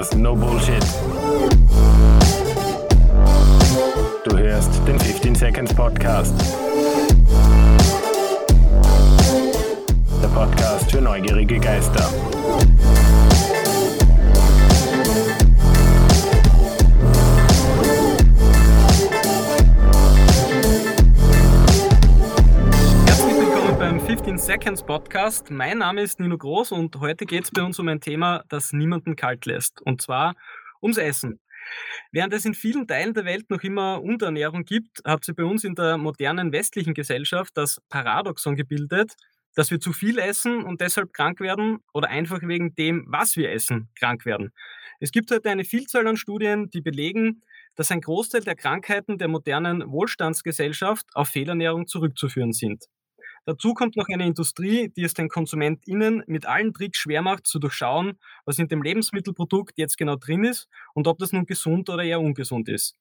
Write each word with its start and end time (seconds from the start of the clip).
Podcast 0.00 0.16
No 0.16 0.34
Bullshit. 0.34 0.82
Du 4.24 4.38
hörst 4.38 4.70
den 4.86 4.98
15 4.98 5.34
Seconds 5.34 5.74
Podcast. 5.74 6.34
Der 10.22 10.28
Podcast 10.28 10.90
für 10.90 11.02
neugierige 11.02 11.58
Geister. 11.58 12.08
15 24.20 24.36
Seconds 24.36 24.82
Podcast. 24.82 25.50
Mein 25.50 25.78
Name 25.78 26.02
ist 26.02 26.20
Nino 26.20 26.36
Groß 26.36 26.72
und 26.72 26.94
heute 26.96 27.24
geht 27.24 27.44
es 27.44 27.50
bei 27.50 27.62
uns 27.62 27.78
um 27.78 27.88
ein 27.88 28.02
Thema, 28.02 28.44
das 28.50 28.74
niemanden 28.74 29.16
kalt 29.16 29.46
lässt. 29.46 29.80
Und 29.80 30.02
zwar 30.02 30.34
ums 30.82 30.98
Essen. 30.98 31.40
Während 32.12 32.34
es 32.34 32.44
in 32.44 32.52
vielen 32.52 32.86
Teilen 32.86 33.14
der 33.14 33.24
Welt 33.24 33.48
noch 33.48 33.62
immer 33.62 34.02
Unterernährung 34.02 34.66
gibt, 34.66 35.00
hat 35.06 35.24
sie 35.24 35.32
bei 35.32 35.44
uns 35.44 35.64
in 35.64 35.74
der 35.74 35.96
modernen 35.96 36.52
westlichen 36.52 36.92
Gesellschaft 36.92 37.56
das 37.56 37.80
Paradoxon 37.88 38.56
gebildet, 38.56 39.14
dass 39.54 39.70
wir 39.70 39.80
zu 39.80 39.94
viel 39.94 40.18
essen 40.18 40.64
und 40.64 40.82
deshalb 40.82 41.14
krank 41.14 41.40
werden 41.40 41.78
oder 41.94 42.10
einfach 42.10 42.42
wegen 42.42 42.74
dem, 42.74 43.06
was 43.08 43.36
wir 43.36 43.50
essen, 43.50 43.88
krank 43.98 44.26
werden. 44.26 44.52
Es 44.98 45.12
gibt 45.12 45.30
heute 45.30 45.48
eine 45.48 45.64
Vielzahl 45.64 46.06
an 46.06 46.18
Studien, 46.18 46.68
die 46.68 46.82
belegen, 46.82 47.40
dass 47.74 47.90
ein 47.90 48.02
Großteil 48.02 48.42
der 48.42 48.54
Krankheiten 48.54 49.16
der 49.16 49.28
modernen 49.28 49.90
Wohlstandsgesellschaft 49.90 51.06
auf 51.14 51.28
Fehlernährung 51.28 51.86
zurückzuführen 51.86 52.52
sind. 52.52 52.84
Dazu 53.46 53.74
kommt 53.74 53.96
noch 53.96 54.08
eine 54.08 54.26
Industrie, 54.26 54.90
die 54.90 55.02
es 55.02 55.14
den 55.14 55.28
KonsumentInnen 55.28 56.22
mit 56.26 56.46
allen 56.46 56.74
Tricks 56.74 56.98
schwer 56.98 57.22
macht, 57.22 57.46
zu 57.46 57.58
durchschauen, 57.58 58.18
was 58.44 58.58
in 58.58 58.68
dem 58.68 58.82
Lebensmittelprodukt 58.82 59.78
jetzt 59.78 59.96
genau 59.96 60.16
drin 60.16 60.44
ist 60.44 60.68
und 60.94 61.06
ob 61.08 61.18
das 61.18 61.32
nun 61.32 61.46
gesund 61.46 61.88
oder 61.88 62.04
eher 62.04 62.20
ungesund 62.20 62.68
ist. 62.68 62.96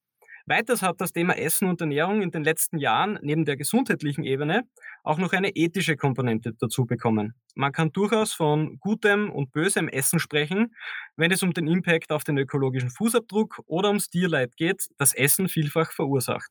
Weiters 0.45 0.82
hat 0.82 1.00
das 1.00 1.14
Thema 1.14 1.38
Essen 1.38 1.67
und 1.67 1.80
Ernährung 1.80 2.23
in 2.23 2.32
den 2.32 2.44
letzten 2.44 2.80
Jahren 2.80 3.20
neben 3.22 3.45
der 3.45 3.56
gesundheitlichen 3.56 4.23
Ebene 4.23 4.64
auch 5.04 5.20
noch 5.20 5.34
eine 5.34 5.50
ethische 5.50 5.95
Komponente 5.95 6.54
dazu 6.60 6.88
bekommen. 6.88 7.36
Man 7.54 7.72
kann 7.72 7.92
durchaus 7.92 8.34
von 8.34 8.80
gutem 8.80 9.30
und 9.30 9.52
bösem 9.52 9.88
Essen 9.88 10.20
sprechen, 10.20 10.73
wenn 11.17 11.32
es 11.32 11.44
um 11.44 11.54
den 11.54 11.67
Impact 11.67 12.12
auf 12.12 12.23
den 12.23 12.38
ökologischen 12.40 12.90
Fußabdruck 12.90 13.62
oder 13.67 13.90
ums 13.90 14.10
Tierleid 14.10 14.58
geht, 14.58 14.88
das 14.98 15.14
Essen 15.14 15.50
vielfach 15.50 15.92
verursacht. 15.92 16.50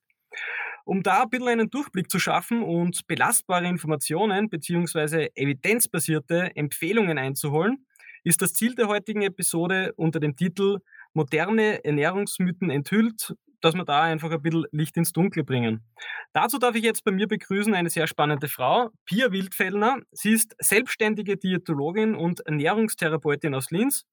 Um 0.89 1.03
da 1.03 1.25
ein 1.25 1.29
bisschen 1.29 1.49
einen 1.49 1.69
Durchblick 1.69 2.11
zu 2.11 2.19
schaffen 2.19 2.63
und 2.63 3.07
belastbare 3.07 3.69
Informationen 3.69 4.49
bzw. 4.49 5.29
evidenzbasierte 5.35 6.57
Empfehlungen 6.57 7.19
einzuholen, 7.19 7.85
ist 8.25 8.41
das 8.41 8.55
Ziel 8.55 8.75
der 8.75 8.89
heutigen 8.89 9.21
Episode 9.21 9.93
unter 9.97 10.19
dem 10.19 10.35
Titel 10.35 10.79
Moderne 11.13 11.85
Ernährungsmythen 11.85 12.71
enthüllt, 12.71 13.35
dass 13.61 13.75
wir 13.75 13.85
da 13.85 14.01
einfach 14.01 14.31
ein 14.31 14.41
bisschen 14.41 14.65
Licht 14.73 14.97
ins 14.97 15.13
Dunkle 15.13 15.45
bringen. 15.45 15.85
Dazu 16.33 16.59
darf 16.59 16.75
ich 16.75 16.85
jetzt 16.85 17.05
bei 17.05 17.11
mir 17.11 17.29
begrüßen 17.29 17.75
eine 17.75 17.91
sehr 17.91 18.07
spannende 18.07 18.49
Frau, 18.49 18.89
Pia 19.05 19.31
Wildfellner. 19.31 19.99
Sie 20.13 20.33
ist 20.33 20.57
selbstständige 20.59 21.37
Diätologin 21.37 22.15
und 22.15 22.41
Ernährungstherapeutin 22.47 23.55
aus 23.55 23.71
Linz 23.71 24.07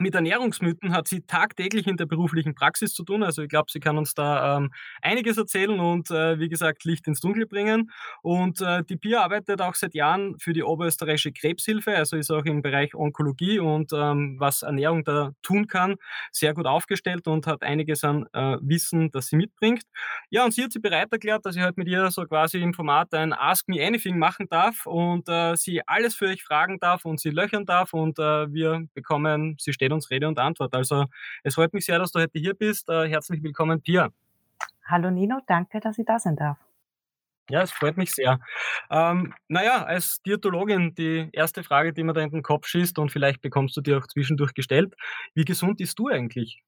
mit 0.00 0.14
Ernährungsmythen 0.14 0.92
hat 0.92 1.08
sie 1.08 1.20
tagtäglich 1.22 1.86
in 1.86 1.96
der 1.96 2.06
beruflichen 2.06 2.54
Praxis 2.54 2.94
zu 2.94 3.04
tun. 3.04 3.22
Also 3.22 3.42
ich 3.42 3.48
glaube, 3.48 3.70
sie 3.70 3.80
kann 3.80 3.98
uns 3.98 4.14
da 4.14 4.56
ähm, 4.56 4.70
einiges 5.02 5.36
erzählen 5.36 5.78
und 5.78 6.10
äh, 6.10 6.38
wie 6.38 6.48
gesagt 6.48 6.84
Licht 6.84 7.06
ins 7.06 7.20
Dunkel 7.20 7.46
bringen. 7.46 7.90
Und 8.22 8.60
äh, 8.60 8.82
die 8.84 8.96
Pia 8.96 9.22
arbeitet 9.22 9.60
auch 9.60 9.74
seit 9.74 9.94
Jahren 9.94 10.38
für 10.38 10.52
die 10.52 10.62
Oberösterreichische 10.62 11.32
Krebshilfe, 11.32 11.94
also 11.96 12.16
ist 12.16 12.30
auch 12.30 12.44
im 12.44 12.62
Bereich 12.62 12.94
Onkologie 12.94 13.58
und 13.58 13.92
ähm, 13.92 14.36
was 14.38 14.62
Ernährung 14.62 15.04
da 15.04 15.32
tun 15.42 15.66
kann, 15.66 15.96
sehr 16.32 16.54
gut 16.54 16.66
aufgestellt 16.66 17.26
und 17.26 17.46
hat 17.46 17.62
einiges 17.62 18.02
an 18.02 18.26
äh, 18.32 18.56
Wissen, 18.62 19.10
das 19.10 19.26
sie 19.26 19.36
mitbringt. 19.36 19.82
Ja, 20.30 20.44
und 20.44 20.54
sie 20.54 20.64
hat 20.64 20.72
sich 20.72 20.82
bereit 20.82 21.12
erklärt, 21.12 21.44
dass 21.44 21.56
ich 21.56 21.62
heute 21.62 21.74
mit 21.76 21.88
ihr 21.88 22.10
so 22.10 22.24
quasi 22.24 22.60
im 22.60 22.74
Format 22.74 23.12
ein 23.14 23.32
Ask 23.32 23.68
Me 23.68 23.84
Anything 23.86 24.18
machen 24.18 24.46
darf 24.48 24.86
und 24.86 25.28
äh, 25.28 25.56
sie 25.56 25.86
alles 25.86 26.14
für 26.14 26.26
euch 26.26 26.42
fragen 26.42 26.78
darf 26.80 27.04
und 27.04 27.20
sie 27.20 27.30
löchern 27.30 27.66
darf 27.66 27.92
und 27.92 28.18
äh, 28.18 28.52
wir 28.52 28.86
bekommen, 28.94 29.56
sie 29.58 29.72
steht 29.72 29.89
uns 29.92 30.10
Rede 30.10 30.28
und 30.28 30.38
Antwort. 30.38 30.74
Also 30.74 31.06
es 31.42 31.54
freut 31.54 31.72
mich 31.72 31.84
sehr, 31.84 31.98
dass 31.98 32.12
du 32.12 32.20
heute 32.20 32.38
hier 32.38 32.54
bist. 32.54 32.88
Äh, 32.88 33.08
herzlich 33.08 33.42
willkommen, 33.42 33.80
Pia. 33.82 34.10
Hallo 34.86 35.10
Nino, 35.10 35.38
danke, 35.46 35.80
dass 35.80 35.98
ich 35.98 36.06
da 36.06 36.18
sein 36.18 36.36
darf. 36.36 36.58
Ja, 37.50 37.62
es 37.62 37.72
freut 37.72 37.96
mich 37.96 38.12
sehr. 38.12 38.38
Ähm, 38.90 39.34
naja, 39.48 39.84
als 39.84 40.22
Diätologin, 40.22 40.94
die 40.94 41.28
erste 41.32 41.64
Frage, 41.64 41.92
die 41.92 42.04
mir 42.04 42.12
da 42.12 42.20
in 42.20 42.30
den 42.30 42.42
Kopf 42.42 42.66
schießt 42.66 42.98
und 43.00 43.10
vielleicht 43.10 43.40
bekommst 43.40 43.76
du 43.76 43.80
dir 43.80 43.98
auch 43.98 44.06
zwischendurch 44.06 44.54
gestellt, 44.54 44.94
wie 45.34 45.44
gesund 45.44 45.78
bist 45.78 45.98
du 45.98 46.08
eigentlich? 46.08 46.62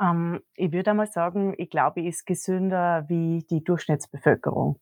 Ähm, 0.00 0.40
ich 0.54 0.72
würde 0.72 0.90
einmal 0.90 1.06
sagen, 1.06 1.54
ich 1.56 1.70
glaube, 1.70 2.00
ich 2.00 2.08
ist 2.08 2.26
gesünder 2.26 3.06
wie 3.08 3.44
die 3.50 3.64
Durchschnittsbevölkerung. 3.64 4.78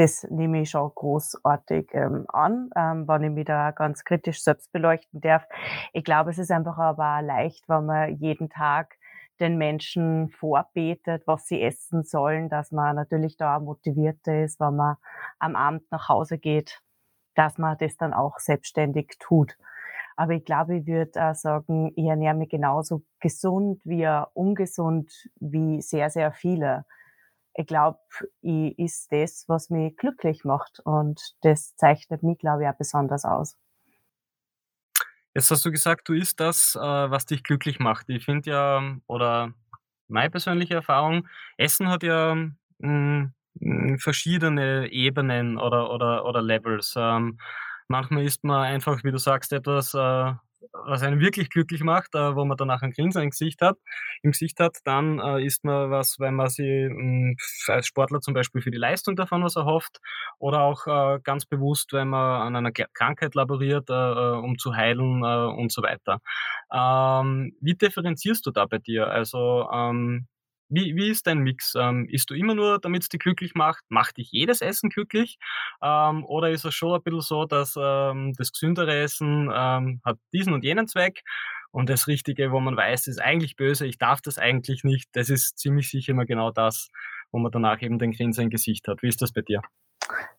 Das 0.00 0.26
nehme 0.30 0.62
ich 0.62 0.70
schon 0.70 0.90
großartig 0.94 1.90
ähm, 1.92 2.24
an, 2.28 2.70
ähm, 2.74 3.06
wenn 3.06 3.22
ich 3.22 3.30
mich 3.32 3.44
da 3.44 3.70
ganz 3.70 4.02
kritisch 4.02 4.42
selbst 4.42 4.72
beleuchten 4.72 5.20
darf. 5.20 5.44
Ich 5.92 6.04
glaube, 6.04 6.30
es 6.30 6.38
ist 6.38 6.50
einfach 6.50 6.78
aber 6.78 7.20
leicht, 7.20 7.68
wenn 7.68 7.84
man 7.84 8.16
jeden 8.16 8.48
Tag 8.48 8.96
den 9.40 9.58
Menschen 9.58 10.30
vorbetet, 10.30 11.24
was 11.26 11.46
sie 11.46 11.60
essen 11.60 12.02
sollen, 12.04 12.48
dass 12.48 12.72
man 12.72 12.96
natürlich 12.96 13.36
da 13.36 13.58
motivierter 13.60 14.42
ist, 14.42 14.58
wenn 14.58 14.76
man 14.76 14.96
am 15.38 15.54
Abend 15.54 15.82
nach 15.90 16.08
Hause 16.08 16.38
geht, 16.38 16.80
dass 17.34 17.58
man 17.58 17.76
das 17.76 17.98
dann 17.98 18.14
auch 18.14 18.38
selbstständig 18.38 19.18
tut. 19.18 19.58
Aber 20.16 20.32
ich 20.32 20.46
glaube, 20.46 20.78
ich 20.78 20.86
würde 20.86 21.22
auch 21.22 21.34
sagen, 21.34 21.92
ich 21.94 22.06
ernähre 22.06 22.34
mich 22.34 22.48
genauso 22.48 23.02
gesund 23.20 23.82
wie 23.84 24.08
ungesund 24.32 25.28
wie 25.40 25.82
sehr, 25.82 26.08
sehr 26.08 26.32
viele 26.32 26.86
ich 27.54 27.66
glaube, 27.66 27.98
ich 28.42 28.78
ist 28.78 29.12
das, 29.12 29.44
was 29.48 29.70
mich 29.70 29.96
glücklich 29.96 30.44
macht 30.44 30.80
und 30.84 31.20
das 31.42 31.74
zeichnet 31.76 32.22
mich, 32.22 32.38
glaube 32.38 32.62
ich, 32.62 32.68
auch 32.68 32.76
besonders 32.76 33.24
aus. 33.24 33.56
Jetzt 35.34 35.50
hast 35.50 35.64
du 35.64 35.70
gesagt, 35.70 36.08
du 36.08 36.14
isst 36.14 36.40
das, 36.40 36.74
äh, 36.74 36.80
was 36.80 37.26
dich 37.26 37.44
glücklich 37.44 37.78
macht. 37.78 38.08
Ich 38.08 38.24
finde 38.24 38.50
ja, 38.50 38.96
oder 39.06 39.52
meine 40.08 40.30
persönliche 40.30 40.74
Erfahrung, 40.74 41.28
Essen 41.56 41.88
hat 41.88 42.02
ja 42.02 42.34
mh, 42.78 43.30
hm, 43.60 43.98
verschiedene 43.98 44.90
Ebenen 44.90 45.58
oder, 45.58 45.90
oder, 45.92 46.24
oder 46.24 46.42
Levels. 46.42 46.94
Ähm, 46.96 47.38
manchmal 47.86 48.24
isst 48.24 48.42
man 48.42 48.62
einfach, 48.62 49.04
wie 49.04 49.12
du 49.12 49.18
sagst, 49.18 49.52
etwas, 49.52 49.94
äh, 49.94 50.32
was 50.72 51.02
einen 51.02 51.20
wirklich 51.20 51.50
glücklich 51.50 51.82
macht, 51.82 52.14
äh, 52.14 52.34
wo 52.34 52.44
man 52.44 52.56
danach 52.56 52.82
ein 52.82 52.92
Grinsen 52.92 53.22
im 53.22 53.30
Gesicht 53.30 53.60
hat, 53.62 53.78
im 54.22 54.32
Gesicht 54.32 54.60
hat, 54.60 54.78
dann 54.84 55.18
äh, 55.18 55.44
isst 55.44 55.64
man 55.64 55.90
was, 55.90 56.18
weil 56.18 56.32
man 56.32 56.48
sich 56.48 56.66
mh, 56.66 56.96
hm, 56.96 57.36
als 57.68 57.86
Sportler 57.86 58.20
zum 58.20 58.34
Beispiel 58.34 58.62
für 58.62 58.70
die 58.70 58.78
Leistung 58.78 59.16
davon 59.16 59.42
was 59.44 59.56
erhofft 59.56 60.00
oder 60.38 60.60
auch 60.62 60.86
äh, 60.86 61.20
ganz 61.22 61.46
bewusst, 61.46 61.92
wenn 61.92 62.08
man 62.08 62.42
an 62.42 62.56
einer 62.56 62.72
Krankheit 62.72 63.34
laboriert, 63.34 63.90
äh, 63.90 63.94
äh, 63.94 64.36
um 64.38 64.58
zu 64.58 64.74
heilen 64.74 65.22
äh, 65.24 65.60
und 65.60 65.72
so 65.72 65.82
weiter. 65.82 66.20
Ähm, 66.72 67.56
wie 67.60 67.74
differenzierst 67.74 68.44
du 68.46 68.50
da 68.50 68.66
bei 68.66 68.78
dir? 68.78 69.08
Also 69.08 69.68
ähm, 69.72 70.26
wie, 70.70 70.96
wie 70.96 71.10
ist 71.10 71.26
dein 71.26 71.38
Mix? 71.40 71.74
Ähm, 71.76 72.08
isst 72.08 72.30
du 72.30 72.34
immer 72.34 72.54
nur, 72.54 72.78
damit 72.80 73.02
es 73.02 73.08
dich 73.08 73.20
glücklich 73.20 73.54
macht? 73.54 73.84
Macht 73.88 74.16
dich 74.16 74.30
jedes 74.30 74.60
Essen 74.60 74.88
glücklich? 74.90 75.38
Ähm, 75.82 76.24
oder 76.24 76.50
ist 76.50 76.64
es 76.64 76.74
schon 76.74 76.94
ein 76.94 77.02
bisschen 77.02 77.20
so, 77.20 77.44
dass 77.44 77.74
ähm, 77.78 78.32
das 78.36 78.52
gesündere 78.52 78.96
Essen 78.96 79.50
ähm, 79.54 80.00
hat 80.04 80.18
diesen 80.32 80.52
und 80.52 80.64
jenen 80.64 80.88
Zweck 80.88 81.22
und 81.72 81.88
das 81.88 82.06
Richtige, 82.08 82.52
wo 82.52 82.60
man 82.60 82.76
weiß, 82.76 83.06
ist 83.06 83.20
eigentlich 83.20 83.56
böse, 83.56 83.86
ich 83.86 83.98
darf 83.98 84.20
das 84.22 84.38
eigentlich 84.38 84.84
nicht, 84.84 85.08
das 85.12 85.30
ist 85.30 85.58
ziemlich 85.58 85.88
sicher 85.90 86.12
immer 86.12 86.26
genau 86.26 86.50
das, 86.50 86.90
wo 87.30 87.38
man 87.38 87.52
danach 87.52 87.80
eben 87.82 87.98
den 87.98 88.12
Grinsen 88.12 88.44
im 88.44 88.50
Gesicht 88.50 88.88
hat. 88.88 89.02
Wie 89.02 89.08
ist 89.08 89.22
das 89.22 89.32
bei 89.32 89.42
dir? 89.42 89.62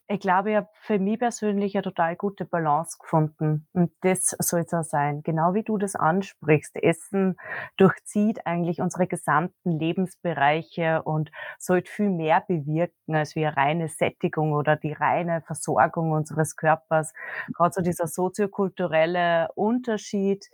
Ich 0.08 0.20
glaube, 0.20 0.52
ich 0.52 0.56
habe 0.58 0.68
für 0.74 1.00
mich 1.00 1.20
persönlich 1.20 1.74
eine 1.76 1.84
total 1.84 2.18
gute 2.18 2.44
Balance 2.44 2.98
gefunden. 3.00 3.68
Und 3.72 3.94
das 4.02 4.36
soll 4.40 4.62
es 4.62 4.74
auch 4.74 4.84
sein. 4.84 5.24
Genau 5.24 5.54
wie 5.54 5.64
du 5.64 5.78
das 5.78 5.96
ansprichst. 5.96 6.76
Essen 6.76 7.38
durchzieht 7.78 8.46
eigentlich 8.46 8.82
unsere 8.82 9.08
gesamten 9.08 9.72
Lebensbereiche 9.72 11.02
und 11.04 11.32
sollte 11.60 11.90
viel 11.90 12.10
mehr 12.10 12.44
bewirken 12.46 13.16
als 13.16 13.36
wie 13.36 13.46
eine 13.46 13.56
reine 13.56 13.88
Sättigung 13.88 14.52
oder 14.52 14.76
die 14.76 14.92
reine 14.92 15.42
Versorgung 15.42 16.12
unseres 16.12 16.58
Körpers. 16.58 17.14
Gerade 17.54 17.74
so 17.74 17.82
dieser 17.82 18.08
soziokulturelle 18.08 19.48
Unterschied, 19.56 20.50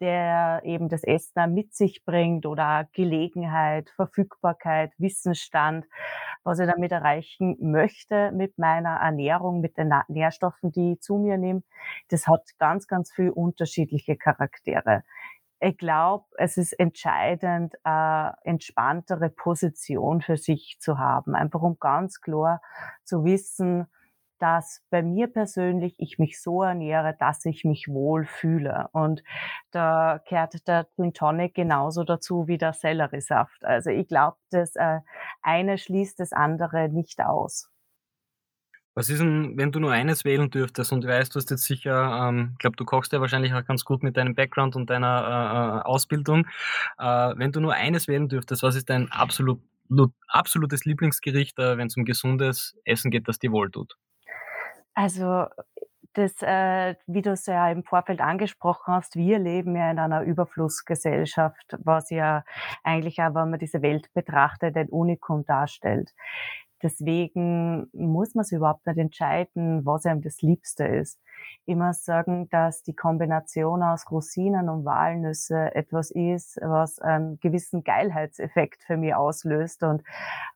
der 0.00 0.62
eben 0.64 0.88
das 0.88 1.04
Essen 1.04 1.54
mit 1.54 1.74
sich 1.74 2.04
bringt 2.04 2.46
oder 2.46 2.88
Gelegenheit, 2.92 3.90
Verfügbarkeit, 3.90 4.92
Wissensstand, 4.98 5.86
was 6.44 6.58
ich 6.58 6.68
damit 6.68 6.92
erreichen 6.92 7.56
möchte 7.60 8.32
mit 8.32 8.58
meiner 8.58 8.96
Ernährung, 8.96 9.60
mit 9.60 9.76
den 9.76 9.92
Nährstoffen, 10.08 10.72
die 10.72 10.92
ich 10.92 11.00
zu 11.00 11.16
mir 11.16 11.38
nehme. 11.38 11.62
Das 12.08 12.26
hat 12.26 12.42
ganz, 12.58 12.86
ganz 12.86 13.12
viel 13.12 13.30
unterschiedliche 13.30 14.16
Charaktere. 14.16 15.02
Ich 15.60 15.76
glaube, 15.76 16.26
es 16.36 16.56
ist 16.56 16.72
entscheidend, 16.78 17.74
eine 17.84 18.34
entspanntere 18.44 19.28
Position 19.28 20.20
für 20.22 20.36
sich 20.36 20.76
zu 20.78 20.98
haben, 20.98 21.34
einfach 21.34 21.62
um 21.62 21.78
ganz 21.80 22.20
klar 22.20 22.62
zu 23.04 23.24
wissen, 23.24 23.88
dass 24.38 24.82
bei 24.90 25.02
mir 25.02 25.28
persönlich 25.28 25.94
ich 25.98 26.18
mich 26.18 26.40
so 26.40 26.62
ernähre, 26.62 27.16
dass 27.18 27.44
ich 27.44 27.64
mich 27.64 27.88
wohl 27.88 28.26
fühle. 28.26 28.88
Und 28.92 29.22
da 29.70 30.20
gehört 30.28 30.66
der 30.66 30.86
Gin 30.96 31.12
Tonic 31.12 31.54
genauso 31.54 32.04
dazu 32.04 32.46
wie 32.48 32.58
der 32.58 32.72
Selleriesaft. 32.72 33.64
Also 33.64 33.90
ich 33.90 34.08
glaube, 34.08 34.36
das 34.50 34.76
äh, 34.76 35.00
eine 35.42 35.78
schließt 35.78 36.20
das 36.20 36.32
andere 36.32 36.88
nicht 36.88 37.20
aus. 37.20 37.70
Was 38.98 39.10
ist 39.10 39.20
denn, 39.20 39.56
wenn 39.56 39.70
du 39.70 39.78
nur 39.78 39.92
eines 39.92 40.24
wählen 40.24 40.50
dürftest 40.50 40.92
und 40.92 41.04
du 41.04 41.08
weißt, 41.08 41.32
du 41.32 41.38
hast 41.38 41.50
jetzt 41.50 41.66
sicher, 41.66 42.28
ähm, 42.28 42.50
ich 42.54 42.58
glaube, 42.58 42.74
du 42.74 42.84
kochst 42.84 43.12
ja 43.12 43.20
wahrscheinlich 43.20 43.54
auch 43.54 43.64
ganz 43.64 43.84
gut 43.84 44.02
mit 44.02 44.16
deinem 44.16 44.34
Background 44.34 44.74
und 44.74 44.90
deiner 44.90 45.06
äh, 45.06 45.78
äh 45.78 45.82
Ausbildung. 45.82 46.48
Äh, 46.98 47.32
wenn 47.36 47.52
du 47.52 47.60
nur 47.60 47.74
eines 47.74 48.08
wählen 48.08 48.28
dürftest, 48.28 48.64
was 48.64 48.74
ist 48.74 48.90
dein 48.90 49.12
absolut, 49.12 49.60
absolutes 50.26 50.84
Lieblingsgericht, 50.84 51.56
äh, 51.60 51.78
wenn 51.78 51.86
es 51.86 51.96
um 51.96 52.04
gesundes 52.04 52.76
Essen 52.84 53.12
geht, 53.12 53.28
das 53.28 53.38
dir 53.38 53.52
wohltut? 53.52 53.96
Also 54.98 55.46
das, 56.14 56.42
äh, 56.42 56.96
wie 57.06 57.22
du 57.22 57.30
es 57.30 57.46
ja 57.46 57.70
im 57.70 57.84
Vorfeld 57.84 58.20
angesprochen 58.20 58.94
hast, 58.94 59.14
wir 59.14 59.38
leben 59.38 59.76
ja 59.76 59.92
in 59.92 60.00
einer 60.00 60.22
Überflussgesellschaft, 60.22 61.76
was 61.84 62.10
ja 62.10 62.42
eigentlich 62.82 63.20
auch, 63.20 63.32
wenn 63.32 63.50
man 63.50 63.60
diese 63.60 63.80
Welt 63.80 64.12
betrachtet, 64.12 64.76
ein 64.76 64.88
Unikum 64.88 65.44
darstellt. 65.46 66.12
Deswegen 66.82 67.88
muss 67.92 68.34
man 68.34 68.44
sich 68.44 68.56
überhaupt 68.56 68.88
nicht 68.88 68.98
entscheiden, 68.98 69.86
was 69.86 70.04
einem 70.04 70.20
das 70.20 70.42
Liebste 70.42 70.84
ist. 70.84 71.20
Muss 71.66 72.04
sagen, 72.04 72.48
dass 72.48 72.82
die 72.82 72.96
Kombination 72.96 73.84
aus 73.84 74.10
Rosinen 74.10 74.68
und 74.68 74.84
Walnüsse 74.84 75.72
etwas 75.76 76.10
ist, 76.10 76.58
was 76.60 76.98
einen 76.98 77.38
gewissen 77.38 77.84
Geilheitseffekt 77.84 78.82
für 78.82 78.96
mich 78.96 79.14
auslöst 79.14 79.84
und 79.84 80.02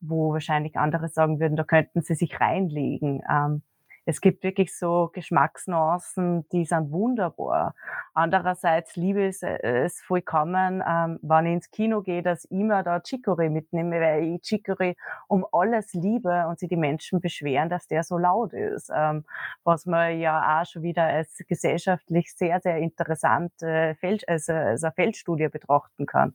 wo 0.00 0.32
wahrscheinlich 0.32 0.76
andere 0.76 1.08
sagen 1.08 1.38
würden, 1.38 1.54
da 1.54 1.62
könnten 1.62 2.02
sie 2.02 2.16
sich 2.16 2.40
reinlegen. 2.40 3.22
Ähm, 3.30 3.62
es 4.04 4.20
gibt 4.20 4.42
wirklich 4.42 4.76
so 4.76 5.10
Geschmacksnuancen, 5.12 6.48
die 6.50 6.64
sind 6.64 6.90
wunderbar. 6.90 7.74
Andererseits 8.14 8.96
liebe 8.96 9.26
ich 9.28 9.42
es 9.42 10.00
vollkommen, 10.00 10.82
ähm, 10.86 11.18
wenn 11.22 11.46
ich 11.46 11.52
ins 11.52 11.70
Kino 11.70 12.02
gehe, 12.02 12.22
dass 12.22 12.44
ich 12.44 12.50
mir 12.50 12.82
da 12.82 13.00
Chicory 13.00 13.48
mitnehme, 13.48 14.00
weil 14.00 14.24
ich 14.24 14.42
Chicory 14.42 14.96
um 15.28 15.46
alles 15.52 15.92
liebe 15.94 16.46
und 16.48 16.58
sie 16.58 16.68
die 16.68 16.76
Menschen 16.76 17.20
beschweren, 17.20 17.68
dass 17.68 17.86
der 17.86 18.02
so 18.02 18.18
laut 18.18 18.52
ist. 18.52 18.90
Ähm, 18.94 19.24
was 19.64 19.86
man 19.86 20.18
ja 20.18 20.60
auch 20.60 20.66
schon 20.66 20.82
wieder 20.82 21.04
als 21.04 21.38
gesellschaftlich 21.46 22.34
sehr, 22.34 22.60
sehr 22.60 22.78
interessante 22.78 23.96
Feld, 24.00 24.28
also, 24.28 24.52
also 24.52 24.90
Feldstudie 24.90 25.48
betrachten 25.48 26.06
kann. 26.06 26.34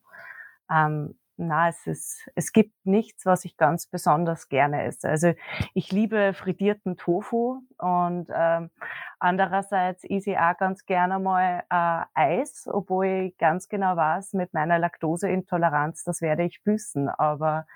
Ähm, 0.71 1.17
na, 1.37 1.69
es 1.69 1.85
ist, 1.87 2.29
es 2.35 2.51
gibt 2.51 2.73
nichts, 2.85 3.25
was 3.25 3.45
ich 3.45 3.57
ganz 3.57 3.87
besonders 3.87 4.49
gerne 4.49 4.83
esse. 4.83 5.07
Also 5.09 5.33
ich 5.73 5.91
liebe 5.91 6.33
frittierten 6.33 6.97
Tofu 6.97 7.61
und 7.77 8.27
ähm, 8.33 8.71
andererseits 9.19 10.03
esse 10.03 10.31
ich 10.31 10.37
auch 10.37 10.57
ganz 10.57 10.85
gerne 10.85 11.19
mal 11.19 11.63
äh, 11.69 12.05
Eis, 12.13 12.67
obwohl 12.71 13.05
ich 13.05 13.37
ganz 13.37 13.69
genau 13.69 13.95
weiß, 13.95 14.33
mit 14.33 14.53
meiner 14.53 14.79
Laktoseintoleranz, 14.79 16.03
das 16.03 16.21
werde 16.21 16.43
ich 16.43 16.63
büßen. 16.63 17.09
Aber 17.09 17.67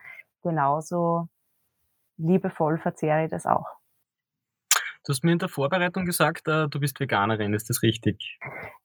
genauso 0.44 1.28
liebevoll 2.18 2.78
verzehre 2.80 3.26
ich 3.26 3.32
das 3.32 3.46
auch. 3.46 3.81
Du 5.04 5.14
hast 5.14 5.24
mir 5.24 5.32
in 5.32 5.40
der 5.40 5.50
Vorbereitung 5.50 6.06
gesagt, 6.06 6.48
äh, 6.48 6.68
du 6.68 6.80
bist 6.80 7.00
Veganerin, 7.00 7.56
ist 7.56 7.72
das 7.72 7.82
richtig? 7.82 8.38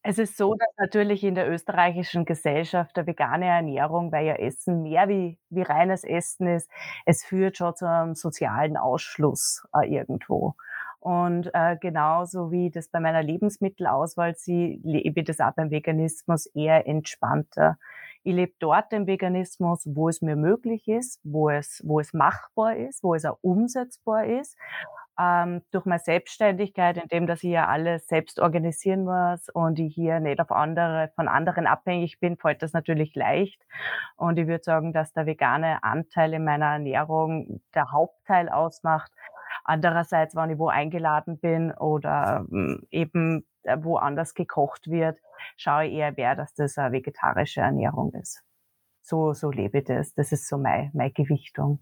Es 0.02 0.18
ist 0.18 0.38
so, 0.38 0.54
dass 0.54 0.68
natürlich 0.78 1.22
in 1.22 1.34
der 1.34 1.50
österreichischen 1.50 2.24
Gesellschaft 2.24 2.96
der 2.96 3.06
vegane 3.06 3.44
Ernährung, 3.44 4.10
weil 4.12 4.26
ja 4.26 4.34
Essen 4.34 4.82
mehr 4.82 5.10
wie, 5.10 5.38
wie 5.50 5.60
reines 5.60 6.04
Essen 6.04 6.46
ist, 6.46 6.70
es 7.04 7.22
führt 7.22 7.58
schon 7.58 7.76
zu 7.76 7.86
einem 7.86 8.14
sozialen 8.14 8.78
Ausschluss 8.78 9.62
äh, 9.74 9.86
irgendwo. 9.86 10.54
Und 11.00 11.50
äh, 11.52 11.76
genauso 11.78 12.50
wie 12.50 12.70
das 12.70 12.88
bei 12.88 12.98
meiner 12.98 13.22
Lebensmittelauswahl 13.22 14.34
sie 14.36 14.80
lebe 14.82 15.22
das 15.22 15.38
auch 15.40 15.52
beim 15.54 15.70
Veganismus 15.70 16.46
eher 16.46 16.86
entspannter. 16.88 17.76
Ich 18.24 18.34
lebe 18.34 18.54
dort 18.58 18.90
den 18.90 19.06
Veganismus, 19.06 19.86
wo 19.86 20.08
es 20.08 20.22
mir 20.22 20.34
möglich 20.34 20.88
ist, 20.88 21.20
wo 21.22 21.50
es, 21.50 21.82
wo 21.84 22.00
es 22.00 22.14
machbar 22.14 22.74
ist, 22.76 23.04
wo 23.04 23.14
es 23.14 23.24
auch 23.26 23.38
umsetzbar 23.42 24.24
ist 24.24 24.56
ähm, 25.18 25.62
durch 25.70 25.84
meine 25.86 26.00
Selbstständigkeit, 26.00 26.96
indem 26.98 27.26
dass 27.26 27.42
ich 27.42 27.50
ja 27.50 27.66
alles 27.66 28.06
selbst 28.06 28.38
organisieren 28.40 29.04
muss 29.04 29.48
und 29.48 29.78
ich 29.78 29.94
hier 29.94 30.20
nicht 30.20 30.40
auf 30.40 30.50
andere, 30.50 31.10
von 31.16 31.28
anderen 31.28 31.66
abhängig 31.66 32.20
bin, 32.20 32.36
fällt 32.36 32.62
das 32.62 32.72
natürlich 32.72 33.14
leicht. 33.14 33.60
Und 34.16 34.38
ich 34.38 34.46
würde 34.46 34.64
sagen, 34.64 34.92
dass 34.92 35.12
der 35.12 35.26
vegane 35.26 35.82
Anteil 35.82 36.34
in 36.34 36.44
meiner 36.44 36.72
Ernährung 36.72 37.60
der 37.74 37.92
Hauptteil 37.92 38.48
ausmacht. 38.48 39.10
Andererseits, 39.64 40.36
wenn 40.36 40.50
ich 40.50 40.58
wo 40.58 40.68
eingeladen 40.68 41.38
bin 41.38 41.72
oder 41.72 42.46
hm, 42.48 42.86
eben 42.90 43.46
äh, 43.62 43.76
woanders 43.80 44.34
gekocht 44.34 44.88
wird, 44.90 45.18
schaue 45.56 45.86
ich 45.86 45.94
eher, 45.94 46.16
wer, 46.16 46.36
dass 46.36 46.54
das 46.54 46.78
eine 46.78 46.92
vegetarische 46.92 47.60
Ernährung 47.62 48.12
ist. 48.14 48.42
So, 49.02 49.32
so 49.32 49.50
lebe 49.50 49.78
ich 49.78 49.84
das. 49.84 50.14
Das 50.14 50.32
ist 50.32 50.48
so 50.48 50.58
meine, 50.58 50.90
meine 50.92 51.12
Gewichtung. 51.12 51.80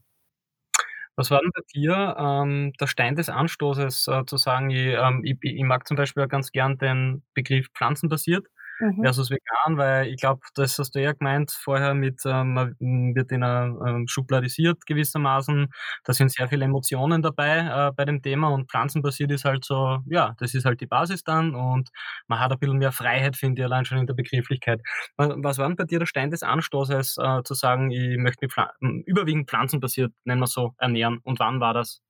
Was 1.16 1.30
war 1.30 1.40
denn 1.40 1.52
bei 1.54 1.62
dir, 1.72 2.16
ähm, 2.18 2.72
der 2.80 2.86
Stein 2.88 3.14
des 3.14 3.28
Anstoßes, 3.28 4.08
äh, 4.08 4.24
zu 4.26 4.36
sagen, 4.36 4.70
ich, 4.70 4.78
ähm, 4.98 5.22
ich 5.24 5.36
ich 5.42 5.62
mag 5.62 5.86
zum 5.86 5.96
Beispiel 5.96 6.26
ganz 6.26 6.50
gern 6.50 6.76
den 6.78 7.22
Begriff 7.34 7.68
pflanzenbasiert 7.74 8.46
mhm. 8.84 9.02
versus 9.02 9.30
vegan, 9.30 9.76
weil 9.76 10.08
ich 10.08 10.16
glaube, 10.20 10.40
das 10.54 10.78
hast 10.78 10.94
du 10.94 11.02
ja 11.02 11.12
gemeint 11.12 11.50
vorher 11.50 11.94
mit, 11.94 12.20
ähm, 12.26 12.54
man 12.54 12.76
wird 13.14 13.32
in 13.32 13.42
einer 13.42 13.76
ähm, 13.86 14.06
schubladisiert 14.08 14.84
gewissermaßen. 14.86 15.68
Da 16.04 16.12
sind 16.12 16.32
sehr 16.32 16.48
viele 16.48 16.64
Emotionen 16.64 17.22
dabei 17.22 17.58
äh, 17.58 17.92
bei 17.96 18.04
dem 18.04 18.22
Thema 18.22 18.48
und 18.48 18.70
pflanzenbasiert 18.70 19.30
ist 19.30 19.44
halt 19.44 19.64
so, 19.64 19.98
ja, 20.06 20.34
das 20.38 20.54
ist 20.54 20.64
halt 20.64 20.80
die 20.80 20.86
Basis 20.86 21.24
dann 21.24 21.54
und 21.54 21.90
man 22.26 22.40
hat 22.40 22.52
ein 22.52 22.58
bisschen 22.58 22.78
mehr 22.78 22.92
Freiheit, 22.92 23.36
finde 23.36 23.62
ich, 23.62 23.66
allein 23.66 23.84
schon 23.84 23.98
in 23.98 24.06
der 24.06 24.14
Begrifflichkeit. 24.14 24.80
Was 25.16 25.58
war 25.58 25.66
denn 25.66 25.76
bei 25.76 25.84
dir 25.84 25.98
der 25.98 26.06
Stein 26.06 26.30
des 26.30 26.42
Anstoßes, 26.42 27.16
äh, 27.18 27.42
zu 27.44 27.54
sagen, 27.54 27.90
ich 27.90 28.18
möchte 28.18 28.44
mich 28.44 28.52
pfl 28.52 28.68
überwiegend 29.06 29.48
pflanzenbasiert, 29.48 30.12
nennen 30.24 30.40
wir 30.40 30.46
so, 30.46 30.74
ernähren 30.78 31.20
und 31.24 31.38
wann 31.40 31.60
war 31.60 31.74
das? 31.74 32.02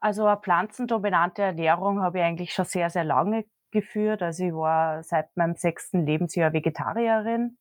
Also 0.00 0.26
eine 0.26 0.40
pflanzendominante 0.40 1.42
Ernährung 1.42 2.00
habe 2.00 2.18
ich 2.18 2.24
eigentlich 2.24 2.52
schon 2.52 2.64
sehr, 2.64 2.88
sehr 2.88 3.04
lange 3.04 3.44
geführt. 3.70 4.22
Also 4.22 4.44
ich 4.44 4.52
war 4.54 5.02
seit 5.02 5.36
meinem 5.36 5.54
sechsten 5.54 6.04
Lebensjahr 6.06 6.52
Vegetarierin. 6.52 7.58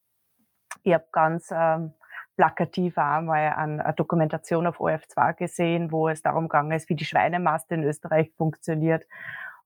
Ich 0.83 0.93
habe 0.93 1.05
ganz 1.11 1.49
ähm, 1.51 1.93
plakativ 2.35 2.97
einmal 2.97 3.53
eine 3.53 3.93
Dokumentation 3.95 4.67
auf 4.67 4.79
OF2 4.79 5.33
gesehen, 5.33 5.91
wo 5.91 6.07
es 6.07 6.21
darum 6.21 6.47
gegangen 6.47 6.71
ist, 6.71 6.89
wie 6.89 6.95
die 6.95 7.05
Schweinemast 7.05 7.71
in 7.71 7.83
Österreich 7.83 8.31
funktioniert. 8.37 9.03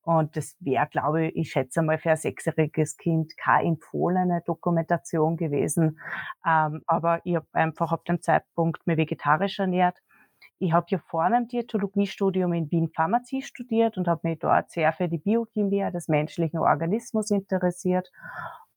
Und 0.02 0.36
das 0.36 0.58
wäre, 0.60 0.88
glaube 0.88 1.28
ich, 1.28 1.36
ich 1.36 1.52
schätze 1.52 1.82
mal 1.82 1.98
für 1.98 2.12
ein 2.12 2.18
sechsjähriges 2.18 2.98
Kind 2.98 3.38
keine 3.38 3.70
empfohlene 3.70 4.42
Dokumentation 4.46 5.38
gewesen. 5.38 6.00
Ähm, 6.46 6.82
aber 6.88 7.22
ich 7.24 7.36
habe 7.36 7.48
einfach 7.54 7.92
ab 7.92 8.04
dem 8.06 8.22
Zeitpunkt 8.22 8.86
mir 8.86 8.98
vegetarisch 8.98 9.60
ernährt. 9.60 9.98
Ich 10.60 10.72
habe 10.72 10.86
ja 10.90 11.00
vor 11.00 11.24
einem 11.24 11.48
Diätologiestudium 11.48 12.54
in 12.54 12.72
Wien 12.72 12.90
Pharmazie 12.96 13.42
studiert 13.42 13.98
und 13.98 14.08
habe 14.08 14.28
mich 14.28 14.40
dort 14.40 14.72
sehr 14.72 14.94
für 14.94 15.10
die 15.10 15.18
Biochemie 15.18 15.90
des 15.92 16.08
menschlichen 16.08 16.60
Organismus 16.60 17.32
interessiert. 17.32 18.12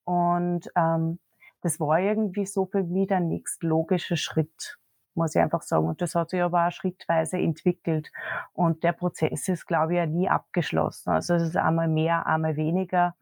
Und 0.04 0.68
ähm, 0.76 1.18
das 1.62 1.80
war 1.80 2.00
irgendwie 2.00 2.46
so 2.46 2.66
für 2.66 2.82
mich 2.82 3.08
der 3.08 3.20
nächste 3.20 3.66
logische 3.66 4.16
Schritt, 4.16 4.78
muss 5.14 5.34
ich 5.34 5.42
einfach 5.42 5.62
sagen. 5.62 5.88
Und 5.88 6.00
das 6.00 6.14
hat 6.14 6.30
sich 6.30 6.42
aber 6.42 6.68
auch 6.68 6.72
schrittweise 6.72 7.38
entwickelt. 7.38 8.10
Und 8.52 8.84
der 8.84 8.92
Prozess 8.92 9.48
ist, 9.48 9.66
glaube 9.66 9.92
ich, 9.92 9.98
ja 9.98 10.06
nie 10.06 10.28
abgeschlossen. 10.28 11.10
Also 11.10 11.34
es 11.34 11.42
ist 11.42 11.56
einmal 11.56 11.88
mehr, 11.88 12.26
einmal 12.26 12.56
weniger. 12.56 13.14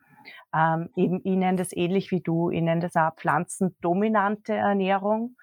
Ähm, 0.55 0.91
eben, 0.97 1.21
ich 1.25 1.37
nenne 1.37 1.59
das 1.59 1.73
ähnlich 1.73 2.11
wie 2.11 2.21
du, 2.21 2.51
ich 2.51 2.63
nenne 2.63 2.81
das 2.81 2.97
auch 2.97 3.15
pflanzendominante 3.15 4.55
Ernährung, 4.55 5.37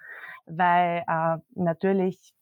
weil 0.46 1.04
äh, 1.08 1.38
natürlich 1.56 2.34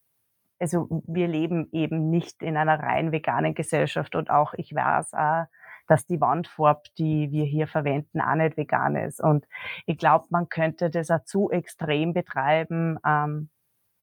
also 0.59 1.03
wir 1.07 1.27
leben 1.27 1.69
eben 1.71 2.09
nicht 2.09 2.43
in 2.43 2.57
einer 2.57 2.79
rein 2.79 3.11
veganen 3.11 3.55
Gesellschaft 3.55 4.15
und 4.15 4.29
auch 4.29 4.53
ich 4.55 4.75
weiß 4.75 5.13
auch, 5.13 5.45
dass 5.87 6.05
die 6.05 6.21
Wandfarbe, 6.21 6.83
die 6.97 7.31
wir 7.31 7.45
hier 7.45 7.67
verwenden, 7.67 8.21
auch 8.21 8.35
nicht 8.35 8.57
vegan 8.57 8.95
ist. 8.95 9.19
Und 9.19 9.47
ich 9.87 9.97
glaube, 9.97 10.27
man 10.29 10.47
könnte 10.47 10.91
das 10.91 11.09
auch 11.09 11.23
zu 11.25 11.49
extrem 11.49 12.13
betreiben, 12.13 12.99
ähm, 13.03 13.49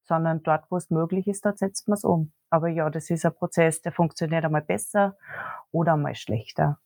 sondern 0.02 0.42
dort, 0.42 0.64
wo 0.70 0.76
es 0.76 0.90
möglich 0.90 1.28
ist, 1.28 1.44
dort 1.44 1.58
setzt 1.58 1.88
man 1.88 1.94
es 1.94 2.04
um. 2.04 2.32
Aber 2.50 2.68
ja, 2.68 2.90
das 2.90 3.10
ist 3.10 3.24
ein 3.24 3.34
Prozess, 3.34 3.82
der 3.82 3.92
funktioniert 3.92 4.44
einmal 4.44 4.62
besser 4.62 5.16
oder 5.70 5.94
einmal 5.94 6.14
schlechter. 6.16 6.78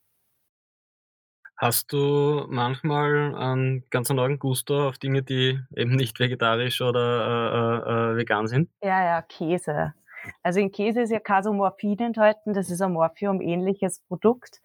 Hast 1.60 1.92
du 1.92 2.46
manchmal 2.48 3.34
einen 3.34 3.84
ganz 3.90 4.10
anderen 4.10 4.38
Gusto 4.38 4.88
auf 4.88 4.96
Dinge, 4.96 5.22
die 5.22 5.60
eben 5.76 5.94
nicht 5.94 6.18
vegetarisch 6.18 6.80
oder, 6.80 7.82
äh, 7.84 7.90
äh, 7.90 8.12
äh, 8.12 8.16
vegan 8.16 8.46
sind? 8.46 8.70
Ja, 8.82 9.04
ja, 9.04 9.22
Käse. 9.22 9.94
Also 10.42 10.60
in 10.60 10.70
Käse 10.72 11.02
ist 11.02 11.10
ja 11.10 11.20
Casomorphin 11.20 11.98
enthalten, 11.98 12.54
das 12.54 12.70
ist 12.70 12.80
ein 12.82 12.92
Morphium-ähnliches 12.92 14.00
Produkt. 14.08 14.60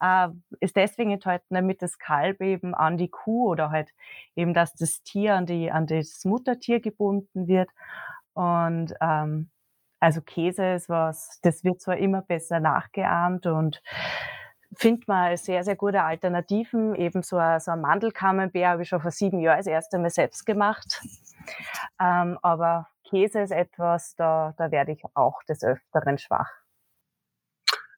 Äh, 0.00 0.28
ist 0.60 0.76
deswegen 0.76 1.10
enthalten, 1.12 1.54
damit 1.54 1.82
das 1.82 1.98
Kalb 1.98 2.40
eben 2.42 2.74
an 2.74 2.96
die 2.98 3.08
Kuh 3.10 3.48
oder 3.50 3.70
halt 3.70 3.90
eben, 4.36 4.54
dass 4.54 4.74
das 4.74 5.02
Tier 5.02 5.34
an, 5.34 5.46
die, 5.46 5.70
an 5.70 5.86
das 5.86 6.24
Muttertier 6.24 6.80
gebunden 6.80 7.46
wird. 7.48 7.70
Und 8.34 8.94
ähm, 9.00 9.50
Also 10.00 10.22
Käse 10.22 10.74
ist 10.74 10.88
was, 10.88 11.40
das 11.42 11.64
wird 11.64 11.80
zwar 11.82 11.98
immer 11.98 12.22
besser 12.22 12.60
nachgeahmt 12.60 13.46
und 13.46 13.82
findet 14.76 15.08
man 15.08 15.36
sehr, 15.36 15.64
sehr 15.64 15.76
gute 15.76 16.02
Alternativen. 16.02 16.94
Eben 16.94 17.22
so 17.22 17.36
ein, 17.36 17.60
so 17.60 17.70
ein 17.70 17.80
Mandelkamembert 17.80 18.66
habe 18.66 18.82
ich 18.82 18.88
schon 18.88 19.00
vor 19.00 19.10
sieben 19.10 19.40
Jahren 19.40 19.58
das 19.58 19.66
erste 19.66 19.98
Mal 19.98 20.10
selbst 20.10 20.46
gemacht. 20.46 21.00
Ähm, 22.00 22.38
aber 22.42 22.88
Käse 23.08 23.40
ist 23.40 23.52
etwas, 23.52 24.14
da, 24.16 24.54
da 24.58 24.70
werde 24.70 24.92
ich 24.92 25.02
auch 25.14 25.42
des 25.44 25.64
Öfteren 25.64 26.18
schwach. 26.18 26.50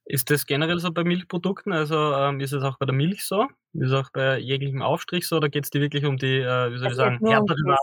Ist 0.05 0.29
das 0.29 0.45
generell 0.45 0.81
so 0.81 0.93
bei 0.93 1.05
Milchprodukten? 1.05 1.73
Also 1.73 1.97
ähm, 2.15 2.41
ist 2.41 2.53
es 2.53 2.65
auch 2.65 2.79
bei 2.79 2.87
der 2.87 2.95
Milch 2.95 3.25
so? 3.25 3.47
Ist 3.75 3.91
es 3.91 3.93
auch 3.93 4.11
bei 4.13 4.39
jeglichem 4.39 4.83
Aufstrich 4.83 5.29
so? 5.29 5.37
Oder 5.37 5.49
geht 5.49 5.65
es 5.65 5.71
dir 5.71 5.81
wirklich 5.81 6.05
um 6.05 6.17
die, 6.17 6.39
äh, 6.39 6.73
wie 6.73 6.79
soll 6.79 6.89
ich 6.89 6.97
sagen, 6.97 7.25
härteren 7.25 7.71
um 7.71 7.77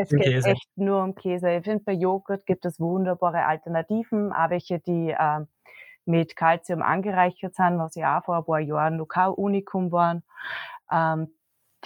Es 0.00 0.08
geht 0.08 0.22
Käse? 0.22 0.48
echt 0.50 0.68
nur 0.76 1.02
um 1.02 1.14
Käse. 1.14 1.50
Ich 1.50 1.64
finde, 1.64 1.84
bei 1.84 1.92
Joghurt 1.92 2.46
gibt 2.46 2.64
es 2.64 2.80
wunderbare 2.80 3.44
Alternativen, 3.44 4.32
auch 4.32 4.48
welche, 4.48 4.78
die 4.78 5.10
äh, 5.10 5.40
mit 6.10 6.36
Kalzium 6.36 6.82
angereichert 6.82 7.54
sind, 7.54 7.78
was 7.78 7.94
ja 7.94 8.18
auch 8.18 8.24
vor 8.24 8.36
ein 8.36 8.44
paar 8.44 8.60
Jahren 8.60 8.96
noch 8.96 9.06
kein 9.06 9.30
Unikum 9.30 9.92
waren. 9.92 10.22
Ähm, 10.90 11.28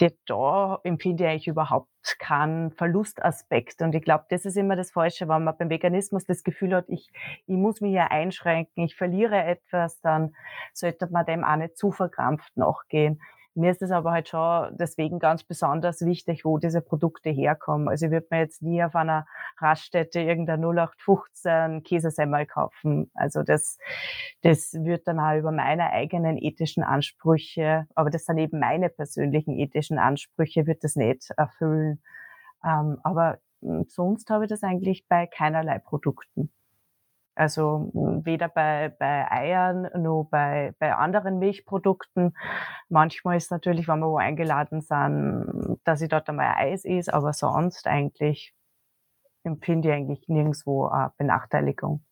die, 0.01 0.11
da 0.27 0.81
empfinde 0.83 1.25
ich 1.25 1.31
eigentlich 1.31 1.47
überhaupt 1.49 1.89
keinen 2.19 2.73
Verlustaspekt. 2.73 3.81
Und 3.81 3.95
ich 3.95 4.03
glaube, 4.03 4.25
das 4.29 4.45
ist 4.45 4.57
immer 4.57 4.77
das 4.77 4.91
Falsche, 4.91 5.29
wenn 5.29 5.45
man 5.45 5.57
beim 5.57 5.71
Veganismus 5.71 6.25
das 6.25 6.43
Gefühl 6.43 6.75
hat, 6.75 6.87
ich, 6.89 7.11
ich 7.47 7.57
muss 7.57 7.81
mich 7.81 7.93
hier 7.93 8.11
einschränken, 8.11 8.85
ich 8.85 8.97
verliere 8.97 9.45
etwas, 9.45 10.01
dann 10.01 10.35
sollte 10.73 11.07
man 11.11 11.27
dem 11.27 11.45
auch 11.45 11.57
nicht 11.57 11.79
zu 11.79 11.93
verkrampft 11.93 12.57
nachgehen. 12.57 13.21
Mir 13.55 13.71
ist 13.71 13.83
es 13.83 13.91
aber 13.91 14.11
halt 14.11 14.29
schon 14.29 14.77
deswegen 14.77 15.19
ganz 15.19 15.45
besonders 15.45 16.05
wichtig, 16.05 16.45
wo 16.45 16.59
diese 16.59 16.81
Produkte 16.81 17.31
herkommen. 17.31 17.89
Also 17.89 18.07
ich 18.07 18.13
würde 18.13 18.27
mir 18.31 18.41
jetzt 18.41 18.63
nie 18.63 18.83
auf 18.83 18.97
einer 18.97 19.27
Raststätte 19.59 20.21
irgendein 20.21 20.61
0815 20.65 21.83
Käsesemmel 21.85 22.47
kaufen. 22.47 23.11
Also 23.15 23.43
das, 23.43 23.79
das 24.43 24.75
wird 24.75 25.07
dann 25.07 25.21
auch 25.21 25.39
über 25.39 25.53
meine 25.53 25.91
eigenen 25.91 26.37
ethischen 26.37 26.83
Ansprüche, 26.83 27.87
aber 27.95 28.11
das 28.11 28.25
sind 28.25 28.39
eben 28.39 28.59
meine 28.59 28.89
persönlichen 28.89 29.57
ethischen 29.59 29.99
Ansprüche, 29.99 30.67
wird 30.67 30.83
das 30.83 30.97
nicht 30.97 31.31
erfüllen. 31.37 32.03
Ähm, 32.65 32.99
aber 33.05 33.39
hm, 33.63 33.87
sonst 33.89 34.31
habe 34.31 34.45
ich 34.45 34.51
das 34.51 34.63
eigentlich 34.63 35.07
bei 35.09 35.27
keinerlei 35.27 35.79
Produkten. 35.79 36.51
Also 37.35 37.91
weder 38.25 38.49
bei, 38.49 38.95
bei 38.99 39.31
Eiern 39.31 39.89
noch 40.01 40.29
bei, 40.31 40.75
bei 40.79 40.95
anderen 40.95 41.39
Milchprodukten. 41.39 42.37
Manchmal 42.89 43.37
ist 43.37 43.51
natürlich, 43.51 43.89
wenn 43.89 43.99
wir 43.99 44.09
wo 44.09 44.19
eingeladen 44.19 44.81
sind, 44.81 45.81
dass 45.85 46.01
ich 46.01 46.09
dort 46.09 46.29
einmal 46.29 46.55
Eis 46.57 46.85
esse, 46.85 47.13
aber 47.13 47.33
sonst 47.33 47.87
eigentlich 47.87 48.55
empfinde 49.43 49.89
ich 49.89 49.95
eigentlich 49.95 50.29
nirgendwo 50.29 50.87
eine 50.87 51.13
Benachteiligung. 51.19 52.05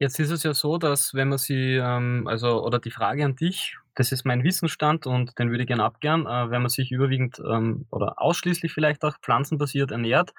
Jetzt 0.00 0.20
ist 0.20 0.30
es 0.30 0.44
ja 0.44 0.54
so, 0.54 0.78
dass 0.78 1.12
wenn 1.14 1.28
man 1.28 1.38
sie, 1.38 1.74
ähm, 1.74 2.26
also 2.28 2.64
oder 2.64 2.78
die 2.78 2.92
Frage 2.92 3.24
an 3.24 3.34
dich, 3.34 3.76
das 3.98 4.12
ist 4.12 4.24
mein 4.24 4.44
Wissensstand 4.44 5.06
und 5.08 5.36
den 5.40 5.50
würde 5.50 5.64
ich 5.64 5.66
gerne 5.66 5.82
abgern, 5.82 6.24
äh, 6.24 6.50
wenn 6.50 6.62
man 6.62 6.68
sich 6.68 6.92
überwiegend 6.92 7.40
ähm, 7.40 7.86
oder 7.90 8.22
ausschließlich 8.22 8.72
vielleicht 8.72 9.04
auch 9.04 9.16
pflanzenbasiert 9.20 9.90
ernährt, 9.90 10.30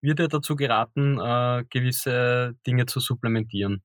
wird 0.00 0.20
ja 0.20 0.28
dazu 0.28 0.54
geraten, 0.54 1.18
äh, 1.18 1.64
gewisse 1.68 2.54
Dinge 2.64 2.86
zu 2.86 3.00
supplementieren. 3.00 3.82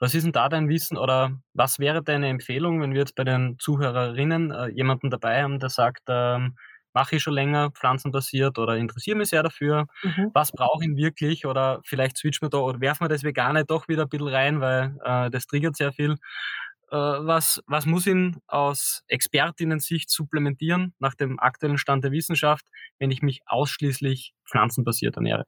Was 0.00 0.16
ist 0.16 0.24
denn 0.24 0.32
da 0.32 0.48
dein 0.48 0.68
Wissen 0.68 0.98
oder 0.98 1.38
was 1.52 1.78
wäre 1.78 2.02
deine 2.02 2.28
Empfehlung, 2.28 2.82
wenn 2.82 2.92
wir 2.92 3.00
jetzt 3.00 3.14
bei 3.14 3.22
den 3.22 3.56
Zuhörerinnen 3.60 4.50
äh, 4.50 4.66
jemanden 4.70 5.08
dabei 5.08 5.44
haben, 5.44 5.60
der 5.60 5.70
sagt, 5.70 6.02
ähm, 6.08 6.56
mache 6.94 7.16
ich 7.16 7.22
schon 7.22 7.34
länger 7.34 7.70
pflanzenbasiert 7.70 8.58
oder 8.58 8.76
interessiere 8.76 9.16
mich 9.16 9.28
sehr 9.28 9.42
dafür. 9.42 9.86
Mhm. 10.02 10.30
Was 10.32 10.52
brauche 10.52 10.84
ich 10.84 10.96
wirklich? 10.96 11.46
Oder 11.46 11.80
vielleicht 11.84 12.16
switchen 12.16 12.46
wir 12.46 12.50
da 12.50 12.58
oder 12.58 12.80
werfen 12.80 13.04
wir 13.04 13.08
das 13.08 13.24
Vegane 13.24 13.64
doch 13.64 13.88
wieder 13.88 14.02
ein 14.02 14.08
bisschen 14.08 14.28
rein, 14.28 14.60
weil 14.60 14.96
äh, 15.04 15.30
das 15.30 15.46
triggert 15.46 15.76
sehr 15.76 15.92
viel. 15.92 16.16
Äh, 16.94 17.26
was, 17.26 17.60
was 17.66 17.86
muss 17.86 18.06
ihn 18.06 18.36
aus 18.46 19.02
Expertinnen-Sicht 19.08 20.08
supplementieren 20.08 20.94
nach 21.00 21.16
dem 21.16 21.40
aktuellen 21.40 21.76
Stand 21.76 22.04
der 22.04 22.12
Wissenschaft, 22.12 22.66
wenn 23.00 23.10
ich 23.10 23.20
mich 23.20 23.42
ausschließlich 23.46 24.32
pflanzenbasiert 24.46 25.16
ernähre? 25.16 25.44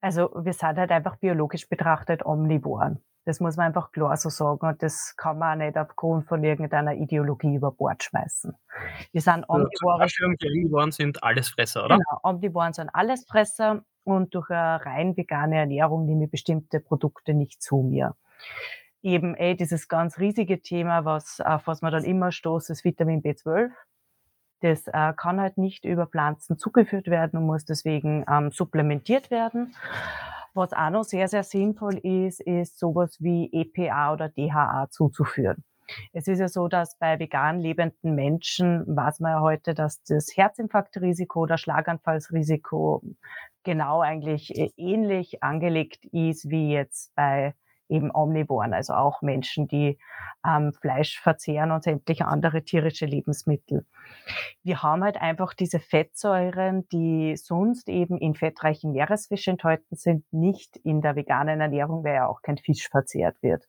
Also 0.00 0.30
wir 0.40 0.52
sind 0.52 0.78
halt 0.78 0.92
einfach 0.92 1.16
biologisch 1.16 1.68
betrachtet 1.68 2.24
Omnivoren. 2.24 3.02
Das 3.24 3.40
muss 3.40 3.56
man 3.56 3.66
einfach 3.66 3.90
klar 3.90 4.16
so 4.16 4.28
sagen 4.28 4.66
und 4.66 4.82
das 4.82 5.14
kann 5.16 5.38
man 5.38 5.60
auch 5.60 5.66
nicht 5.66 5.76
aufgrund 5.76 6.26
von 6.26 6.44
irgendeiner 6.44 6.94
Ideologie 6.94 7.56
über 7.56 7.72
Bord 7.72 8.02
schmeißen. 8.04 8.54
Wir 9.10 9.20
sind 9.20 9.44
Omnivoren. 9.48 10.08
Omnivoren 10.44 10.92
sind 10.92 11.22
Allesfresser, 11.24 11.84
oder? 11.84 11.96
Genau, 11.96 12.20
Omnivoren 12.22 12.72
sind 12.72 12.88
Allesfresser 12.94 13.84
und 14.04 14.32
durch 14.34 14.48
eine 14.50 14.84
rein 14.86 15.16
vegane 15.16 15.56
Ernährung 15.56 16.06
nehme 16.06 16.26
ich 16.26 16.30
bestimmte 16.30 16.78
Produkte 16.78 17.34
nicht 17.34 17.60
zu 17.60 17.78
mir. 17.78 18.14
Eben 19.02 19.34
eh 19.34 19.54
dieses 19.54 19.88
ganz 19.88 20.18
riesige 20.18 20.60
Thema, 20.60 21.04
was, 21.04 21.40
auf 21.40 21.66
was 21.66 21.82
man 21.82 21.92
dann 21.92 22.04
immer 22.04 22.32
stoßt, 22.32 22.70
ist 22.70 22.84
Vitamin 22.84 23.22
B12. 23.22 23.70
Das 24.60 24.86
äh, 24.88 25.14
kann 25.16 25.40
halt 25.40 25.56
nicht 25.56 25.84
über 25.84 26.06
Pflanzen 26.06 26.58
zugeführt 26.58 27.06
werden 27.06 27.38
und 27.38 27.46
muss 27.46 27.64
deswegen 27.64 28.24
ähm, 28.30 28.50
supplementiert 28.50 29.30
werden. 29.30 29.74
Was 30.52 30.72
auch 30.72 30.90
noch 30.90 31.04
sehr, 31.04 31.28
sehr 31.28 31.44
sinnvoll 31.44 31.96
ist, 31.98 32.40
ist 32.40 32.78
sowas 32.78 33.16
wie 33.20 33.48
EPA 33.52 34.12
oder 34.12 34.28
DHA 34.28 34.88
zuzuführen. 34.90 35.64
Es 36.12 36.28
ist 36.28 36.38
ja 36.38 36.48
so, 36.48 36.68
dass 36.68 36.96
bei 36.98 37.18
vegan 37.18 37.60
lebenden 37.60 38.14
Menschen 38.14 38.84
weiß 38.86 39.20
man 39.20 39.32
ja 39.32 39.40
heute, 39.40 39.74
dass 39.74 40.02
das 40.04 40.36
Herzinfarktrisiko 40.36 41.40
oder 41.40 41.58
Schlaganfallsrisiko 41.58 43.02
genau 43.64 44.00
eigentlich 44.00 44.56
äh, 44.56 44.70
ähnlich 44.76 45.42
angelegt 45.42 46.04
ist 46.06 46.48
wie 46.50 46.72
jetzt 46.72 47.14
bei 47.14 47.54
eben 47.90 48.10
Omnivoren, 48.14 48.72
also 48.72 48.94
auch 48.94 49.22
Menschen, 49.22 49.68
die 49.68 49.98
ähm, 50.46 50.72
Fleisch 50.72 51.20
verzehren 51.20 51.70
und 51.70 51.84
sämtliche 51.84 52.26
andere 52.26 52.62
tierische 52.62 53.06
Lebensmittel. 53.06 53.84
Wir 54.62 54.82
haben 54.82 55.04
halt 55.04 55.20
einfach 55.20 55.54
diese 55.54 55.78
Fettsäuren, 55.78 56.88
die 56.88 57.36
sonst 57.36 57.88
eben 57.88 58.18
in 58.18 58.34
fettreichen 58.34 58.92
Meeresfisch 58.92 59.48
enthalten 59.48 59.96
sind, 59.96 60.24
nicht 60.32 60.76
in 60.76 61.00
der 61.00 61.16
veganen 61.16 61.60
Ernährung, 61.60 62.04
weil 62.04 62.14
ja 62.14 62.26
auch 62.26 62.42
kein 62.42 62.58
Fisch 62.58 62.88
verzehrt 62.88 63.36
wird. 63.42 63.66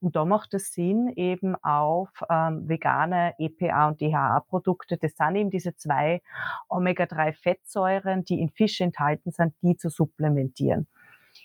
Und 0.00 0.16
da 0.16 0.24
macht 0.24 0.54
es 0.54 0.72
Sinn, 0.72 1.12
eben 1.16 1.56
auf 1.62 2.10
ähm, 2.30 2.68
vegane 2.68 3.34
EPA 3.38 3.88
und 3.88 4.00
DHA-Produkte, 4.00 4.96
das 4.96 5.16
sind 5.16 5.36
eben 5.36 5.50
diese 5.50 5.76
zwei 5.76 6.22
Omega-3-Fettsäuren, 6.68 8.24
die 8.24 8.40
in 8.40 8.50
Fisch 8.50 8.80
enthalten 8.80 9.32
sind, 9.32 9.54
die 9.62 9.76
zu 9.76 9.88
supplementieren. 9.88 10.86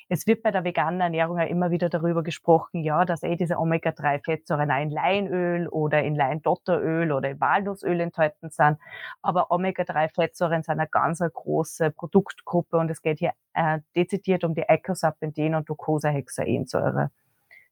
Es 0.10 0.26
wird 0.26 0.42
bei 0.42 0.52
der 0.52 0.64
veganen 0.64 1.02
Ernährung 1.02 1.38
ja 1.38 1.44
immer 1.44 1.70
wieder 1.70 1.90
darüber 1.90 2.24
gesprochen, 2.24 2.82
ja, 2.82 3.04
dass 3.04 3.24
eh 3.24 3.36
diese 3.36 3.58
Omega-3-Fettsäuren 3.58 4.70
in 4.70 4.90
Leinöl 4.90 5.68
oder 5.68 6.02
in 6.02 6.16
Leindotteröl 6.16 7.12
oder 7.12 7.32
in 7.32 7.42
Walnussöl 7.42 8.00
enthalten 8.00 8.50
sind. 8.50 8.78
Aber 9.22 9.52
Omega-3-Fettsäuren 9.52 10.64
sind 10.64 10.80
eine 10.80 10.88
ganz 10.88 11.20
große 11.20 11.92
Produktgruppe 11.92 12.78
und 12.78 12.90
es 12.90 13.02
geht 13.02 13.20
hier 13.20 13.34
äh, 13.54 13.80
dezidiert 13.98 14.46
um 14.46 14.56
die 14.56 14.68
Eicosapentaen 14.70 15.56
und 15.56 15.68
Docosahexaensäure. 15.68 17.12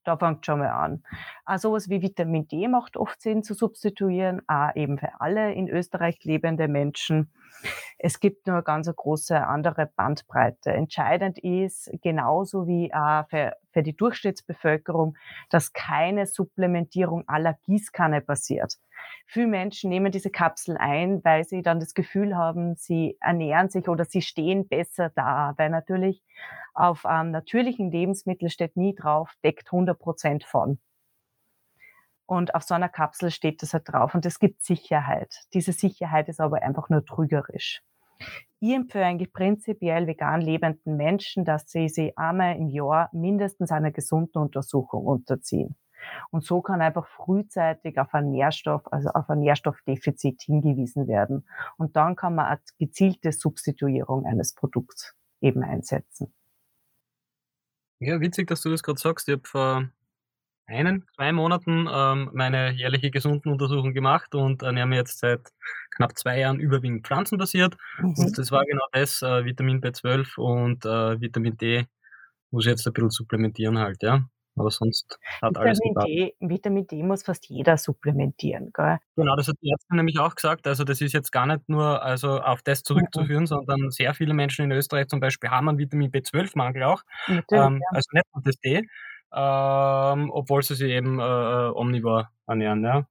Da 0.06 0.18
fängt 0.18 0.46
schon 0.46 0.60
mal 0.60 0.70
an. 0.70 1.04
Auch 1.46 1.58
sowas 1.58 1.90
wie 1.90 2.02
Vitamin 2.02 2.48
D 2.48 2.68
macht 2.68 2.96
oft 2.96 3.22
Sinn 3.22 3.44
zu 3.44 3.54
substituieren, 3.54 4.42
auch 4.48 4.74
eben 4.76 4.98
für 4.98 5.20
alle 5.20 5.54
in 5.54 5.68
Österreich 5.68 6.24
lebende 6.24 6.68
Menschen. 6.68 7.32
Es 7.98 8.20
gibt 8.20 8.46
nur 8.46 8.58
eine 8.58 8.64
ganz 8.64 8.92
große 8.94 9.46
andere 9.46 9.88
Bandbreite. 9.96 10.72
Entscheidend 10.72 11.40
ist, 11.40 11.90
genauso 12.02 12.68
wie 12.68 12.94
auch 12.94 13.28
für, 13.30 13.56
für 13.72 13.82
die 13.82 13.96
Durchschnittsbevölkerung, 13.96 15.18
dass 15.50 15.74
keine 15.74 16.28
Supplementierung 16.28 17.28
aller 17.28 17.56
Gießkanne 17.66 18.22
passiert. 18.22 18.78
Viele 19.26 19.48
Menschen 19.48 19.90
nehmen 19.90 20.12
diese 20.12 20.30
Kapsel 20.30 20.78
ein, 20.78 21.24
weil 21.24 21.44
sie 21.44 21.62
dann 21.62 21.80
das 21.80 21.94
Gefühl 21.94 22.36
haben, 22.36 22.76
sie 22.76 23.18
ernähren 23.20 23.70
sich 23.70 23.88
oder 23.88 24.06
sie 24.06 24.22
stehen 24.22 24.68
besser 24.68 25.12
da, 25.16 25.54
weil 25.58 25.70
natürlich 25.70 26.24
auf 26.74 27.06
ähm, 27.10 27.32
natürlichen 27.32 27.92
Lebensmitteln 27.92 28.50
steht 28.50 28.78
nie 28.78 28.96
drauf, 28.96 29.34
deckt 29.44 29.68
100 29.72 29.98
Prozent 29.98 30.44
von. 30.44 30.80
Und 32.28 32.56
auf 32.56 32.64
so 32.64 32.74
einer 32.74 32.90
Kapsel 32.90 33.32
steht 33.32 33.62
das 33.62 33.74
halt 33.74 33.84
drauf 33.88 34.16
und 34.16 34.26
es 34.26 34.40
gibt 34.40 34.62
Sicherheit. 34.62 35.42
Diese 35.54 35.74
Sicherheit 35.74 36.28
ist 36.28 36.42
aber 36.42 36.64
einfach 36.64 36.90
nur 36.90 37.06
trügerisch. 37.06 37.82
Ich 38.60 38.74
empfehle 38.74 39.06
eigentlich 39.06 39.32
prinzipiell 39.32 40.08
vegan 40.08 40.42
lebenden 40.42 40.98
Menschen, 40.98 41.46
dass 41.46 41.70
sie 41.70 41.88
sich 41.88 42.18
einmal 42.18 42.56
im 42.56 42.70
Jahr 42.70 43.10
mindestens 43.12 43.72
einer 43.72 43.92
gesunden 43.92 44.42
Untersuchung 44.42 45.06
unterziehen. 45.06 45.76
Und 46.32 46.44
so 46.44 46.62
kann 46.62 46.82
einfach 46.82 47.08
frühzeitig 47.08 48.00
auf 48.00 48.14
ein 48.14 48.32
Nährstoff, 48.32 48.82
also 48.92 49.10
auf 49.10 49.30
ein 49.30 49.40
Nährstoffdefizit 49.40 50.42
hingewiesen 50.42 51.08
werden. 51.08 51.48
Und 51.78 51.96
dann 51.96 52.16
kann 52.16 52.36
man 52.36 52.46
eine 52.46 52.60
gezielte 52.80 53.32
Substituierung 53.32 54.26
eines 54.26 54.54
Produkts 54.54 55.16
eben 55.42 55.64
einsetzen. 55.64 56.34
Ja, 58.00 58.20
witzig, 58.20 58.48
dass 58.48 58.62
du 58.62 58.70
das 58.70 58.84
gerade 58.84 59.00
sagst. 59.00 59.28
Ich 59.30 59.34
habe 59.34 59.48
vor 59.48 59.90
einen, 60.68 61.06
zwei 61.16 61.32
Monaten 61.32 61.88
ähm, 61.90 62.30
meine 62.34 62.72
jährliche 62.72 63.12
Gesundenuntersuchung 63.12 63.94
gemacht 63.94 64.34
und 64.36 64.64
ernähre 64.64 64.88
mich 64.88 64.98
jetzt 64.98 65.20
seit 65.20 65.42
knapp 65.92 66.18
zwei 66.18 66.40
Jahren 66.40 66.60
überwiegend 66.60 67.06
pflanzenbasiert. 67.06 67.78
Und 68.02 68.18
Mhm. 68.18 68.34
das 68.36 68.52
war 68.52 68.66
genau 68.66 68.86
das, 68.92 69.22
äh, 69.22 69.46
Vitamin 69.46 69.80
B12 69.82 70.38
und 70.38 70.86
äh, 70.86 71.22
Vitamin 71.22 71.58
D 71.58 71.86
muss 72.52 72.66
ich 72.66 72.72
jetzt 72.72 72.88
ein 72.88 72.94
bisschen 72.94 73.10
supplementieren 73.12 73.78
halt, 73.78 74.02
ja. 74.04 74.28
Aber 74.56 74.72
sonst 74.72 75.20
hat 75.42 75.58
alles 75.58 75.82
Vitamin 75.82 75.84
gepasst. 75.84 76.10
D 76.10 76.36
Vitamin 76.40 76.88
D 76.88 77.04
muss 77.04 77.24
fast 77.24 77.48
jeder 77.50 77.78
supplementieren, 77.78 78.72
gell? 78.74 79.00
Genau, 79.18 79.36
das 79.38 79.48
hat 79.48 79.56
die 79.62 79.70
Ärztin 79.72 79.96
nämlich 79.96 80.20
auch 80.20 80.36
gesagt. 80.36 80.68
Also, 80.68 80.84
das 80.84 81.00
ist 81.00 81.14
jetzt 81.14 81.32
gar 81.32 81.46
nicht 81.46 81.70
nur 81.70 82.04
also 82.04 82.42
auf 82.42 82.62
das 82.64 82.84
Mhm. 82.94 83.08
zurückzuführen, 83.10 83.46
sondern 83.46 83.90
sehr 83.90 84.14
viele 84.14 84.34
Menschen 84.34 84.66
in 84.66 84.72
Österreich 84.74 85.08
zum 85.08 85.22
Beispiel 85.22 85.50
haben 85.50 85.70
einen 85.70 85.78
Vitamin 85.78 86.12
B12-Mangel 86.12 86.84
auch, 86.84 87.04
ähm, 87.54 87.82
ja. 87.82 87.88
also 87.92 88.10
nicht 88.12 88.26
nur 88.34 88.44
das 88.44 88.56
D, 88.60 88.84
ähm, 89.34 90.32
obwohl 90.32 90.64
sie 90.64 90.76
sich 90.76 90.92
eben, 90.92 91.20
äh, 91.20 91.24
äh, 91.24 91.72
omnivor 91.74 92.30
ernähren, 92.46 92.84
ja. 92.84 93.08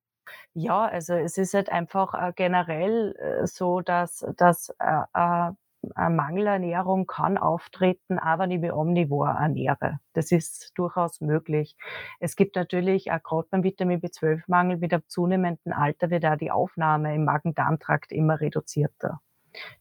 Ja, 0.56 0.84
also 0.86 1.14
es 1.14 1.36
ist 1.36 1.52
halt 1.52 1.68
einfach, 1.68 2.14
äh, 2.14 2.32
generell, 2.34 3.16
äh, 3.42 3.44
so, 3.48 3.80
dass 3.80 4.24
dass, 4.36 4.68
äh, 4.78 5.00
äh, 5.12 5.50
Mangelernährung 5.96 7.06
kann 7.06 7.38
auftreten, 7.38 8.18
auch 8.18 8.38
wenn 8.38 8.50
ich 8.50 8.60
mich 8.60 8.72
omnivor 8.72 9.28
ernähre. 9.28 10.00
Das 10.12 10.32
ist 10.32 10.72
durchaus 10.76 11.20
möglich. 11.20 11.76
Es 12.20 12.36
gibt 12.36 12.56
natürlich 12.56 13.10
auch 13.12 13.22
grad 13.22 13.50
beim 13.50 13.62
Vitamin 13.62 14.00
B12-Mangel 14.00 14.78
mit 14.78 14.92
dem 14.92 15.02
zunehmenden 15.06 15.72
Alter 15.72 16.10
wird 16.10 16.24
auch 16.24 16.36
die 16.36 16.50
Aufnahme 16.50 17.14
im 17.14 17.24
Magen-Darm-Trakt 17.24 18.12
immer 18.12 18.40
reduzierter. 18.40 19.20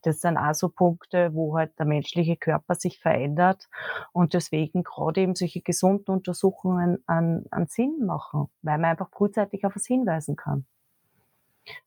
Das 0.01 0.21
sind 0.21 0.37
auch 0.37 0.53
so 0.53 0.69
Punkte, 0.69 1.33
wo 1.33 1.57
halt 1.57 1.77
der 1.79 1.85
menschliche 1.85 2.37
Körper 2.37 2.75
sich 2.75 2.99
verändert 2.99 3.69
und 4.11 4.33
deswegen 4.33 4.83
grade 4.83 5.21
eben 5.21 5.35
solche 5.35 5.61
gesunden 5.61 6.13
Untersuchungen 6.13 7.03
einen 7.07 7.45
einen 7.51 7.67
Sinn 7.67 8.05
machen, 8.05 8.49
weil 8.61 8.77
man 8.77 8.91
einfach 8.91 9.09
frühzeitig 9.09 9.65
auf 9.65 9.75
was 9.75 9.85
hinweisen 9.85 10.35
kann. 10.35 10.65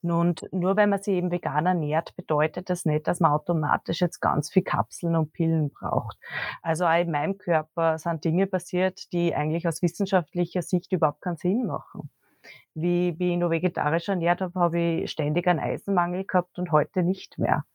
Und 0.01 0.47
nur 0.51 0.75
weil 0.77 0.87
man 0.87 1.01
sich 1.01 1.15
eben 1.15 1.31
vegan 1.31 1.65
ernährt, 1.65 2.15
bedeutet 2.15 2.69
das 2.69 2.85
nicht, 2.85 3.07
dass 3.07 3.19
man 3.19 3.31
automatisch 3.31 4.01
jetzt 4.01 4.19
ganz 4.19 4.49
viel 4.49 4.63
Kapseln 4.63 5.15
und 5.15 5.33
Pillen 5.33 5.71
braucht. 5.71 6.17
Also 6.61 6.85
auch 6.85 6.99
in 6.99 7.11
meinem 7.11 7.37
Körper 7.37 7.97
sind 7.97 8.23
Dinge 8.23 8.47
passiert, 8.47 9.11
die 9.13 9.35
eigentlich 9.35 9.67
aus 9.67 9.81
wissenschaftlicher 9.81 10.61
Sicht 10.61 10.91
überhaupt 10.91 11.21
keinen 11.21 11.37
Sinn 11.37 11.65
machen. 11.65 12.09
Wie 12.73 13.15
wie 13.19 13.33
ich 13.33 13.37
noch 13.37 13.49
vegetarisch 13.49 14.07
ernährt 14.07 14.41
habe, 14.41 14.59
habe 14.59 14.79
ich 14.79 15.11
ständig 15.11 15.47
einen 15.47 15.59
Eisenmangel 15.59 16.25
gehabt 16.25 16.57
und 16.59 16.71
heute 16.71 17.03
nicht 17.03 17.37
mehr, 17.37 17.65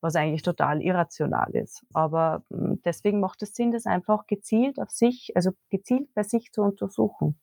was 0.00 0.16
eigentlich 0.16 0.42
total 0.42 0.80
irrational 0.80 1.50
ist. 1.50 1.84
Aber, 1.92 2.42
hm, 2.50 2.80
deswegen 2.84 3.20
macht 3.20 3.42
es 3.42 3.54
Sinn, 3.54 3.72
das 3.72 3.86
einfach 3.86 4.26
gezielt 4.26 4.80
auf 4.80 4.90
sich 4.90 5.32
also 5.34 5.52
gezielt 5.70 6.12
bei 6.14 6.22
sich 6.22 6.52
zu 6.52 6.62
untersuchen. 6.62 7.38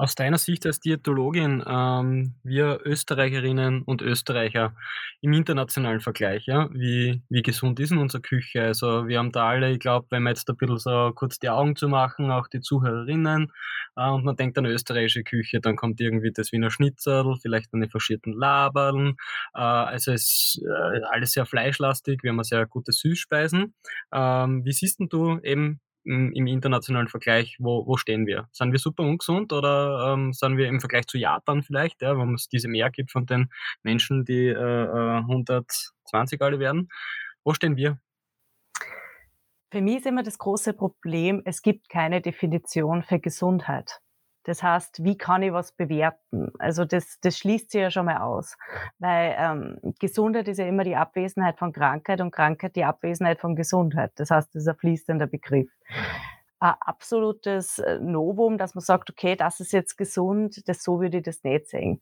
Aus 0.00 0.14
deiner 0.14 0.38
Sicht 0.38 0.64
als 0.64 0.78
Diätologin, 0.78 1.60
ähm, 1.66 2.34
wir 2.44 2.78
Österreicherinnen 2.84 3.82
und 3.82 4.00
Österreicher 4.00 4.76
im 5.22 5.32
internationalen 5.32 5.98
Vergleich, 6.00 6.46
ja, 6.46 6.68
wie 6.72 7.20
wie 7.28 7.42
gesund 7.42 7.80
ist 7.80 7.90
'n 7.90 7.98
unsere 7.98 8.22
Küche? 8.22 8.62
Also, 8.62 9.08
wir 9.08 9.18
haben 9.18 9.32
da 9.32 9.48
alle 9.48 9.72
ich 9.72 9.80
glaube, 9.80 10.06
wenn 10.10 10.22
wir 10.22 10.30
jetzt 10.30 10.48
ein 10.48 10.56
bisschen 10.56 10.78
so 10.78 11.10
kurz 11.16 11.40
die 11.40 11.48
Augen 11.50 11.74
zumachen, 11.74 12.30
auch 12.30 12.46
die 12.46 12.60
Zuhörerinnen, 12.60 13.50
äh, 13.96 14.08
und 14.08 14.24
man 14.24 14.36
denkt 14.36 14.56
an 14.56 14.66
österreichische 14.66 15.24
Küche, 15.24 15.60
dann 15.60 15.74
kommt 15.74 16.00
irgendwie 16.00 16.30
das 16.30 16.52
Wiener 16.52 16.70
Schnitzel, 16.70 17.34
vielleicht 17.42 17.72
dann 17.74 17.80
die 17.80 17.88
faschierten 17.90 18.32
Laberln. 18.34 19.16
Äh, 19.54 19.58
also, 19.60 20.12
es 20.12 20.60
äh, 20.64 21.00
alles 21.10 21.32
sehr 21.32 21.44
fleischlastig. 21.44 22.22
Wir 22.22 22.30
haben 22.30 22.44
sehr 22.44 22.66
gute 22.66 22.92
Süßspeisen. 22.92 23.74
Ähm, 24.12 24.64
wie 24.64 24.72
siehst 24.72 25.00
'n 25.00 25.08
du 25.08 25.40
eben 25.42 25.80
im 26.04 26.46
internationalen 26.46 27.08
Vergleich, 27.08 27.56
wo 27.58 27.86
wo 27.86 27.96
stehen 27.96 28.26
wir? 28.26 28.48
Sind 28.52 28.72
wir 28.72 28.78
super 28.78 29.02
ungesund 29.02 29.52
oder, 29.52 30.14
ähm, 30.14 30.32
sind 30.32 30.56
wir 30.56 30.68
im 30.68 30.80
Vergleich 30.80 31.06
zu 31.06 31.18
Japan 31.18 31.62
vielleicht, 31.62 32.02
ja, 32.02 32.16
warum 32.16 32.34
es 32.34 32.48
diese 32.48 32.68
mehr 32.68 32.90
gibt 32.90 33.10
von 33.12 33.26
den 33.26 33.50
Menschen, 33.82 34.24
die, 34.24 34.46
äh, 34.46 34.52
äh, 34.54 35.20
120 35.26 36.40
alle 36.42 36.58
werden. 36.58 36.88
Wo 37.44 37.52
stehen 37.54 37.76
wir? 37.76 37.98
Für 39.70 39.82
mich 39.82 39.98
ist 39.98 40.06
immer 40.06 40.22
das 40.22 40.38
große 40.38 40.72
Problem, 40.72 41.42
es 41.44 41.60
gibt 41.60 41.90
keine 41.90 42.22
Definition 42.22 43.02
für 43.02 43.18
Gesundheit. 43.18 44.00
Das 44.48 44.62
heißt, 44.62 45.04
wie 45.04 45.18
kann 45.18 45.42
ich 45.42 45.52
was 45.52 45.72
bewerten? 45.72 46.50
Also, 46.58 46.84
das 46.86 47.18
das 47.20 47.36
schließt 47.38 47.70
sich 47.70 47.82
ja 47.82 47.90
schon 47.90 48.06
mal 48.06 48.18
aus, 48.22 48.56
weil, 48.98 49.36
ähm, 49.38 49.78
Gesundheit 50.00 50.48
ist 50.48 50.58
ja 50.58 50.66
immer 50.66 50.84
die 50.84 50.96
Abwesenheit 50.96 51.58
von 51.58 51.72
Krankheit 51.72 52.20
und 52.22 52.30
Krankheit 52.30 52.74
die 52.74 52.84
Abwesenheit 52.84 53.40
von 53.40 53.56
Gesundheit. 53.56 54.12
Das 54.16 54.30
heißt, 54.30 54.54
das 54.54 54.62
ist 54.62 54.68
ein 54.68 54.76
fließender 54.76 55.26
Begriff. 55.26 55.68
Ein 56.60 56.74
absolutes, 56.80 57.78
äh, 57.78 57.98
Novum, 58.00 58.58
dass 58.58 58.74
man 58.74 58.82
sagt: 58.82 59.10
„Okay, 59.10 59.36
das 59.36 59.60
ist 59.60 59.72
jetzt 59.72 59.96
gesund“, 59.98 60.66
das 60.68 60.82
so 60.82 61.00
würde 61.00 61.18
ich 61.18 61.24
das 61.24 61.44
nicht 61.44 61.68
sehen. 61.68 62.00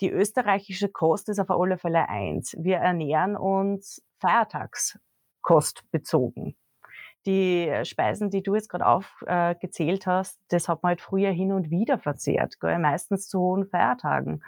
Die 0.00 0.10
österreichische 0.10 0.88
Kost 0.90 1.28
ist 1.28 1.38
auf 1.40 1.50
alle 1.50 1.78
Fälle 1.78 2.08
eins. 2.08 2.54
Wir 2.58 2.78
ernähren 2.78 3.36
uns 3.36 4.02
feiertags 4.20 4.98
kostbezogen. 5.42 6.56
Die 7.28 7.70
Speisen, 7.84 8.30
die 8.30 8.42
du 8.42 8.54
jetzt 8.54 8.70
grad 8.70 8.80
auf 8.80 9.22
äh, 9.26 9.54
hast, 10.06 10.40
das 10.48 10.66
hat 10.66 10.82
man 10.82 10.88
halt 10.88 11.02
früher 11.02 11.30
hin 11.30 11.52
und 11.52 11.68
wieder 11.68 11.98
verzehrt, 11.98 12.58
gell, 12.58 12.78
meistens 12.78 13.28
zu 13.28 13.38
hohen 13.38 13.66
Feiertagen. 13.66 14.42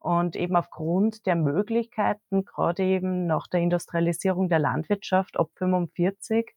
Und 0.00 0.36
eben 0.36 0.54
aufgrund 0.54 1.24
der 1.24 1.34
Möglichkeiten, 1.34 2.44
grade 2.44 2.82
eben 2.82 3.26
nach 3.26 3.46
der 3.46 3.60
Industrialisierung 3.60 4.50
der 4.50 4.58
Landwirtschaft 4.58 5.38
ab 5.38 5.48
45, 5.54 6.54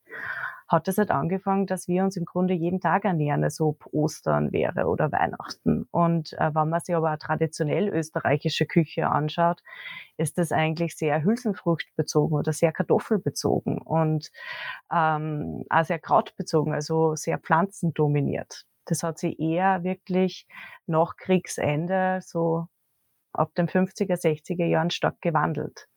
hat 0.70 0.88
es 0.88 0.98
halt 0.98 1.10
angefangen, 1.10 1.66
dass 1.66 1.88
wir 1.88 2.04
uns 2.04 2.16
im 2.16 2.24
Grunde 2.24 2.54
jeden 2.54 2.80
Tag 2.80 3.04
ernähren, 3.04 3.44
als 3.44 3.60
ob 3.60 3.86
Ostern 3.92 4.52
wäre 4.52 4.86
oder 4.86 5.12
Weihnachten. 5.12 5.86
Und, 5.90 6.32
äh, 6.34 6.54
wenn 6.54 6.68
man 6.70 6.80
sich 6.80 6.94
aber 6.94 7.18
traditionell 7.18 7.88
österreichische 7.88 8.66
Küche 8.66 9.08
anschaut, 9.10 9.62
ist 10.16 10.38
das 10.38 10.52
eigentlich 10.52 10.96
sehr 10.96 11.22
hülsenfruchtbezogen 11.24 12.38
oder 12.38 12.52
sehr 12.52 12.72
kartoffelbezogen 12.72 13.78
und, 13.82 14.30
ähm, 14.92 15.64
auch 15.70 15.84
sehr 15.84 15.98
krautbezogen, 15.98 16.72
also 16.74 17.16
sehr 17.16 17.38
pflanzendominiert. 17.38 18.64
Das 18.86 19.02
hat 19.02 19.18
sich 19.18 19.38
eher 19.40 19.82
wirklich 19.84 20.46
nach 20.86 21.16
Kriegsende, 21.16 22.20
so 22.22 22.66
ab 23.34 23.54
den 23.56 23.68
50er, 23.68 24.16
60er 24.18 24.66
Jahren 24.66 24.90
stark 24.90 25.20
gewandelt. 25.22 25.89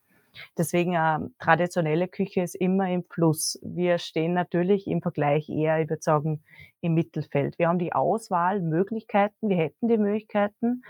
Deswegen, 0.57 0.93
ähm, 0.95 1.35
traditionelle 1.39 2.07
Küche 2.07 2.41
ist 2.41 2.55
immer 2.55 2.89
im 2.89 3.07
Plus. 3.07 3.59
Wir 3.63 3.97
stehen 3.97 4.33
natürlich 4.33 4.87
im 4.87 5.01
Vergleich 5.01 5.49
eher, 5.49 5.79
ich 5.81 5.89
würde 5.89 6.01
sagen, 6.01 6.43
im 6.81 6.93
Mittelfeld. 6.93 7.57
Wir 7.59 7.69
haben 7.69 7.79
die 7.79 7.93
Auswahlmöglichkeiten, 7.93 9.49
wir 9.49 9.57
hätten 9.57 9.87
die 9.87 9.97
Möglichkeiten. 9.97 10.83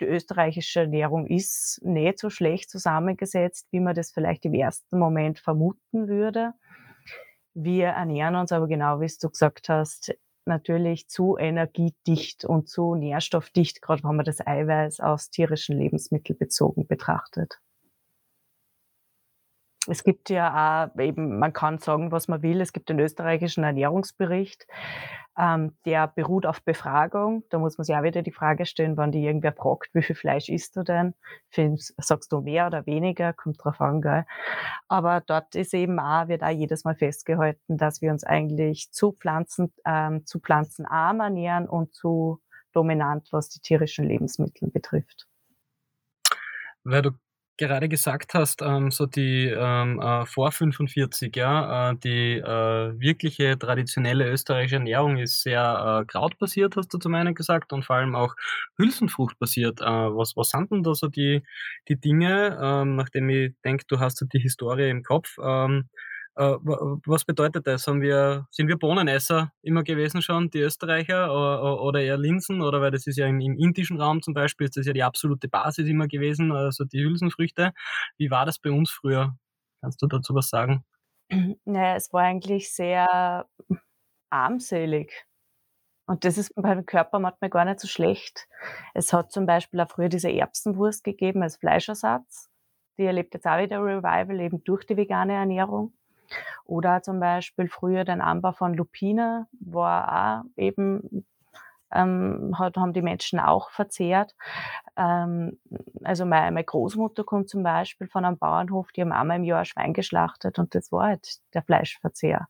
Die 0.00 0.06
österreichische 0.06 0.80
Ernährung 0.80 1.26
ist 1.26 1.80
nicht 1.82 2.18
so 2.18 2.30
schlecht 2.30 2.70
zusammengesetzt, 2.70 3.66
wie 3.70 3.80
man 3.80 3.94
das 3.94 4.12
vielleicht 4.12 4.44
im 4.44 4.54
ersten 4.54 4.98
Moment 4.98 5.40
vermuten 5.40 6.08
würde. 6.08 6.52
Wir 7.54 7.88
ernähren 7.88 8.36
uns 8.36 8.52
aber 8.52 8.68
genau, 8.68 9.00
wie's 9.00 9.18
du 9.18 9.28
gesagt 9.28 9.68
hast, 9.68 10.14
natürlich 10.46 11.08
zu 11.08 11.36
energiedicht 11.36 12.44
und 12.44 12.68
zu 12.68 12.94
nährstoffdicht, 12.94 13.82
grad 13.82 14.04
wenn 14.04 14.16
man 14.16 14.24
das 14.24 14.44
Eiweiß 14.44 15.00
aus 15.00 15.30
tierischen 15.30 15.78
Lebensmitteln 15.78 16.38
bezogen 16.38 16.86
betrachtet. 16.86 17.58
Es 19.86 20.04
gibt 20.04 20.28
ja 20.28 20.90
auch 20.92 20.98
eben 21.00 21.38
man 21.38 21.52
kann 21.52 21.78
sagen, 21.78 22.12
was 22.12 22.28
man 22.28 22.42
will, 22.42 22.60
es 22.60 22.72
gibt 22.72 22.90
den 22.90 23.00
österreichischen 23.00 23.64
Ernährungsbericht, 23.64 24.66
ähm, 25.38 25.74
der 25.86 26.06
beruht 26.08 26.44
auf 26.44 26.62
Befragung. 26.62 27.44
Da 27.48 27.58
muss 27.58 27.78
man 27.78 27.86
sich 27.86 27.96
auch 27.96 28.02
wieder 28.02 28.20
die 28.20 28.32
Frage 28.32 28.66
stellen, 28.66 28.98
wenn 28.98 29.10
dich 29.12 29.22
irgendwer 29.22 29.52
fragt: 29.54 29.94
„Wie 29.94 30.02
viel 30.02 30.16
Fleisch 30.16 30.50
isst 30.50 30.76
du 30.76 30.82
denn?“ 30.82 31.14
Find's 31.48 31.94
sagst 31.98 32.30
du 32.32 32.42
mehr 32.42 32.66
oder 32.66 32.84
weniger, 32.84 33.32
kommt 33.32 33.64
drauf 33.64 33.80
an, 33.80 34.02
gell? 34.02 34.26
Aber 34.88 35.22
dort 35.22 35.54
ist 35.54 35.72
eben 35.72 35.98
auch 35.98 36.28
wird 36.28 36.42
auch 36.42 36.50
jedes 36.50 36.84
Mal 36.84 36.94
festgehalten, 36.94 37.78
dass 37.78 38.02
wir 38.02 38.10
uns 38.12 38.22
eigentlich 38.24 38.90
zu 38.92 39.12
pflanzen 39.12 39.72
ähm, 39.86 40.26
zu 40.26 40.40
pflanzenarm 40.40 41.20
ernähren 41.20 41.68
und 41.68 41.94
zu 41.94 42.40
dominant, 42.72 43.28
was 43.32 43.48
die 43.48 43.60
tierischen 43.60 44.06
Lebensmitteln 44.06 44.70
betrifft. 44.72 45.26
Weil 46.84 47.02
du 47.02 47.12
gerade 47.60 47.88
gesagt 47.88 48.34
hast, 48.34 48.62
ähm, 48.62 48.90
so 48.90 49.06
die, 49.06 49.46
ähm, 49.48 50.00
äh, 50.00 50.26
vor 50.26 50.52
45, 50.52 51.36
ja, 51.36 51.90
äh, 51.92 51.96
die, 51.96 52.38
äh, 52.38 53.00
wirkliche 53.00 53.58
traditionelle 53.58 54.28
österreichische 54.30 54.76
Ernährung 54.76 55.18
ist 55.18 55.42
sehr, 55.42 56.00
äh, 56.02 56.06
krautbasiert, 56.06 56.76
hast 56.76 56.92
du 56.94 56.98
zum 56.98 57.14
einen 57.14 57.34
gesagt 57.34 57.72
und 57.72 57.84
vor 57.84 57.96
allem 57.96 58.16
auch 58.16 58.34
hülsenfruchtbasiert. 58.78 59.80
Äh, 59.80 59.84
was 59.84 60.36
was 60.36 60.50
sind 60.50 60.70
denn 60.72 60.82
da 60.82 60.94
so 60.94 61.08
die 61.08 61.42
die 61.88 61.96
Dinge, 62.00 62.58
ähm, 62.62 62.96
nachdem 62.96 63.28
ich 63.30 63.52
denke, 63.64 63.84
du 63.88 64.00
hast 64.00 64.18
so 64.18 64.26
die 64.26 64.40
Historie 64.40 64.88
im 64.90 65.02
Kopf, 65.02 65.36
ähm, 65.42 65.88
äh, 65.94 66.09
was 66.36 67.24
bedeutet 67.24 67.66
das? 67.66 67.86
Haben 67.86 68.00
wir 68.00 68.46
sind 68.50 68.68
wir 68.68 68.78
Bohnenesser 68.78 69.52
immer 69.62 69.82
gewesen 69.82 70.22
schon, 70.22 70.50
die 70.50 70.60
Österreicher, 70.60 71.32
o 71.32 71.36
o 71.36 71.88
oder 71.88 72.00
eher 72.00 72.18
Linsen? 72.18 72.62
Oder 72.62 72.80
weil 72.80 72.90
das 72.90 73.06
ist 73.06 73.16
ja 73.16 73.26
im 73.26 73.40
im 73.40 73.56
indischen 73.58 74.00
Raum 74.00 74.22
zum 74.22 74.34
Beispiel 74.34 74.66
ist 74.66 74.76
das 74.76 74.86
ja 74.86 74.92
die 74.92 75.02
absolute 75.02 75.48
Basis 75.48 75.88
immer 75.88 76.08
gewesen, 76.08 76.52
also 76.52 76.84
die 76.84 77.02
Hülsenfrüchte. 77.02 77.72
Wie 78.18 78.30
war 78.30 78.46
das 78.46 78.58
bei 78.58 78.70
uns 78.70 78.90
früher? 78.90 79.36
Kannst 79.82 80.02
du 80.02 80.06
dazu 80.06 80.34
was 80.34 80.48
sagen? 80.48 80.84
Na 81.64 81.88
ja, 81.90 81.96
es 81.96 82.12
war 82.12 82.22
eigentlich 82.22 82.72
sehr 82.72 83.46
armselig. 84.30 85.26
Und 86.06 86.24
das 86.24 86.38
ist 86.38 86.52
beim 86.56 86.86
Körper 86.86 87.20
manchmal 87.20 87.50
gar 87.50 87.64
nicht 87.64 87.80
so 87.80 87.86
schlecht. 87.86 88.48
Es 88.94 89.12
hat 89.12 89.30
zum 89.32 89.46
Beispiel 89.46 89.80
auch 89.80 89.90
früher 89.90 90.08
diese 90.08 90.30
Erbsenwurst 90.32 91.04
gegeben 91.04 91.42
als 91.42 91.56
Fleischersatz. 91.56 92.50
Die 92.98 93.04
erlebt 93.04 93.34
jetzt 93.34 93.46
auch 93.46 93.58
wieder 93.58 93.78
Revival 93.80 94.40
eben 94.40 94.64
durch 94.64 94.84
die 94.84 94.96
vegane 94.96 95.34
Ernährung. 95.34 95.94
Oder 96.64 97.02
zum 97.02 97.20
Beispiel 97.20 97.68
früher 97.68 98.04
den 98.04 98.20
Anbau 98.20 98.52
von 98.52 98.74
Lupine 98.74 99.46
war 99.60 100.42
auch 100.42 100.50
eben 100.56 101.24
ähm, 101.92 102.54
hat, 102.58 102.76
haben 102.76 102.92
die 102.92 103.02
Menschen 103.02 103.40
auch 103.40 103.70
verzehrt. 103.70 104.34
Ähm, 104.96 105.58
also 106.04 106.24
meine, 106.24 106.52
meine 106.52 106.64
Großmutter 106.64 107.24
kommt 107.24 107.48
zum 107.48 107.62
Beispiel 107.62 108.06
von 108.08 108.24
einem 108.24 108.38
Bauernhof, 108.38 108.92
die 108.92 109.02
haben 109.02 109.12
einmal 109.12 109.38
im 109.38 109.44
Jahr 109.44 109.60
ein 109.60 109.64
Schwein 109.64 109.92
geschlachtet 109.94 110.58
und 110.58 110.74
das 110.74 110.92
war 110.92 111.06
halt 111.08 111.40
der 111.54 111.62
Fleischverzehr. 111.62 112.48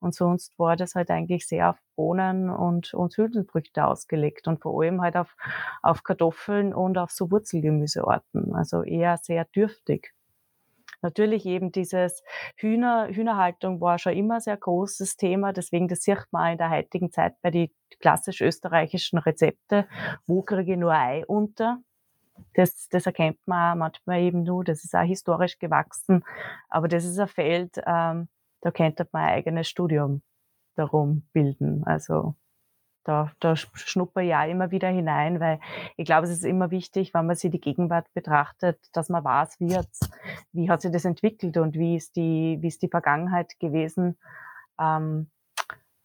Und 0.00 0.14
sonst 0.14 0.58
war 0.58 0.76
das 0.76 0.94
halt 0.94 1.10
eigentlich 1.10 1.46
sehr 1.46 1.70
auf 1.70 1.76
Bohnen 1.94 2.48
und, 2.48 2.94
und 2.94 3.16
Hülsenfrüchte 3.16 3.84
ausgelegt 3.84 4.48
und 4.48 4.60
vor 4.60 4.82
allem 4.82 5.02
halt 5.02 5.16
auf, 5.16 5.36
auf 5.82 6.02
Kartoffeln 6.04 6.72
und 6.72 6.96
auf 6.96 7.10
so 7.10 7.30
Wurzelgemüsearten. 7.30 8.54
Also 8.54 8.82
eher 8.82 9.18
sehr 9.18 9.44
dürftig. 9.44 10.14
Natürlich 11.02 11.46
eben 11.46 11.72
dieses 11.72 12.22
Hühner, 12.56 13.08
Hühnerhaltung 13.08 13.80
war 13.80 13.98
schon 13.98 14.12
immer 14.12 14.40
sehr 14.40 14.56
großes 14.56 15.16
Thema. 15.16 15.52
Deswegen, 15.52 15.88
das 15.88 16.00
sieht 16.00 16.26
man 16.30 16.52
in 16.52 16.58
der 16.58 16.70
heutigen 16.70 17.10
Zeit 17.10 17.34
bei 17.42 17.50
den 17.50 17.68
klassisch 18.00 18.40
österreichischen 18.40 19.18
Rezepte. 19.18 19.86
Wo 20.26 20.42
kriege 20.42 20.72
ich 20.72 20.78
nur 20.78 20.92
Ei 20.92 21.24
unter? 21.26 21.78
Das, 22.54 22.88
das 22.88 23.06
erkennt 23.06 23.38
man 23.46 23.78
manchmal 23.78 24.20
eben 24.20 24.42
nur. 24.42 24.64
Das 24.64 24.84
ist 24.84 24.94
auch 24.94 25.02
historisch 25.02 25.58
gewachsen. 25.58 26.24
Aber 26.68 26.88
das 26.88 27.04
ist 27.04 27.18
ein 27.18 27.28
Feld, 27.28 27.80
ähm, 27.86 28.28
da 28.60 28.70
könnte 28.70 29.08
man 29.12 29.22
ein 29.22 29.34
eigenes 29.34 29.68
Studium 29.68 30.22
darum 30.74 31.22
bilden. 31.32 31.84
Also 31.84 32.34
da, 33.04 33.32
da 33.40 33.56
schnupper 33.56 34.20
ja 34.20 34.44
immer 34.44 34.70
wieder 34.70 34.88
hinein, 34.88 35.40
weil 35.40 35.60
ich 35.96 36.04
glaube, 36.04 36.26
es 36.26 36.32
ist 36.32 36.44
immer 36.44 36.70
wichtig, 36.70 37.14
wenn 37.14 37.26
man 37.26 37.36
sich 37.36 37.50
die 37.50 37.60
Gegenwart 37.60 38.12
betrachtet, 38.14 38.78
dass 38.92 39.08
man 39.08 39.24
weiß, 39.24 39.58
wie, 39.60 39.76
hat's, 39.76 40.00
wie 40.52 40.70
hat 40.70 40.82
sich 40.82 40.92
das 40.92 41.04
entwickelt 41.04 41.56
und 41.56 41.76
wie 41.76 41.96
ist 41.96 42.16
die, 42.16 42.58
wie 42.60 42.68
ist 42.68 42.82
die 42.82 42.88
Vergangenheit 42.88 43.58
gewesen. 43.58 44.18
Ähm, 44.78 45.30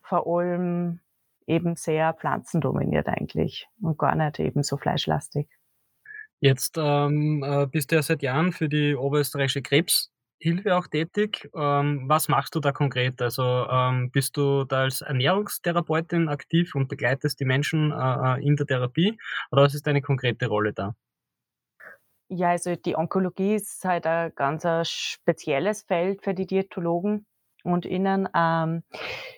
vor 0.01 0.27
allem 0.27 0.99
eben 1.47 1.75
sehr 1.75 2.13
pflanzendominiert 2.13 3.07
eigentlich 3.07 3.67
und 3.81 3.97
gar 3.97 4.15
nicht 4.15 4.39
eben 4.39 4.63
so 4.63 4.77
fleischlastig. 4.77 5.47
Jetzt 6.39 6.77
ähm, 6.77 7.43
äh, 7.43 7.65
bist 7.65 7.91
du 7.91 7.95
ja 7.95 8.01
seit 8.01 8.21
Jahren 8.21 8.51
für 8.51 8.69
die 8.69 8.95
Oberösterreichische 8.95 9.61
Krebs 9.61 10.11
Hilfe 10.39 10.75
auch 10.75 10.87
tätig. 10.87 11.49
Ähm, 11.55 12.03
was 12.07 12.27
machst 12.27 12.55
du 12.55 12.59
da 12.59 12.71
konkret? 12.71 13.21
Also 13.21 13.43
ähm, 13.43 14.11
bist 14.11 14.37
du 14.37 14.65
da 14.65 14.81
als 14.83 15.01
Ernährungstherapeutin 15.01 16.29
aktiv 16.29 16.75
und 16.75 16.87
begleitest 16.87 17.39
die 17.39 17.45
Menschen 17.45 17.91
äh, 17.91 17.95
äh, 18.39 18.45
in 18.45 18.55
der 18.55 18.65
Therapie 18.67 19.17
oder 19.51 19.63
was 19.63 19.73
ist 19.73 19.87
deine 19.87 20.01
konkrete 20.01 20.47
Rolle 20.47 20.73
da? 20.73 20.95
Ja, 22.27 22.49
also 22.49 22.75
die 22.75 22.95
Onkologie 22.95 23.55
ist 23.55 23.85
halt 23.85 24.07
ein 24.07 24.31
ganz 24.35 24.65
ein 24.65 24.83
spezielles 24.83 25.83
Feld 25.83 26.23
für 26.23 26.33
die 26.33 26.47
Diätologen 26.47 27.25
und 27.63 27.85
Innen. 27.85 28.27
Ähm, 28.35 28.83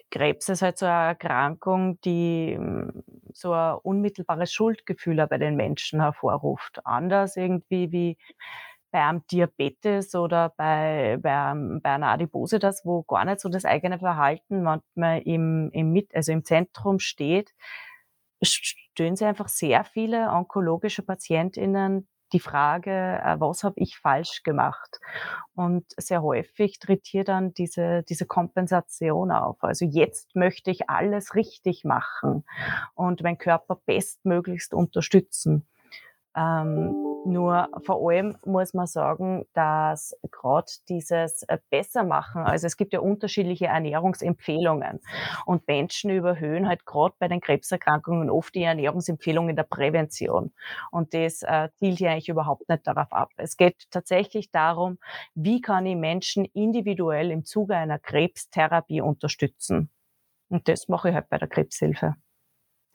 Krebs 0.10 0.50
ist 0.50 0.62
halt 0.62 0.78
so 0.78 0.86
eine 0.86 1.10
Erkrankung, 1.10 2.00
die 2.02 2.56
hm, 2.56 3.04
so 3.34 3.54
ein 3.54 3.76
unmittelbares 3.84 4.54
Schuldgefühl 4.54 5.26
bei 5.28 5.38
den 5.38 5.56
Menschen 5.56 6.02
hervorruft. 6.02 6.80
Anders 6.86 7.36
irgendwie 7.36 7.92
wie 7.92 8.18
bei 8.92 9.04
einem 9.04 9.26
Diabetes 9.28 10.16
oder 10.16 10.54
bei, 10.56 11.18
bei, 11.22 11.54
bei 11.82 11.90
einer 11.90 12.08
Adipositas, 12.08 12.86
wo 12.86 13.04
gar 13.04 13.26
nicht 13.26 13.40
so 13.40 13.50
das 13.50 13.66
eigene 13.66 14.00
Verhalten 14.00 14.64
manchmal 14.64 15.22
im, 15.24 15.70
im, 15.72 15.92
Mit, 15.92 16.16
also 16.16 16.32
im 16.32 16.44
Zentrum 16.46 17.00
steht, 17.00 17.54
stellen 18.42 19.16
sich 19.16 19.28
einfach 19.28 19.50
sehr 19.50 19.84
viele 19.84 20.30
onkologische 20.30 21.04
PatientInnen 21.04 22.08
die 22.34 22.40
Frage, 22.40 22.92
äh, 22.92 23.40
was 23.40 23.64
habe 23.64 23.76
ich 23.78 23.98
falsch 23.98 24.44
gemacht? 24.44 25.00
Und 25.56 25.86
sehr 25.98 26.22
häufig 26.22 26.80
tritt 26.80 27.06
hier 27.06 27.24
dann 27.24 27.54
diese, 27.54 28.04
diese 28.04 28.26
Kompensation 28.26 29.32
auf. 29.32 29.64
Also 29.64 29.86
jetzt 29.86 30.36
möchte 30.36 30.72
ich 30.72 30.90
alles 30.90 31.36
richtig 31.36 31.84
machen 31.86 32.44
und 32.96 33.24
meinen 33.24 33.38
Körper 33.38 33.80
bestmöglichst 33.86 34.74
unterstützen. 34.74 35.66
Ähm, 36.38 36.96
nur 37.26 37.68
vor 37.84 38.10
allem 38.10 38.38
muss 38.46 38.74
man 38.74 38.88
sagen, 38.88 39.46
dass 39.54 40.16
gerade 40.32 40.72
dieses 40.88 41.44
äh, 41.44 41.58
Bessermachen, 41.70 42.44
also 42.44 42.68
es 42.68 42.78
gibt 42.78 42.94
ja 42.94 43.02
unterschiedliche 43.02 43.66
Ernährungsempfehlungen 43.66 45.02
und 45.46 45.68
Menschen 45.68 46.12
überhöhen 46.12 46.68
halt 46.70 46.86
gerade 46.86 47.16
bei 47.20 47.28
den 47.28 47.42
Krebserkrankungen 47.42 48.30
oft 48.30 48.56
die 48.56 48.64
Ernährungsempfehlungen 48.64 49.56
der 49.58 49.64
Prävention. 49.64 50.54
Und 50.92 51.14
das 51.14 51.44
äh, 51.44 51.70
zielt 51.76 52.00
ja 52.00 52.12
eigentlich 52.12 52.30
überhaupt 52.30 52.70
nicht 52.70 52.88
darauf 52.88 53.12
ab. 53.12 53.32
Es 53.36 53.58
geht 53.58 53.90
tatsächlich 53.92 54.52
darum, 54.52 54.98
wie 55.36 55.60
kann 55.60 55.86
ich 55.86 55.98
Menschen 55.98 56.46
individuell 56.46 57.32
im 57.32 57.44
Zuge 57.44 57.76
einer 57.76 58.00
Krebstherapie 58.00 59.02
unterstützen. 59.02 59.90
Und 60.50 60.68
das 60.70 60.88
mache 60.88 61.10
ich 61.10 61.16
halt 61.16 61.30
bei 61.30 61.38
der 61.38 61.50
Krebshilfe. 61.50 62.16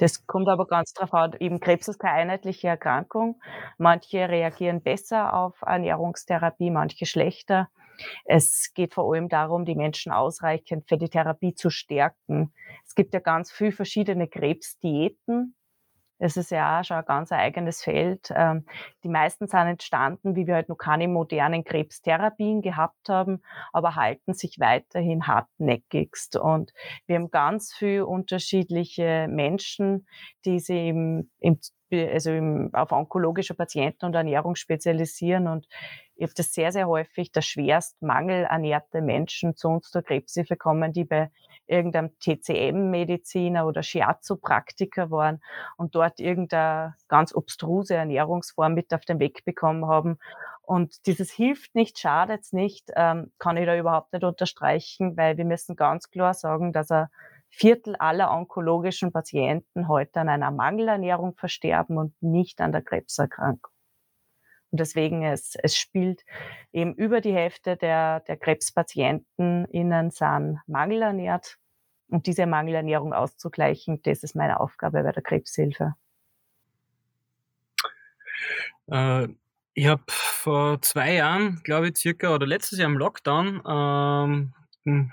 Das 0.03 0.27
kommt 0.27 0.49
aber 0.49 0.67
ganz 0.67 0.95
drauf 0.95 1.15
an. 1.15 1.37
Eben 1.39 1.61
Krebs 1.61 1.87
ist 1.87 2.01
keine 2.01 2.15
einheitliche 2.15 2.67
Erkrankung. 2.67 3.41
Manche 3.79 4.29
reagieren 4.29 4.83
besser 4.83 5.33
auf 5.33 5.63
Ernährungstherapie, 5.63 6.73
manche 6.73 7.07
schlechter. 7.07 7.69
Es 8.25 8.73
geht 8.75 8.95
vor 8.95 9.15
allem 9.15 9.29
darum, 9.29 9.65
die 9.65 9.77
Menschen 9.77 10.11
ausreichend 10.11 10.89
für 10.89 10.99
die 10.99 11.09
Therapie 11.09 11.55
zu 11.55 11.71
stärken. 11.71 12.53
Es 12.85 12.97
gibt 12.97 13.15
ja 13.15 13.21
ganz 13.21 13.53
viele 13.53 13.71
verschiedene 13.71 14.27
Krebsdiäten. 14.27 15.55
Es 16.23 16.37
ist 16.37 16.53
ja 16.53 16.79
auch 16.79 16.85
schon 16.85 16.99
ein 16.99 17.05
ganz 17.05 17.33
eigenes 17.33 17.83
Feld. 17.83 18.33
Ähm, 18.35 18.65
die 19.03 19.09
meisten 19.09 19.49
sind 19.49 19.67
entstanden, 19.67 20.37
wie 20.37 20.47
wir 20.47 20.55
halt 20.55 20.69
noch 20.69 20.77
keine 20.77 21.09
modernen 21.09 21.65
Krebstherapien 21.65 22.63
gehabt 22.63 23.09
haben, 23.09 23.43
aber 23.73 23.97
halten 23.97 24.33
sich 24.33 24.61
weiterhin 24.61 25.27
hartnäckigst. 25.27 26.37
Und 26.37 26.73
wir 27.07 27.17
haben 27.17 27.33
ganz 27.33 27.75
viele 27.75 28.07
unterschiedliche 28.07 29.27
Menschen, 29.29 30.07
die 30.45 30.61
sich 30.61 30.87
im, 30.89 31.31
im 31.41 31.59
also 31.91 32.31
im, 32.31 32.71
auf 32.73 32.93
onkologische 32.93 33.55
Patienten 33.55 34.07
und 34.07 34.15
Ernährung 34.15 34.55
spezialisieren. 34.55 35.47
Und 35.47 35.67
ich 36.23 36.29
habe 36.29 36.35
das 36.37 36.53
sehr, 36.53 36.71
sehr 36.71 36.87
häufig, 36.87 37.33
dass 37.33 37.45
schwerst 37.45 38.01
mangelernährte 38.01 39.01
Menschen 39.03 39.57
zu 39.57 39.67
uns 39.67 39.91
zur 39.91 40.03
Krebshilfe 40.03 40.57
kommen, 40.57 40.93
die 40.93 41.05
bei 41.05 41.33
irgendeinem 41.67 42.17
TCM-Mediziner 42.21 43.67
oder 43.67 43.83
Shiatsu-Praktiker 43.83 45.11
waren 45.11 45.43
und 45.77 45.97
dort 45.97 46.21
irgendeine 46.21 46.95
ganz 47.09 47.35
obstruse 47.35 47.97
Ernährungsform 47.97 48.73
mit 48.73 48.95
auf 48.95 49.05
den 49.05 49.19
Weg 49.19 49.45
bekommen 49.45 49.89
haben. 49.89 50.21
Und 50.61 51.09
dieses 51.09 51.33
hilft 51.33 51.75
nicht, 51.75 51.99
schadet 51.99 52.53
nicht, 52.53 52.93
ähm, 52.95 53.33
kann 53.41 53.57
ich 53.57 53.67
da 53.67 53.77
überhaupt 53.77 54.13
nicht 54.13 54.23
unterstreichen, 54.23 55.17
weil 55.17 55.37
wir 55.39 55.45
müssen 55.45 55.75
ganz 55.75 56.09
klar 56.09 56.35
sagen, 56.35 56.73
dass 56.73 56.93
ein 56.93 57.09
Viertel 57.51 57.97
aller 57.97 58.31
onkologischen 58.31 59.11
Patienten 59.11 59.89
heute 59.89 60.21
an 60.21 60.29
einer 60.29 60.53
Mangelernährung 60.53 61.35
versterben 61.35 61.99
und 61.99 62.15
nicht 62.23 62.61
an 62.61 62.71
der 62.71 62.83
Krebserkrankung. 62.83 63.72
Und 64.73 64.81
deswegen, 64.81 65.23
es, 65.23 65.55
es 65.63 65.77
spielt 65.77 66.25
eben 66.73 66.95
über 66.95 67.21
die 67.21 67.35
Hälfte 67.35 67.77
der, 67.77 68.21
der 68.21 68.39
Krebspatienten 68.39 69.67
innen 69.67 70.11
sind 70.11 70.61
mangelernährt. 70.67 71.59
Und 72.09 72.27
diese 72.27 72.47
Mangelernährung 72.47 73.13
auszugleichen, 73.13 74.03
das 74.03 74.23
ist 74.23 74.35
meine 74.35 74.61
Aufgabe 74.61 75.03
bei 75.03 75.13
der 75.13 75.23
Krebshilfe. 75.23 75.95
Äh, 78.91 79.29
ich 79.75 79.87
habe 79.87 80.03
vor 80.09 80.81
zwei 80.83 81.15
Jahren, 81.15 81.61
glaube 81.65 81.89
ich, 81.89 81.97
circa, 81.97 82.35
oder 82.35 82.47
letztes 82.47 82.79
Jahr 82.79 82.91
im 82.91 82.99
Lockdown, 82.99 83.63
ähm, 83.67 84.33
hm, 84.33 84.55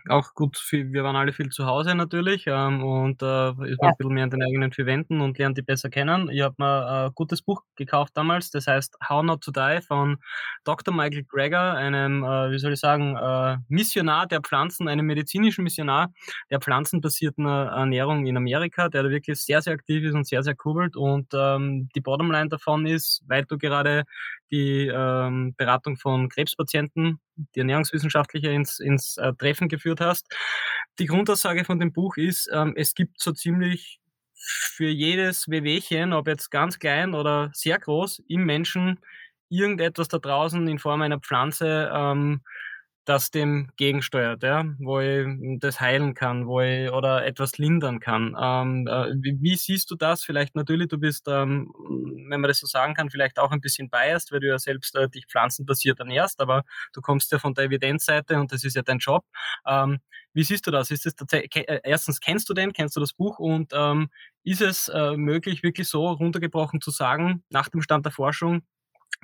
auch 0.10 0.34
gut, 0.34 0.58
viel, 0.58 0.92
wir 0.94 1.04
waren 1.04 1.16
alle 1.16 1.32
viel 1.32 1.50
zu 1.50 1.68
Hause 1.68 1.94
natürlich 1.94 2.46
ähm, 2.48 2.84
und 2.84 3.22
äh, 3.22 3.50
ist 3.50 3.58
man 3.58 3.78
ja. 3.82 3.88
ein 3.90 3.98
bisschen 3.98 4.14
mehr 4.14 4.24
an 4.24 4.30
den 4.32 4.42
eigenen 4.42 4.72
vier 4.72 4.88
Wänden 4.88 5.22
und 5.22 5.38
lernt 5.38 5.58
die 5.60 5.62
besser 5.62 5.92
kennen. 5.92 6.30
Ich 6.32 6.42
habe 6.42 6.56
mir 6.58 7.06
ein 7.06 7.12
gutes 7.14 7.44
Buch 7.44 7.62
gekauft 7.76 8.14
damals, 8.16 8.50
das 8.50 8.66
heißt 8.66 8.98
How 9.08 9.24
Not 9.24 9.44
to 9.44 9.52
Die 9.52 9.80
von 9.88 10.18
Dr. 10.64 10.92
Michael 10.94 11.24
Greger, 11.24 11.76
einem, 11.76 12.24
äh, 12.24 12.52
wie 12.52 12.58
soll 12.58 12.74
ich 12.74 12.80
sagen, 12.80 13.16
äh, 13.16 13.58
Missionar 13.68 14.26
der 14.26 14.42
Pflanzen, 14.42 14.88
einem 14.88 15.06
medizinischen 15.06 15.64
Missionar 15.64 16.12
der 16.50 16.60
pflanzenbasierten 16.60 17.46
äh, 17.46 17.66
Ernährung 17.66 18.26
in 18.26 18.38
Amerika, 18.38 18.90
der 18.90 19.04
da 19.04 19.10
wirklich 19.12 19.40
sehr, 19.40 19.62
sehr 19.62 19.74
aktiv 19.74 20.04
ist 20.04 20.16
und 20.16 20.28
sehr, 20.28 20.42
sehr 20.42 20.56
kurbelt. 20.56 20.96
Und 20.96 21.28
ähm, 21.34 21.90
die 21.96 22.02
Bottomline 22.02 22.50
davon 22.50 22.88
ist, 22.88 23.22
weil 23.28 23.46
du 23.46 23.60
gerade 23.60 24.06
die 24.52 24.88
ähm, 24.88 25.54
Beratung 25.56 25.98
von 25.98 26.28
Krebspatienten, 26.30 27.20
die 27.56 27.60
ernährungswissenschaftliche 27.60 28.50
ins, 28.50 28.80
ins 28.80 29.18
äh, 29.18 29.34
Treffen 29.34 29.70
geführt 29.70 30.02
hast. 30.02 30.28
Die 31.00 31.06
Grundaussage 31.06 31.66
von 31.66 31.80
dem 31.80 31.94
Buch 31.94 32.18
ist, 32.18 32.50
ähm, 32.54 32.74
es 32.76 32.94
gibt 32.94 33.22
so 33.22 33.32
ziemlich 33.32 34.00
für 34.36 34.88
jedes 34.88 35.50
Wehwehchen, 35.50 36.14
ob 36.14 36.28
jetzt 36.28 36.50
ganz 36.50 36.80
klein 36.80 37.14
oder 37.14 37.52
sehr 37.54 37.78
groß, 37.78 38.24
im 38.28 38.46
Menschen 38.46 39.00
irgendetwas 39.50 40.08
da 40.08 40.20
draußen 40.20 40.68
in 40.68 40.80
Form 40.80 41.02
einer 41.02 41.20
Pflanze, 41.20 41.92
ähm, 41.94 42.42
das 43.10 43.32
dem 43.32 43.72
gegensteuert, 43.76 44.44
ja, 44.44 44.64
wo 44.78 45.00
ich 45.00 45.26
das 45.60 45.82
heilen 45.82 46.14
kann, 46.14 46.46
wo 46.46 46.62
ich 46.62 46.92
oder 46.92 47.26
etwas 47.26 47.58
lindern 47.58 48.00
kann. 48.00 48.36
Ähm, 48.40 48.88
äh, 48.88 49.16
wie, 49.22 49.38
wie, 49.42 49.56
siehst 49.56 49.90
du 49.90 49.96
das? 49.96 50.24
Vielleicht 50.24 50.56
natürlich, 50.56 50.90
du 50.90 51.00
bist, 51.00 51.28
ähm, 51.28 51.74
wenn 52.30 52.40
man 52.40 52.48
das 52.48 52.60
so 52.60 52.68
sagen 52.68 52.94
kann, 52.94 53.10
vielleicht 53.10 53.40
auch 53.40 53.52
ein 53.52 53.62
bisschen 53.62 53.90
biased, 53.90 54.32
weil 54.32 54.42
du 54.42 54.48
ja 54.48 54.60
selbst 54.60 54.96
äh, 54.96 55.10
dich 55.10 55.26
pflanzenbasiert 55.26 56.00
ernährst, 56.00 56.40
aber 56.40 56.64
du 56.94 57.02
kommst 57.02 57.32
ja 57.32 57.40
von 57.40 57.56
der 57.56 57.66
Evidenzseite 57.66 58.40
und 58.40 58.52
das 58.52 58.64
ist 58.64 58.76
ja 58.76 58.84
dein 58.84 59.00
Job. 59.00 59.26
Ähm, 59.66 60.00
wie 60.34 60.44
siehst 60.44 60.68
du 60.68 60.72
das? 60.72 60.92
Ist 60.92 61.08
es 61.08 61.16
äh, 61.32 61.80
erstens 61.84 62.20
kennst 62.20 62.48
du 62.50 62.54
den, 62.54 62.74
kennst 62.74 62.96
du 62.96 63.00
das 63.00 63.14
Buch 63.14 63.40
und 63.40 63.72
ähm, 63.74 64.10
ist 64.44 64.62
es 64.62 64.88
äh, 64.88 65.18
möglich, 65.18 65.64
wirklich 65.64 65.88
so 65.88 66.08
runtergebrochen 66.12 66.80
zu 66.80 66.92
sagen, 66.92 67.44
nach 67.50 67.70
dem 67.70 67.82
Stand 67.82 68.06
der 68.06 68.12
Forschung, 68.12 68.62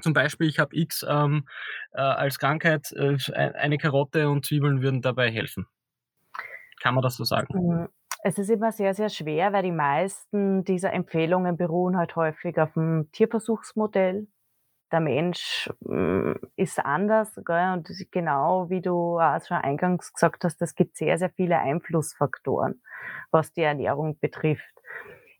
zum 0.02 0.14
Beispiel, 0.14 0.48
ich 0.48 0.60
habe 0.60 0.76
X 0.76 1.06
ähm, 1.08 1.48
äh, 1.94 2.02
als 2.02 2.40
Krankheit, 2.40 2.92
äh, 2.94 3.18
eine 3.34 3.78
Karotte 3.78 4.30
und 4.30 4.46
Zwiebeln 4.46 4.82
würden 4.82 5.02
dabei 5.02 5.32
helfen. 5.32 5.68
Kann 6.82 6.96
man 6.96 7.02
das 7.02 7.16
so 7.16 7.24
sagen? 7.24 7.48
Hm, 7.54 7.90
es 8.24 8.38
ist 8.38 8.50
immer 8.50 8.72
sehr, 8.72 8.94
sehr 8.94 9.10
schwer, 9.10 9.54
weil 9.54 9.64
die 9.64 9.72
meisten 9.72 10.64
dieser 10.64 10.94
Empfehlungen 10.94 11.58
beruhen 11.58 11.98
halt 11.98 12.16
häufig 12.16 12.60
auf 12.60 12.74
dem 12.74 13.10
Tierversuchsmodell. 13.12 14.28
Der 14.92 15.00
Mensch 15.00 15.70
hm, 15.86 16.40
ist 16.56 16.80
anders, 16.80 17.34
gell? 17.44 17.74
und 17.74 17.90
genau 18.12 18.70
wie 18.70 18.82
du 18.82 19.20
auch 19.20 19.44
schon 19.46 19.58
eingangs 19.58 20.14
gesagt 20.14 20.44
hast, 20.44 20.62
es 20.62 20.76
gibt 20.76 20.96
sehr, 20.96 21.18
sehr 21.18 21.32
viele 21.32 21.58
Einflussfaktoren, 21.60 22.82
was 23.32 23.52
die 23.54 23.64
Ernährung 23.64 24.20
betrifft. 24.20 24.75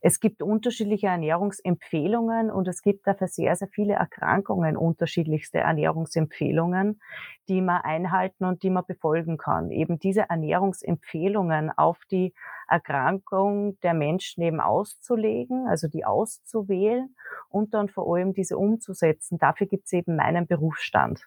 Es 0.06 0.20
gibt 0.20 0.40
unterschiedliche 0.40 1.08
Ernährungsempfehlungen 1.08 2.48
und 2.48 2.68
es 2.68 2.82
gibt 2.82 3.08
dafür 3.08 3.26
sehr, 3.26 3.56
sehr 3.56 3.66
viele 3.66 3.94
Erkrankungen 3.94 4.76
unterschiedlichste 4.76 5.58
Ernährungsempfehlungen, 5.58 7.00
die 7.48 7.60
man 7.60 7.82
einhalten 7.82 8.44
und 8.44 8.62
die 8.62 8.70
man 8.70 8.86
befolgen 8.86 9.36
kann. 9.36 9.72
Eben 9.72 9.98
diese 9.98 10.30
Ernährungsempfehlungen 10.30 11.72
auf 11.76 11.98
die 12.08 12.34
Erkrankung 12.68 13.80
der 13.80 13.94
Menschen 13.94 14.44
eben 14.44 14.60
auszulegen, 14.60 15.66
also 15.66 15.88
die 15.88 16.04
auszuwählen 16.04 17.16
und 17.48 17.74
dann 17.74 17.88
vor 17.88 18.06
allem 18.14 18.32
diese 18.32 18.58
umzusetzen. 18.58 19.38
Dafür 19.38 19.66
gibt 19.66 19.86
es 19.86 19.92
eben 19.92 20.14
meinen 20.14 20.46
Berufsstand. 20.46 21.26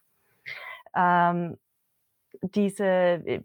Ähm, 0.96 1.58
diese 2.42 3.44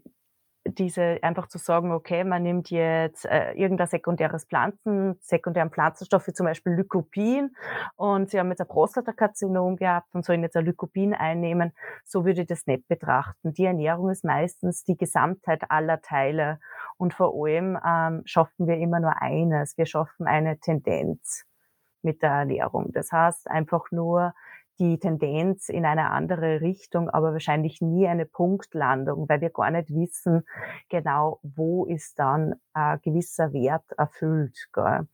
diese 0.67 1.19
einfach 1.21 1.47
zu 1.47 1.57
sagen, 1.57 1.91
okay, 1.91 2.23
man 2.23 2.43
nimmt 2.43 2.69
jetzt 2.71 3.25
äh, 3.25 3.53
irgendein 3.53 3.87
sekundäres 3.87 4.45
Pflanzen, 4.45 5.17
sekundären 5.21 5.69
Pflanzenstoff 5.69 6.27
wie 6.27 6.33
zum 6.33 6.45
Beispiel 6.45 6.73
Lycopin 6.73 7.55
und 7.95 8.29
sie 8.29 8.39
haben 8.39 8.49
jetzt 8.49 8.61
ein 8.61 8.67
Prostatakarzinom 8.67 9.75
gehabt 9.75 10.07
und 10.13 10.25
sollen 10.25 10.41
jetzt 10.41 10.55
ein 10.55 10.65
Lycopin 10.65 11.13
einnehmen, 11.13 11.71
so 12.03 12.25
würde 12.25 12.41
ich 12.41 12.47
das 12.47 12.65
nicht 12.65 12.87
betrachten. 12.87 13.53
Die 13.53 13.65
Ernährung 13.65 14.09
ist 14.09 14.23
meistens 14.23 14.83
die 14.83 14.97
Gesamtheit 14.97 15.69
aller 15.69 16.01
Teile 16.01 16.59
und 16.97 17.13
vor 17.13 17.33
allem 17.35 17.77
ähm, 17.85 18.23
schaffen 18.25 18.67
wir 18.67 18.77
immer 18.77 18.99
nur 18.99 19.21
eines, 19.21 19.77
wir 19.77 19.85
schaffen 19.85 20.25
eine 20.25 20.57
Tendenz 20.59 21.45
mit 22.01 22.21
der 22.21 22.31
Ernährung. 22.31 22.91
Das 22.91 23.11
heißt 23.11 23.49
einfach 23.49 23.91
nur, 23.91 24.33
die 24.79 24.99
Tendenz 24.99 25.69
in 25.69 25.85
eine 25.85 26.11
andere 26.11 26.61
Richtung, 26.61 27.09
aber 27.09 27.33
wahrscheinlich 27.33 27.81
nie 27.81 28.07
eine 28.07 28.25
Punktlandung, 28.25 29.29
weil 29.29 29.41
wir 29.41 29.49
gar 29.49 29.71
nicht 29.71 29.89
wissen, 29.89 30.45
genau, 30.89 31.39
wo 31.43 31.85
ist 31.85 32.19
dann 32.19 32.55
ein 32.73 32.99
gewisser 33.01 33.53
Wert 33.53 33.89
erfüllt. 33.97 34.67
Gell? 34.73 35.07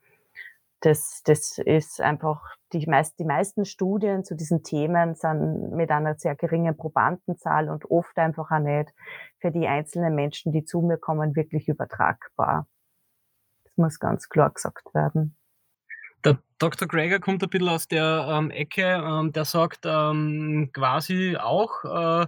Das, 0.80 1.22
das 1.26 1.60
ist 1.60 2.02
einfach, 2.02 2.56
die, 2.74 2.88
meist, 2.88 3.20
die 3.20 3.26
meisten 3.26 3.66
Studien 3.66 4.24
zu 4.24 4.36
diesen 4.36 4.64
Themen 4.64 5.14
sind 5.14 5.72
mit 5.72 5.92
einer 5.92 6.16
sehr 6.16 6.36
geringen 6.36 6.76
Probandenzahl 6.76 7.70
und 7.70 7.86
oft 7.92 8.18
einfach 8.18 8.50
auch 8.50 8.60
nicht 8.60 8.92
für 9.40 9.52
die 9.52 9.68
einzelnen 9.68 10.16
Menschen, 10.16 10.52
die 10.52 10.66
zu 10.66 10.82
mir 10.82 10.98
kommen, 10.98 11.36
wirklich 11.36 11.68
übertragbar. 11.68 12.68
Das 13.64 13.78
muss 13.78 14.00
ganz 14.00 14.28
klar 14.28 14.50
gesagt 14.50 14.92
werden. 14.96 15.38
Der 16.26 16.40
Dr. 16.62 16.88
Greger 16.88 17.20
kommt 17.20 17.42
ein 17.42 17.50
bisschen 17.50 17.70
aus 17.70 17.88
der 17.88 18.28
ähm, 18.30 18.52
Ecke, 18.52 18.84
ähm, 18.84 19.32
der 19.32 19.46
sagt 19.46 19.80
ähm, 19.86 20.70
quasi 20.72 21.36
auch, 21.36 21.84
äh, 21.84 22.28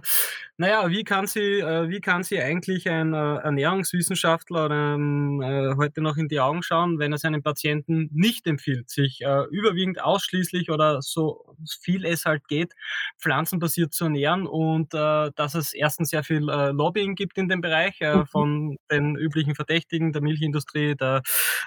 naja, 0.56 0.90
wie 0.90 1.04
kann 1.04 1.28
sie, 1.28 1.60
äh, 1.60 1.88
wie 1.88 2.00
kann 2.00 2.24
sie 2.24 2.40
eigentlich 2.40 2.88
ein 2.90 3.14
äh, 3.14 3.36
Ernährungswissenschaftler 3.36 4.70
ähm, 4.72 5.40
äh, 5.40 5.76
heute 5.76 6.00
noch 6.00 6.16
in 6.16 6.26
die 6.26 6.40
Augen 6.40 6.64
schauen, 6.64 6.98
wenn 6.98 7.12
er 7.12 7.18
seinen 7.18 7.44
Patienten 7.44 8.10
nicht 8.12 8.48
empfiehlt, 8.48 8.90
sich 8.90 9.20
äh, 9.20 9.44
überwiegend 9.52 10.02
ausschließlich 10.02 10.68
oder 10.68 11.00
so 11.00 11.56
viel 11.80 12.04
es 12.04 12.24
halt 12.24 12.48
geht, 12.48 12.72
pflanzenbasiert 13.20 13.92
zu 13.92 14.06
ernähren 14.06 14.48
und 14.48 14.94
äh, 14.94 15.30
dass 15.36 15.54
es 15.54 15.74
erstens 15.74 16.10
sehr 16.10 16.24
viel 16.24 16.40
Lobbying 16.40 17.14
gibt 17.14 17.38
in 17.38 17.48
dem 17.48 17.60
Bereich 17.60 18.00
mhm. 18.00 18.26
von 18.26 18.78
den 18.90 19.14
üblichen 19.14 19.54
Verdächtigen, 19.54 20.12
der 20.12 20.22
Milchindustrie, 20.22 20.96
der 20.96 21.22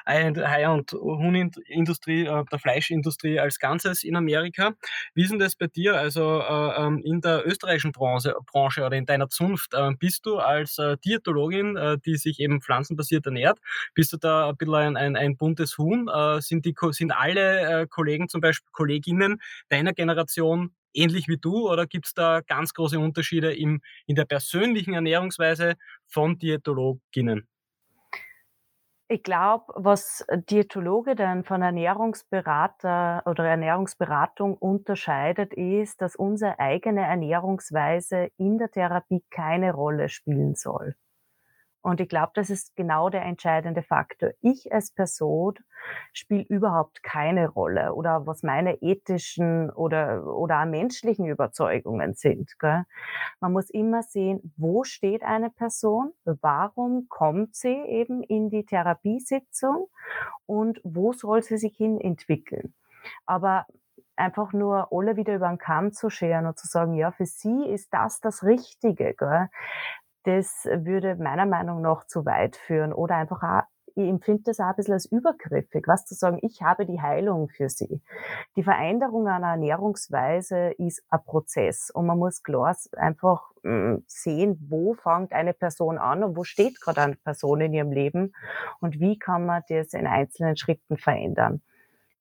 Hai- 0.05 0.69
und 0.69 0.91
Huhnindustrie, 0.91 2.25
äh, 2.25 2.43
der 2.57 2.59
Fleischindustrie 2.59 3.39
als 3.39 3.59
Ganzes 3.59 4.03
in 4.03 4.15
Amerika. 4.15 4.73
Wie 5.13 5.23
ist 5.23 5.31
denn 5.31 5.39
das 5.39 5.55
bei 5.55 5.67
dir? 5.67 5.95
Also 5.95 6.41
äh, 6.41 6.85
ähm, 6.85 7.01
in 7.03 7.21
der 7.21 7.45
österreichischen 7.47 7.91
Branche, 7.91 8.35
Branche 8.45 8.83
oder 8.83 8.97
in 8.97 9.05
deiner 9.05 9.29
Zunft, 9.29 9.73
äh, 9.73 9.91
bist 9.97 10.25
du 10.25 10.37
als 10.37 10.77
äh, 10.77 10.97
Diätologin, 10.97 11.77
äh, 11.77 11.97
die 12.05 12.17
sich 12.17 12.39
eben 12.39 12.61
pflanzenbasiert 12.61 13.25
ernährt, 13.25 13.59
bist 13.93 14.13
du 14.13 14.17
da 14.17 14.49
ein 14.49 14.57
bisschen 14.57 14.75
ein, 14.75 14.97
ein, 14.97 15.15
ein 15.15 15.37
buntes 15.37 15.77
Huhn? 15.77 16.07
Äh, 16.07 16.41
sind, 16.41 16.65
die, 16.65 16.75
sind 16.91 17.11
alle 17.11 17.81
äh, 17.81 17.87
Kollegen, 17.87 18.29
zum 18.29 18.41
Beispiel 18.41 18.69
Kolleginnen 18.71 19.41
deiner 19.69 19.93
Generation 19.93 20.71
ähnlich 20.93 21.27
wie 21.27 21.37
du 21.37 21.69
oder 21.69 21.85
gibt 21.85 22.07
es 22.07 22.13
da 22.13 22.41
ganz 22.41 22.73
große 22.73 22.99
Unterschiede 22.99 23.53
im, 23.53 23.81
in 24.07 24.15
der 24.15 24.25
persönlichen 24.25 24.93
Ernährungsweise 24.93 25.75
von 26.07 26.39
Diätologinnen? 26.39 27.47
Ich 29.09 29.23
glaube, 29.23 29.73
was 29.75 30.25
Diätologe 30.49 31.15
dann 31.15 31.43
von 31.45 31.61
Ernährungsberater 31.61 33.23
oder 33.25 33.45
Ernährungsberatung 33.45 34.57
unterscheidet, 34.57 35.53
ist, 35.53 36.01
dass 36.01 36.15
unsere 36.17 36.59
eigene 36.59 37.01
Ernährungsweise 37.01 38.29
in 38.37 38.57
der 38.57 38.69
Therapie 38.69 39.23
keine 39.29 39.73
Rolle 39.73 40.09
spielen 40.09 40.55
soll. 40.55 40.95
Und 41.81 42.01
ich 42.01 42.09
glaube, 42.09 42.31
das 42.35 42.49
ist 42.49 42.75
genau 42.75 43.09
der 43.09 43.23
entscheidende 43.23 43.81
Faktor. 43.81 44.31
Ich 44.41 44.73
als 44.73 44.91
Person 44.91 45.55
spiele 46.11 46.43
überhaupt 46.43 47.01
keine 47.03 47.47
Rolle 47.47 47.93
oder 47.93 48.25
was 48.25 48.43
meine 48.43 48.81
ethischen 48.81 49.69
oder, 49.69 50.25
oder 50.25 50.65
menschlichen 50.65 51.25
Überzeugungen 51.27 52.13
sind. 52.13 52.59
Gell? 52.59 52.83
Man 53.39 53.53
muss 53.53 53.69
immer 53.69 54.03
sehen, 54.03 54.53
wo 54.57 54.83
steht 54.83 55.23
eine 55.23 55.49
Person, 55.49 56.11
warum 56.25 57.07
kommt 57.09 57.55
sie 57.55 57.75
eben 57.75 58.21
in 58.23 58.49
die 58.49 58.65
Therapiesitzung 58.65 59.87
und 60.45 60.81
wo 60.83 61.13
soll 61.13 61.43
sie 61.43 61.57
sich 61.57 61.77
hin 61.77 62.01
entwickeln. 62.01 62.73
Aber 63.25 63.65
einfach 64.17 64.51
nur 64.51 64.91
alle 64.91 65.15
wieder 65.15 65.35
über 65.35 65.47
den 65.47 65.57
Kamm 65.59 65.93
zu 65.93 66.09
scheren 66.09 66.47
und 66.47 66.57
zu 66.57 66.67
sagen, 66.67 66.95
ja, 66.95 67.11
für 67.11 67.25
sie 67.25 67.65
ist 67.67 67.93
das 67.93 68.19
das 68.19 68.43
Richtige. 68.43 69.13
Gell? 69.13 69.49
Das 70.27 70.65
würde 70.65 71.15
meiner 71.15 71.45
Meinung 71.45 71.81
nach 71.81 72.05
zu 72.05 72.25
weit 72.25 72.57
führen 72.57 72.91
oder 72.91 73.15
einfach 73.15 73.43
auch 73.43 73.63
ich 73.97 74.07
empfinde 74.09 74.43
das 74.45 74.59
auch 74.59 74.65
ein 74.65 74.75
bisschen 74.75 74.93
als 74.93 75.11
übergriffig, 75.11 75.87
was 75.87 76.05
zu 76.05 76.13
sagen, 76.13 76.37
ich 76.43 76.61
habe 76.61 76.85
die 76.85 77.01
Heilung 77.01 77.49
für 77.49 77.67
sie. 77.67 77.99
Die 78.55 78.61
Veränderung 78.61 79.27
einer 79.27 79.47
Ernährungsweise 79.47 80.75
ist 80.77 81.01
ein 81.09 81.23
Prozess 81.25 81.89
und 81.89 82.05
man 82.05 82.19
muss 82.19 82.43
klar 82.43 82.75
einfach 82.95 83.49
hm, 83.63 84.03
sehen, 84.05 84.63
wo 84.69 84.93
fängt 84.93 85.33
eine 85.33 85.53
Person 85.53 85.97
an 85.97 86.23
und 86.23 86.37
wo 86.37 86.43
steht 86.43 86.79
gerade 86.79 87.01
eine 87.01 87.15
Person 87.15 87.61
in 87.61 87.73
ihrem 87.73 87.91
Leben 87.91 88.33
und 88.81 88.99
wie 88.99 89.17
kann 89.17 89.47
man 89.47 89.63
das 89.67 89.93
in 89.93 90.05
einzelnen 90.05 90.57
Schritten 90.57 90.97
verändern. 90.97 91.63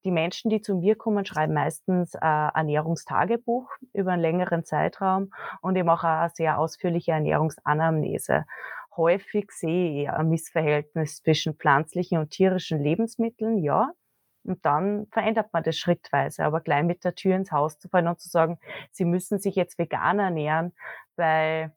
Die 0.07 0.13
Menschen, 0.13 0.51
die 0.51 0.61
zu 0.61 0.77
mir 0.77 0.95
kommen, 0.95 1.27
schreiben 1.27 1.53
meistens 1.53 2.15
äh, 2.15 2.19
Ernährungstagebuch 2.21 3.69
über 3.93 4.13
einen 4.13 4.23
längeren 4.23 4.65
Zeitraum 4.65 5.33
und 5.63 5.77
mache 5.85 6.07
auch 6.07 6.21
eine 6.21 6.31
sehr 6.33 6.61
ausführliche 6.61 7.11
Ernährungsanamnese. 7.11 8.45
Häufig 8.97 9.51
sehe 9.51 10.03
ich 10.05 10.09
ein 10.09 10.29
Missverhältnis 10.29 11.25
zwischen 11.25 11.57
pflanzlichen 11.57 12.19
und 12.19 12.31
tierischen 12.31 12.81
Lebensmitteln, 12.81 13.59
ja. 13.59 13.91
Und 14.45 14.65
dann 14.65 15.09
verändert 15.11 15.53
man 15.53 15.65
das 15.65 15.77
schrittweise. 15.77 16.45
Aber 16.45 16.61
gleich 16.61 16.85
mit 16.85 17.03
der 17.03 17.17
Tür 17.17 17.35
ins 17.35 17.51
Haus 17.51 17.81
zu 17.81 17.89
fallen 17.89 18.07
und 18.07 18.21
zu 18.21 18.29
sagen, 18.29 18.61
sie 18.93 19.05
müssen 19.05 19.41
sich 19.41 19.57
jetzt 19.57 19.77
vegan 19.77 20.21
ernähren, 20.21 20.73
weil 21.17 21.73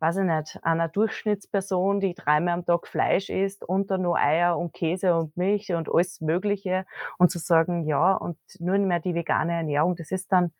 weiß 0.00 0.18
ich 0.18 0.24
nicht, 0.24 0.58
einer 0.62 0.88
Durchschnittsperson, 0.88 2.00
die 2.00 2.14
dreimal 2.14 2.54
am 2.54 2.66
Tag 2.66 2.86
Fleisch 2.86 3.30
isst 3.30 3.64
und 3.64 3.90
dann 3.90 4.02
nur 4.02 4.18
Eier 4.18 4.58
und 4.58 4.72
Käse 4.72 5.14
und 5.14 5.36
Milch 5.36 5.72
und 5.72 5.88
alles 5.92 6.20
Mögliche 6.20 6.86
und 7.18 7.30
zu 7.30 7.38
sagen, 7.38 7.86
ja, 7.86 8.14
und 8.14 8.36
nur 8.58 8.78
mehr 8.78 9.00
die 9.00 9.14
vegane 9.14 9.52
Ernährung, 9.52 9.96
das 9.96 10.10
ist 10.10 10.32
dann 10.32 10.52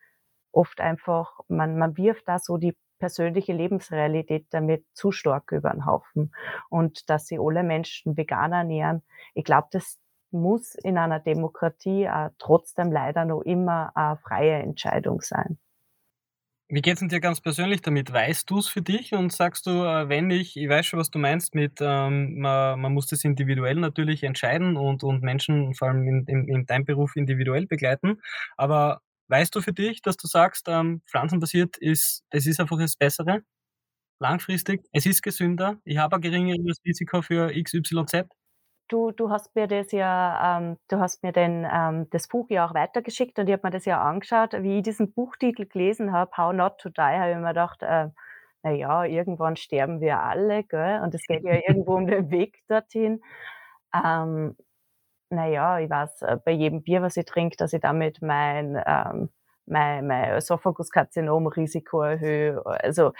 oft 0.51 0.79
einfach, 0.81 1.39
man, 1.47 1.77
man 1.77 1.97
wirft 1.97 2.27
da 2.27 2.39
so 2.39 2.57
die 2.57 2.75
persönliche 2.97 3.53
Lebensrealität 3.53 4.47
damit 4.51 4.85
zu 4.93 5.11
stark 5.11 5.51
über 5.51 5.71
den 5.71 5.85
Haufen. 5.85 6.33
Und 6.69 7.09
dass 7.09 7.27
sie 7.27 7.39
alle 7.39 7.63
Menschen 7.63 8.17
vegan 8.17 8.53
ernähren, 8.53 9.03
ich 9.33 9.43
glaube, 9.43 9.67
das 9.71 9.99
muss 10.31 10.75
in 10.75 10.97
einer 10.97 11.19
Demokratie 11.19 12.03
äh, 12.03 12.29
trotzdem 12.39 12.91
leider 12.91 13.25
noch 13.25 13.41
immer 13.41 13.91
eine 13.95 14.17
freie 14.17 14.55
Entscheidung 14.55 15.21
sein. 15.21 15.57
Wie 16.71 16.81
geht's 16.81 16.99
denn 16.99 17.09
dir 17.09 17.19
ganz 17.19 17.41
persönlich 17.41 17.81
damit? 17.83 18.11
Weißt 18.11 18.49
du's 18.49 18.67
für 18.67 18.81
dich 18.81 19.13
und 19.13 19.31
sagst 19.31 19.67
du, 19.67 19.69
äh, 19.83 20.09
wenn 20.09 20.31
ich 20.31 20.57
ich 20.57 20.67
weiß 20.67 20.83
schon, 20.87 20.99
was 20.99 21.11
du 21.11 21.19
meinst 21.19 21.53
mit, 21.53 21.73
ähm, 21.79 22.39
ma 22.39 22.75
man 22.75 22.91
muss 22.91 23.05
das 23.05 23.23
individuell 23.23 23.75
natürlich 23.75 24.23
entscheiden 24.23 24.75
und 24.75 25.03
und 25.03 25.21
Menschen 25.21 25.75
vor 25.75 25.89
allem 25.89 26.07
in 26.07 26.25
in 26.25 26.47
in 26.47 26.65
deinem 26.65 26.83
Beruf 26.85 27.15
individuell 27.15 27.67
begleiten. 27.67 28.19
Aber 28.57 29.01
weißt 29.27 29.53
du 29.55 29.61
für 29.61 29.73
dich, 29.73 30.01
dass 30.01 30.17
du 30.17 30.25
sagst, 30.25 30.65
ähm, 30.67 31.03
pflanzenbasiert 31.07 31.77
ist 31.77 32.23
es 32.31 32.47
ist 32.47 32.59
einfach 32.59 32.79
das 32.79 32.95
Bessere, 32.95 33.41
langfristig, 34.19 34.81
es 34.93 35.05
ist 35.05 35.23
gesünder, 35.23 35.77
ich 35.85 35.97
habe 35.97 36.17
ein 36.17 36.21
geringeres 36.21 36.79
Risiko 36.85 37.21
für 37.23 37.51
XYZ? 37.53 38.27
Du 38.87 39.11
du 39.11 39.31
hast 39.31 39.55
mir 39.55 39.67
das 39.67 39.91
ja 39.91 40.57
ähm, 40.59 40.77
du 40.89 40.99
hast 40.99 41.23
mir 41.23 41.31
den 41.31 41.65
ähm, 41.71 42.07
das 42.11 42.27
Buch 42.27 42.47
ja 42.49 42.67
auch 42.67 42.75
weitergeschickt 42.75 43.39
und 43.39 43.47
ich 43.47 43.53
habe 43.53 43.65
mir 43.67 43.71
das 43.71 43.85
ja 43.85 43.99
angeschaut. 44.01 44.53
Wie 44.61 44.77
ich 44.77 44.83
diesen 44.83 45.11
Buchtitel 45.13 45.65
gelesen 45.65 46.11
habe, 46.13 46.31
„How 46.37 46.53
not 46.53 46.77
to 46.79 46.89
die“, 46.89 47.01
habe 47.01 47.31
ich 47.31 47.37
mir 47.37 47.47
gedacht, 47.49 47.81
äh, 47.81 48.09
na 48.63 48.71
ja, 48.71 49.03
irgendwann 49.05 49.55
sterben 49.55 50.01
wir 50.01 50.21
alle, 50.21 50.63
gell? 50.63 51.01
Und 51.03 51.15
es 51.15 51.27
geht 51.27 51.43
ja 51.43 51.53
irgendwo 51.67 51.95
um 51.95 52.05
den 52.07 52.29
Weg 52.31 52.61
dorthin. 52.67 53.21
Ähm, 53.93 54.55
na 55.29 55.47
ja, 55.47 55.79
ich 55.79 55.89
weiß, 55.89 56.21
äh, 56.23 56.37
bei 56.45 56.51
jedem 56.51 56.83
Bier, 56.83 57.01
was 57.01 57.17
ich 57.17 57.25
trinke, 57.25 57.57
dass 57.57 57.73
ich 57.73 57.81
damit 57.81 58.21
mein, 58.21 58.81
ähm 58.87 59.29
mein 59.67 60.07
mein 60.07 60.33
Ösophagus-Karzinom-Risiko 60.35 62.01
erhöhe. 62.03 62.61
Also, 62.65 63.13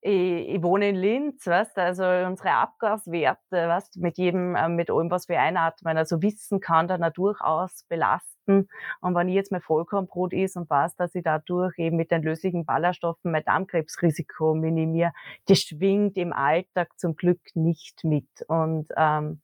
ich 0.00 0.48
ich 0.48 0.62
wohne 0.62 0.90
in 0.90 0.96
Linz, 0.96 1.46
weißt 1.46 1.78
also 1.78 2.04
unsere 2.04 2.52
Abgaswerte, 2.52 3.68
weißt 3.68 3.96
mit 3.98 4.18
jedem 4.18 4.54
äh, 4.54 4.68
mit 4.68 4.90
allem, 4.90 5.10
was 5.10 5.28
wir 5.28 5.40
einatmen, 5.40 5.96
also 5.96 6.22
Wissen 6.22 6.60
kann 6.60 6.88
da 6.88 7.10
durchaus 7.10 7.84
belasten. 7.88 8.68
Und 9.00 9.14
wenn 9.14 9.28
ich 9.28 9.34
jetzt 9.34 9.52
mein 9.52 9.60
Vollkornbrot 9.60 10.32
esse 10.32 10.60
und 10.60 10.70
weiß, 10.70 10.96
dass 10.96 11.14
ich 11.14 11.22
dadurch 11.24 11.78
eben 11.78 11.96
mit 11.96 12.10
den 12.10 12.22
löslichen 12.22 12.64
Ballaststoffen 12.64 13.32
mein 13.32 13.44
Darmkrebsrisiko 13.44 14.54
minimiere, 14.54 15.12
das 15.46 15.60
schwingt 15.62 16.16
im 16.16 16.32
Alltag 16.32 16.98
zum 16.98 17.16
Glück 17.16 17.40
nicht 17.54 18.04
mit. 18.04 18.28
Und, 18.48 18.88
ähm, 18.96 19.42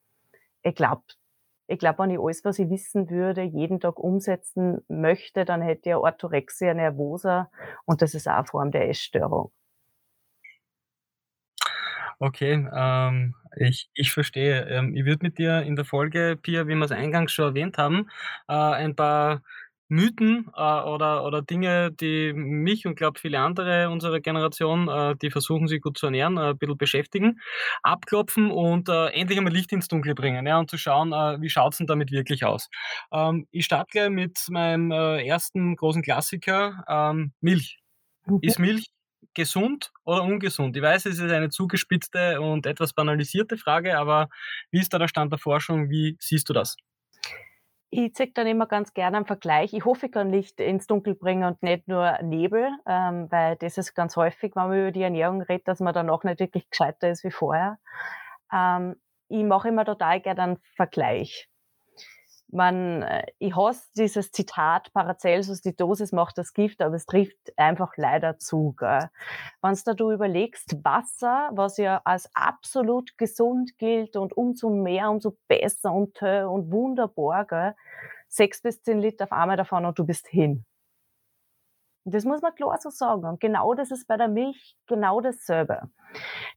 ich 0.62 0.74
glaube 0.74 1.02
ich 1.66 1.78
glaube, 1.78 2.00
wenn 2.00 2.10
ich 2.10 2.18
alles, 2.20 2.44
was 2.44 2.58
ich 2.58 2.68
wissen 2.70 3.08
würde, 3.10 3.42
jeden 3.42 3.80
Tag 3.80 3.98
umsetzen 3.98 4.82
möchte, 4.88 5.44
dann 5.44 5.62
hätte 5.62 5.90
ich 5.90 5.96
Orthorexia 5.96 6.74
nervosa 6.74 7.50
und 7.86 8.02
das 8.02 8.14
ist 8.14 8.28
auch 8.28 8.34
eine 8.34 8.46
Form 8.46 8.70
der 8.70 8.88
Essstörung. 8.90 9.50
Okay, 12.20 12.66
ähm, 12.74 13.35
ich 13.57 13.88
ich 13.94 14.12
verstehe. 14.12 14.62
Ähm, 14.68 14.94
ich 14.96 15.05
würde 15.05 15.24
mit 15.24 15.38
dir 15.38 15.62
in 15.62 15.77
der 15.77 15.85
Folge, 15.85 16.37
Pia, 16.40 16.66
wie 16.68 16.74
wir's 16.77 16.92
eingangs 16.92 17.33
schon 17.33 17.46
erwähnt 17.46 17.77
haben, 17.79 18.09
äh, 18.48 18.53
ein 18.55 18.94
paar 18.94 19.42
Mythen, 19.88 20.48
äh, 20.57 20.61
oder 20.61 21.24
oder 21.24 21.42
Dinge, 21.42 21.90
die 21.92 22.33
mich 22.33 22.87
und 22.87 22.94
glaube 22.96 23.18
viele 23.18 23.38
andere 23.40 23.90
unserer 23.90 24.20
Generation, 24.20 24.88
äh, 24.88 25.14
die 25.20 25.31
versuchen, 25.31 25.66
sich 25.68 25.81
gut 25.83 25.98
zu 25.98 26.07
ernähren, 26.07 26.37
äh, 26.38 26.50
'n 26.50 26.59
bisschen 26.59 26.79
beschäftigen, 26.79 27.40
abklopfen 27.83 28.50
und, 28.50 28.88
äh, 28.88 29.07
endlich 29.09 29.38
einmal 29.38 29.53
Licht 29.53 29.72
ins 29.72 29.88
Dunkel 29.88 30.14
bringen, 30.14 30.46
ja, 30.46 30.59
und 30.59 30.70
zu 30.70 30.79
schauen, 30.79 31.12
äh, 31.12 31.40
wie 31.40 31.50
schaut's 31.50 31.79
denn 31.79 31.87
damit 31.87 32.11
wirklich 32.12 32.44
aus? 32.44 32.68
Ähm, 33.12 33.46
ich 33.50 33.64
starte 33.66 33.88
gleich 33.90 34.11
mit 34.11 34.38
meinem, 34.50 34.90
äh, 34.92 35.24
1. 35.27 35.77
großen 35.77 36.03
Klassiker, 36.03 36.85
ähm, 36.88 37.33
Milch. 37.40 37.79
Mhm. 38.27 38.38
Ist 38.42 38.59
Milch 38.61 38.87
gesund 39.35 39.92
oder 40.05 40.23
ungesund? 40.23 40.77
Ich 40.77 40.83
weiß, 40.83 41.07
es 41.07 41.18
ist 41.18 41.31
eine 41.31 41.51
zugespitzte 41.51 42.40
und 42.40 42.66
etwas 42.66 42.92
banalisierte 42.92 43.57
Frage, 43.57 43.99
aber 43.99 44.29
wie 44.70 44.81
ist 44.81 44.92
da 44.92 44.99
der 44.99 45.09
Stand 45.09 45.33
der 45.33 45.38
Forschung? 45.38 45.90
Wie 45.90 46.16
siehst 46.20 46.49
du 46.49 46.53
das? 46.53 46.77
Ich 47.90 48.12
zeige 48.14 48.33
dann 48.33 48.49
immer 48.49 48.66
ganz 48.66 48.92
gerne 48.92 49.18
einen 49.18 49.27
Vergleich. 49.27 49.73
Ich 49.73 49.85
hoffe, 49.85 50.07
ich 50.07 50.12
kann 50.12 50.33
Licht 50.33 50.59
ins 50.61 50.88
Dunkel 50.88 51.14
bringen 51.14 51.44
und 51.44 51.62
nicht 51.62 51.87
nur 51.87 52.18
Nebel, 52.23 52.68
ähm, 52.87 53.31
weil 53.31 53.55
das 53.57 53.79
ist 53.79 53.94
ganz 53.94 54.16
häufig, 54.16 54.57
wenn 54.57 54.68
man 54.68 54.79
über 54.79 54.90
die 54.90 55.03
Ernährung 55.03 55.42
redet, 55.42 55.68
dass 55.68 55.79
man 55.79 55.94
danach 55.94 56.25
nicht 56.25 56.40
wirklich 56.40 56.68
gescheiter 56.68 57.11
ist 57.11 57.23
wie 57.23 57.31
vorher. 57.31 57.79
Ähm, 58.53 58.97
ich 59.29 59.44
mache 59.44 59.68
immer 59.68 59.85
total 59.85 60.20
gerne 60.20 60.42
einen 60.42 60.57
Vergleich. 60.75 61.49
Man 62.54 63.02
äh, 63.02 63.26
ich 63.38 63.54
hasse 63.56 63.88
dieses 63.96 64.32
Zitat: 64.32 64.92
„Paracelsus, 64.94 65.60
die 65.60 65.76
Dosis 65.76 66.12
macht 66.12 66.38
das 66.38 66.54
Gift“, 66.54 66.80
aber 66.82 66.94
es 66.96 67.06
trifft 67.06 67.36
einfach 67.58 67.92
leider 67.96 68.38
zu, 68.38 68.74
gell? 68.78 69.10
Wenn's 69.62 69.84
da 69.84 69.94
du 69.94 70.12
überlegst, 70.12 70.84
Wasser, 70.84 71.50
was 71.52 71.76
ja 71.78 72.00
als 72.04 72.30
absolut 72.34 73.18
gesund 73.18 73.76
gilt 73.78 74.16
und 74.16 74.36
umso 74.36 74.70
mehr, 74.70 75.10
umso 75.10 75.36
besser 75.48 75.92
und 75.92 76.22
und 76.22 76.72
wunderbar, 76.72 77.44
gell? 77.46 77.74
6 78.28 78.62
bis 78.62 78.82
10 78.82 79.00
Liter 79.00 79.24
auf 79.24 79.32
einmal 79.32 79.56
davon 79.56 79.84
und 79.86 79.98
du 79.98 80.04
bist 80.04 80.28
hin. 80.28 80.64
Das 82.06 82.24
muss 82.24 82.42
man 82.42 82.54
klar 82.54 82.78
so 82.80 82.90
sagen. 82.90 83.24
Und 83.24 83.40
genau 83.40 83.74
das 83.74 83.90
ist 83.90 84.06
bei 84.06 84.16
der 84.16 84.28
Milch 84.28 84.76
genau 84.86 85.20
dasselbe. 85.20 85.88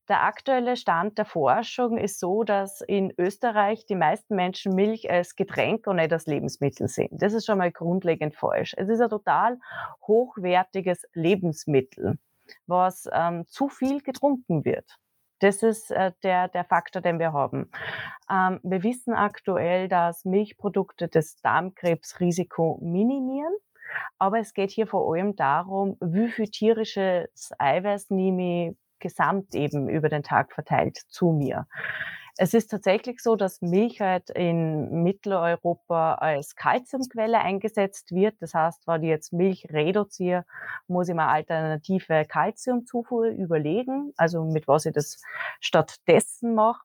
Der 0.09 0.23
aktuelle 0.23 0.77
Stand 0.77 1.17
der 1.17 1.25
Forschung 1.25 1.97
ist 1.97 2.19
so, 2.19 2.43
dass 2.45 2.79
in 2.79 3.13
Österreich 3.17 3.85
die 3.85 3.95
meisten 3.95 4.35
Menschen 4.35 4.73
Milch 4.73 5.11
als 5.11 5.35
Getränk 5.35 5.85
und 5.85 5.97
nicht 5.97 6.13
als 6.13 6.27
Lebensmittel 6.27 6.87
sehen. 6.87 7.17
Das 7.17 7.33
ist 7.33 7.45
schon 7.45 7.57
mal 7.57 7.71
grundlegend 7.71 8.33
falsch. 8.33 8.73
Es 8.77 8.87
ist 8.87 9.01
ein 9.01 9.09
total 9.09 9.59
hochwertiges 10.07 11.03
Lebensmittel, 11.13 12.17
was, 12.67 13.09
ähm, 13.11 13.45
zu 13.47 13.67
viel 13.67 14.01
getrunken 14.01 14.63
wird. 14.63 14.97
Das 15.39 15.61
ist, 15.61 15.91
äh, 15.91 16.13
der 16.23 16.47
der 16.47 16.63
Faktor, 16.63 17.01
den 17.01 17.19
wir 17.19 17.33
haben. 17.33 17.69
Ähm, 18.31 18.59
wir 18.63 18.83
wissen 18.83 19.13
aktuell, 19.13 19.89
dass 19.89 20.23
Milchprodukte 20.25 21.09
das 21.09 21.35
Darmkrebsrisiko 21.41 22.79
minimieren, 22.81 23.53
aber 24.19 24.39
es 24.39 24.53
geht 24.53 24.71
hier 24.71 24.87
vor 24.87 25.13
allem 25.13 25.35
darum, 25.35 25.97
wie 25.99 26.29
viel 26.29 26.47
tierisches 26.49 27.51
Eiweiß 27.59 28.09
nehme 28.09 28.69
ich 28.69 28.77
gesamt 28.99 29.55
eben 29.55 29.89
über 29.89 30.09
den 30.09 30.23
Tag 30.23 30.53
verteilt 30.53 30.97
zu 31.09 31.31
mir. 31.31 31.67
Es 32.39 32.53
ist 32.53 32.67
tatsächlich 32.69 33.19
so, 33.21 33.35
dass 33.35 33.61
Milch 33.61 33.99
halt 33.99 34.29
in 34.29 35.01
Mitteleuropa 35.03 36.15
als 36.15 36.55
Kalziumquelle 36.55 37.39
eingesetzt 37.39 38.13
wird. 38.13 38.35
Das 38.41 38.53
heißt, 38.53 38.85
wenn 38.87 39.01
ich 39.01 39.09
jetzt 39.09 39.33
Milch 39.33 39.67
reduziere, 39.71 40.45
muss 40.87 41.09
ich 41.09 41.15
mir 41.15 41.27
alternative 41.27 42.25
Kalziumzufuhr 42.25 43.29
überlegen, 43.29 44.13
also 44.17 44.43
mit 44.43 44.67
was 44.67 44.85
ich 44.85 44.93
das 44.93 45.19
stattdessen 45.59 46.53
mache. 46.53 46.83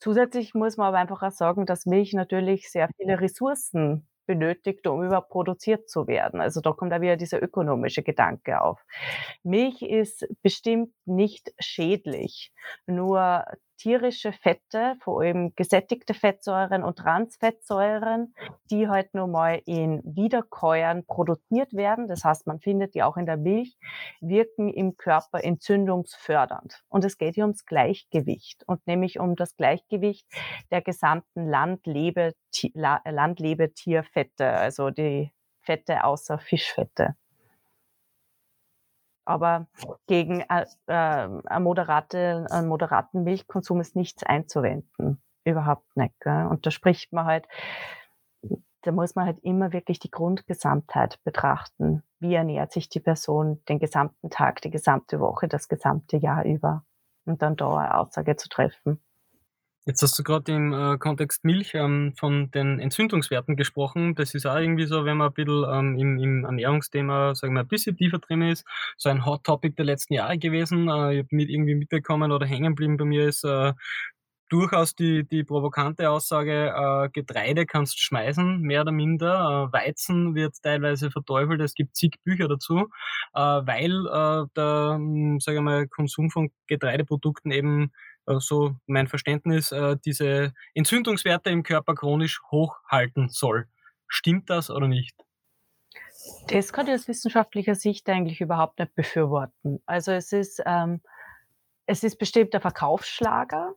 Zusätzlich 0.00 0.54
muss 0.54 0.76
man 0.76 0.88
aber 0.88 0.98
einfach 0.98 1.22
auch 1.22 1.30
sagen, 1.32 1.64
dass 1.66 1.86
Milch 1.86 2.12
natürlich 2.12 2.70
sehr 2.70 2.90
viele 2.98 3.20
Ressourcen 3.20 4.06
benötigt, 4.26 4.86
um 4.86 5.02
überhaupt 5.04 5.30
produziert 5.30 5.88
zu 5.88 6.06
werden. 6.06 6.40
Also 6.40 6.60
da 6.60 6.72
kommt 6.72 6.92
auch 6.92 7.00
wieder 7.00 7.16
dieser 7.16 7.42
ökonomische 7.42 8.02
Gedanke 8.02 8.60
auf. 8.60 8.84
Milch 9.42 9.82
ist 9.82 10.26
bestimmt 10.42 10.90
nicht 11.04 11.52
schädlich, 11.58 12.52
nur 12.86 13.44
tierische 13.76 14.32
Fette, 14.32 14.96
vor 15.00 15.20
allem 15.20 15.52
gesättigte 15.56 16.14
Fettsäuren 16.14 16.82
und 16.82 16.96
Transfettsäuren, 16.98 18.34
die 18.70 18.88
halt 18.88 19.14
nun 19.14 19.30
mal 19.30 19.60
in 19.66 20.00
Wiederkäuern 20.04 21.04
produziert 21.06 21.72
werden, 21.74 22.06
das 22.06 22.24
heißt, 22.24 22.46
man 22.46 22.60
findet 22.60 22.94
die 22.94 23.02
auch 23.02 23.16
in 23.16 23.26
der 23.26 23.36
Milch, 23.36 23.76
wirken 24.20 24.68
im 24.68 24.96
Körper 24.96 25.42
entzündungsfördernd. 25.42 26.82
Und 26.88 27.04
es 27.04 27.18
geht 27.18 27.34
hier 27.34 27.44
ums 27.44 27.64
Gleichgewicht 27.66 28.62
und 28.66 28.86
nämlich 28.86 29.18
um 29.18 29.36
das 29.36 29.56
Gleichgewicht 29.56 30.26
der 30.70 30.82
gesamten 30.82 31.48
Landlebe-Ti 31.48 32.72
La 32.74 33.00
Landlebetierfette, 33.04 34.46
also 34.46 34.90
die 34.90 35.32
Fette 35.62 36.04
außer 36.04 36.38
Fischfette. 36.38 37.16
Aber 39.24 39.66
gegen, 40.06 40.40
äh, 40.40 40.66
ähm, 40.88 41.42
a 41.46 41.60
moderate 41.60 42.46
einen 42.50 42.68
moderaten 42.68 43.24
Milchkonsum 43.24 43.80
ist 43.80 43.96
nichts 43.96 44.22
einzuwenden, 44.22 45.22
überhaupt 45.44 45.96
nicht, 45.96 46.18
gell? 46.20 46.46
Und 46.46 46.66
da 46.66 46.70
spricht 46.70 47.12
man 47.12 47.24
halt 47.26 47.46
da 48.84 48.92
muss 48.92 49.14
man 49.14 49.24
halt 49.26 49.38
immer 49.40 49.72
wirklich 49.72 49.98
die 49.98 50.10
Grundgesamtheit 50.10 51.18
betrachten. 51.24 52.02
Wie 52.20 52.34
ernährt 52.34 52.70
sich 52.72 52.90
die 52.90 53.00
Person 53.00 53.62
den 53.66 53.78
gesamten 53.78 54.28
Tag, 54.28 54.60
die 54.60 54.70
gesamte 54.70 55.20
Woche, 55.20 55.48
das 55.48 55.68
gesamte 55.68 56.18
Jahr 56.18 56.44
über? 56.44 56.84
Und 57.24 57.40
dann 57.40 57.56
da 57.56 57.76
eine 57.78 57.96
Aussage 57.96 58.36
zu 58.36 58.48
treffen. 58.50 59.00
Jetzt 59.86 60.02
hast 60.02 60.18
du 60.18 60.22
grad 60.22 60.48
im, 60.48 60.72
äh, 60.72 60.96
Kontext 60.98 61.44
Milch, 61.44 61.72
ähm, 61.74 62.14
von 62.16 62.50
den 62.52 62.78
Entzündungswerten 62.80 63.54
gesprochen. 63.54 64.14
Das 64.14 64.34
ist 64.34 64.46
auch 64.46 64.56
irgendwie 64.56 64.86
so, 64.86 65.04
wenn 65.04 65.18
man 65.18 65.28
ein 65.28 65.34
bisschen, 65.34 65.64
ähm, 65.70 65.98
im 65.98 66.18
im 66.18 66.44
Ernährungsthema, 66.46 67.34
sagen 67.34 67.52
wir, 67.54 67.60
ein 67.60 67.68
bisschen 67.68 67.94
tiefer 67.96 68.18
drin 68.18 68.40
ist, 68.42 68.64
so 68.96 69.10
ein 69.10 69.26
Hot 69.26 69.44
Topic 69.44 69.74
der 69.76 69.84
letzten 69.84 70.14
Jahre 70.14 70.38
gewesen. 70.38 70.88
Äh, 70.88 71.12
ich 71.14 71.18
habe 71.18 71.28
mit 71.32 71.50
irgendwie 71.50 71.74
mitbekommen 71.74 72.32
oder 72.32 72.46
hängen 72.46 72.70
geblieben 72.74 72.96
bei 72.96 73.04
mir 73.04 73.28
ist, 73.28 73.44
äh, 73.44 73.74
durchaus 74.48 74.94
die 74.94 75.26
die 75.28 75.44
provokante 75.44 76.08
Aussage, 76.10 76.68
äh, 76.74 77.08
Getreide 77.10 77.66
kannst 77.66 78.00
schmeißen, 78.00 78.60
mehr 78.62 78.82
oder 78.82 78.92
minder. 78.92 79.68
Äh, 79.70 79.72
Weizen 79.74 80.34
wird 80.34 80.54
teilweise 80.62 81.10
verteufelt. 81.10 81.60
Es 81.60 81.74
gibt 81.74 81.94
zig 81.96 82.16
Bücher 82.24 82.48
dazu, 82.48 82.88
äh, 83.34 83.38
weil, 83.40 84.48
der, 84.56 84.94
hm, 84.96 85.40
sage 85.40 85.58
ich 85.58 85.62
mal, 85.64 85.88
Konsum 85.88 86.30
von 86.30 86.50
Getreideprodukten 86.68 87.50
eben, 87.52 87.92
so 88.26 88.76
mein 88.86 89.06
Verständnis, 89.06 89.72
äh, 89.72 89.96
diese 90.04 90.52
Entzündungswerte 90.74 91.50
im 91.50 91.62
Körper 91.62 91.94
chronisch 91.94 92.40
hochhalten 92.50 93.28
soll. 93.28 93.68
Stimmt 94.06 94.50
das 94.50 94.70
oder 94.70 94.88
nicht? 94.88 95.14
Das 96.48 96.72
kann 96.72 96.86
ich 96.86 96.94
aus 96.94 97.08
wissenschaftlicher 97.08 97.74
Sicht 97.74 98.08
eigentlich 98.08 98.40
überhaupt 98.40 98.78
nicht 98.78 98.94
befürworten. 98.94 99.82
Also 99.86 100.12
es 100.12 100.32
ist, 100.32 100.62
ähm, 100.64 101.00
es 101.86 102.02
ist 102.02 102.18
bestimmt 102.18 102.54
der 102.54 102.60
Verkaufsschlager. 102.60 103.74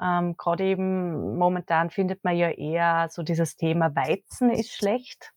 Ähm, 0.00 0.36
Gerade 0.36 0.64
eben 0.64 1.36
momentan 1.36 1.90
findet 1.90 2.24
man 2.24 2.36
ja 2.36 2.50
eher 2.50 3.08
so 3.10 3.22
dieses 3.22 3.56
Thema 3.56 3.94
Weizen 3.94 4.50
ist 4.50 4.72
schlecht 4.72 5.32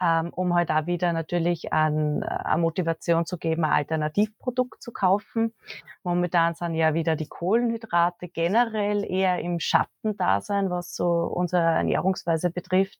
ähm, 0.00 0.30
um 0.30 0.54
halt 0.54 0.70
auch 0.70 0.86
wieder 0.86 1.12
natürlich 1.12 1.72
an, 1.72 2.22
eine 2.22 2.60
Motivation 2.60 3.26
zu 3.26 3.38
geben, 3.38 3.64
ein 3.64 3.72
Alternativprodukt 3.72 4.82
zu 4.82 4.92
kaufen. 4.92 5.54
Momentan 6.02 6.54
sind 6.54 6.74
ja 6.74 6.94
wieder 6.94 7.16
die 7.16 7.28
Kohlenhydrate 7.28 8.28
generell 8.28 9.04
eher 9.04 9.40
im 9.40 9.60
Schatten 9.60 10.16
da 10.16 10.40
sein, 10.40 10.70
was 10.70 10.94
so 10.94 11.06
unsere 11.06 11.62
Ernährungsweise 11.62 12.50
betrifft. 12.50 12.98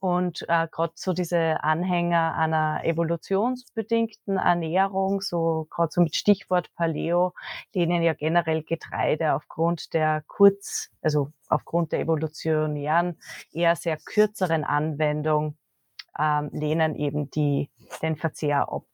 Und 0.00 0.44
äh, 0.48 0.66
gerade 0.68 0.94
so 0.96 1.12
diese 1.12 1.62
Anhänger 1.62 2.34
einer 2.34 2.80
evolutionsbedingten 2.82 4.36
Ernährung, 4.36 5.20
so 5.20 5.68
gerade 5.70 5.92
so 5.92 6.00
mit 6.00 6.16
Stichwort 6.16 6.74
Paleo, 6.74 7.34
lehnen 7.72 8.02
ja 8.02 8.12
generell 8.12 8.64
Getreide 8.64 9.34
aufgrund 9.34 9.94
der 9.94 10.24
kurz, 10.26 10.90
also 11.02 11.30
aufgrund 11.48 11.92
der 11.92 12.00
evolutionären, 12.00 13.16
eher 13.52 13.76
sehr 13.76 13.96
kürzeren 13.96 14.64
Anwendung 14.64 15.56
ähm, 16.18 16.50
lehnen 16.52 16.94
eben 16.94 17.30
die, 17.30 17.70
den 18.02 18.16
Verzehr 18.16 18.72
ab. 18.72 18.86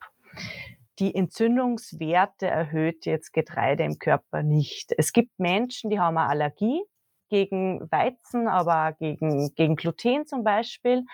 Die 0.99 1.15
Entzündungswerte 1.15 2.47
erhöht 2.47 3.05
jetzt 3.05 3.31
Getreide 3.31 3.83
im 3.83 3.99
Körper 3.99 4.43
nicht. 4.43 4.93
Es 4.97 5.13
gibt 5.13 5.39
Menschen, 5.39 5.89
die 5.89 5.99
haben 5.99 6.17
eine 6.17 6.27
Allergie 6.27 6.81
gegen 7.29 7.89
Weizen, 7.91 8.47
aber 8.47 8.93
gegen, 8.99 9.53
gegen 9.55 9.75
Gluten 9.75 10.25
zum 10.25 10.43
Beispiel. 10.43 11.05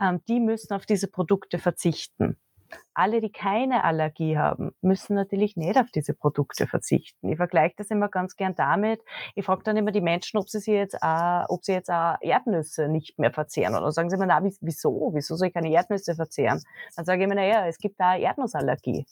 Ähm, 0.00 0.20
die 0.28 0.40
müssen 0.40 0.74
auf 0.74 0.84
diese 0.84 1.08
Produkte 1.08 1.58
verzichten. 1.58 2.38
Alle, 2.94 3.20
die 3.20 3.32
keine 3.32 3.84
Allergie 3.84 4.36
haben, 4.36 4.72
müssen 4.80 5.14
natürlich 5.14 5.56
nicht 5.56 5.78
auf 5.78 5.90
diese 5.90 6.14
Produkte 6.14 6.66
verzichten. 6.66 7.28
Ich 7.30 7.36
vergleiche 7.36 7.74
das 7.76 7.90
immer 7.90 8.08
ganz 8.08 8.36
gern 8.36 8.54
damit. 8.54 9.02
Ich 9.34 9.44
frage 9.44 9.62
dann 9.64 9.76
immer 9.76 9.92
die 9.92 10.00
Menschen, 10.00 10.38
ob 10.38 10.48
sie, 10.48 10.60
sie 10.60 10.72
jetzt, 10.72 11.02
auch, 11.02 11.46
ob 11.48 11.64
sie 11.64 11.72
jetzt 11.72 11.90
auch 11.90 12.16
Erdnüsse 12.20 12.88
nicht 12.88 13.18
mehr 13.18 13.32
verzehren. 13.32 13.74
Oder 13.74 13.92
sagen 13.92 14.10
sie 14.10 14.16
mir, 14.16 14.26
na, 14.26 14.42
wieso? 14.60 15.10
Wieso 15.14 15.36
soll 15.36 15.48
ich 15.48 15.54
keine 15.54 15.70
Erdnüsse 15.70 16.14
verzehren? 16.14 16.62
Dann 16.96 17.04
sage 17.04 17.20
ich 17.20 17.24
immer, 17.24 17.34
naja, 17.34 17.66
es 17.66 17.78
gibt 17.78 17.98
da 18.00 18.16
Erdnussallergie. 18.16 19.06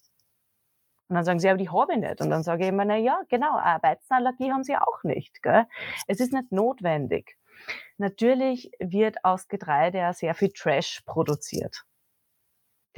Und 1.09 1.15
dann 1.15 1.25
sagen 1.25 1.39
sie, 1.39 1.49
aber 1.49 1.59
die 1.59 1.71
habe 1.71 1.95
ich 1.95 1.99
nicht. 1.99 2.21
Und 2.21 2.31
dann 2.31 2.43
sage 2.43 2.65
ich 2.65 2.69
immer, 2.69 2.85
na 2.85 2.97
ja, 2.97 3.23
genau, 3.29 3.57
eine 3.57 3.83
Weizenallergie 3.83 4.53
haben 4.53 4.65
sie 4.65 4.77
auch 4.77 5.03
nicht. 5.05 5.43
Gell? 5.43 5.67
Es 6.07 6.21
ist 6.21 6.33
nicht 6.33 6.53
notwendig. 6.53 7.37
Natürlich 7.97 8.71
wird 8.79 9.25
aus 9.25 9.49
Getreide 9.49 9.99
ja 9.99 10.13
sehr 10.13 10.35
viel 10.35 10.51
Trash 10.51 11.03
produziert 11.07 11.88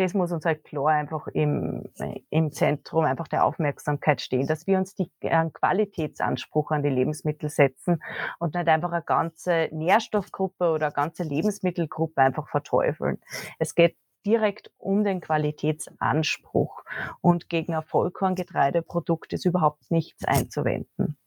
das 0.00 0.14
muss 0.14 0.32
uns 0.32 0.46
halt 0.46 0.64
klar 0.64 0.86
einfach 0.86 1.26
im, 1.28 1.84
im 2.30 2.52
Zentrum 2.52 3.04
einfach 3.04 3.28
der 3.28 3.44
Aufmerksamkeit 3.44 4.22
stehen, 4.22 4.46
dass 4.46 4.66
wir 4.66 4.78
uns 4.78 4.94
die, 4.94 5.10
einen 5.22 5.52
Qualitätsanspruch 5.52 6.70
an 6.70 6.82
die 6.82 6.88
Lebensmittel 6.88 7.50
setzen 7.50 8.02
und 8.38 8.54
nicht 8.54 8.66
einfach 8.66 8.92
eine 8.92 9.02
ganze 9.02 9.68
Nährstoffgruppe 9.72 10.70
oder 10.70 10.86
eine 10.86 10.94
ganze 10.94 11.22
Lebensmittelgruppe 11.22 12.22
einfach 12.22 12.48
verteufeln. 12.48 13.18
Es 13.58 13.74
geht 13.74 13.94
direkt 14.24 14.70
um 14.78 15.04
den 15.04 15.20
Qualitätsanspruch 15.20 16.82
und 17.20 17.50
gegen 17.50 17.74
ein 17.74 17.82
Vollkorngetreideprodukt 17.82 19.34
ist 19.34 19.44
überhaupt 19.44 19.90
nichts 19.90 20.24
einzuwenden 20.24 21.18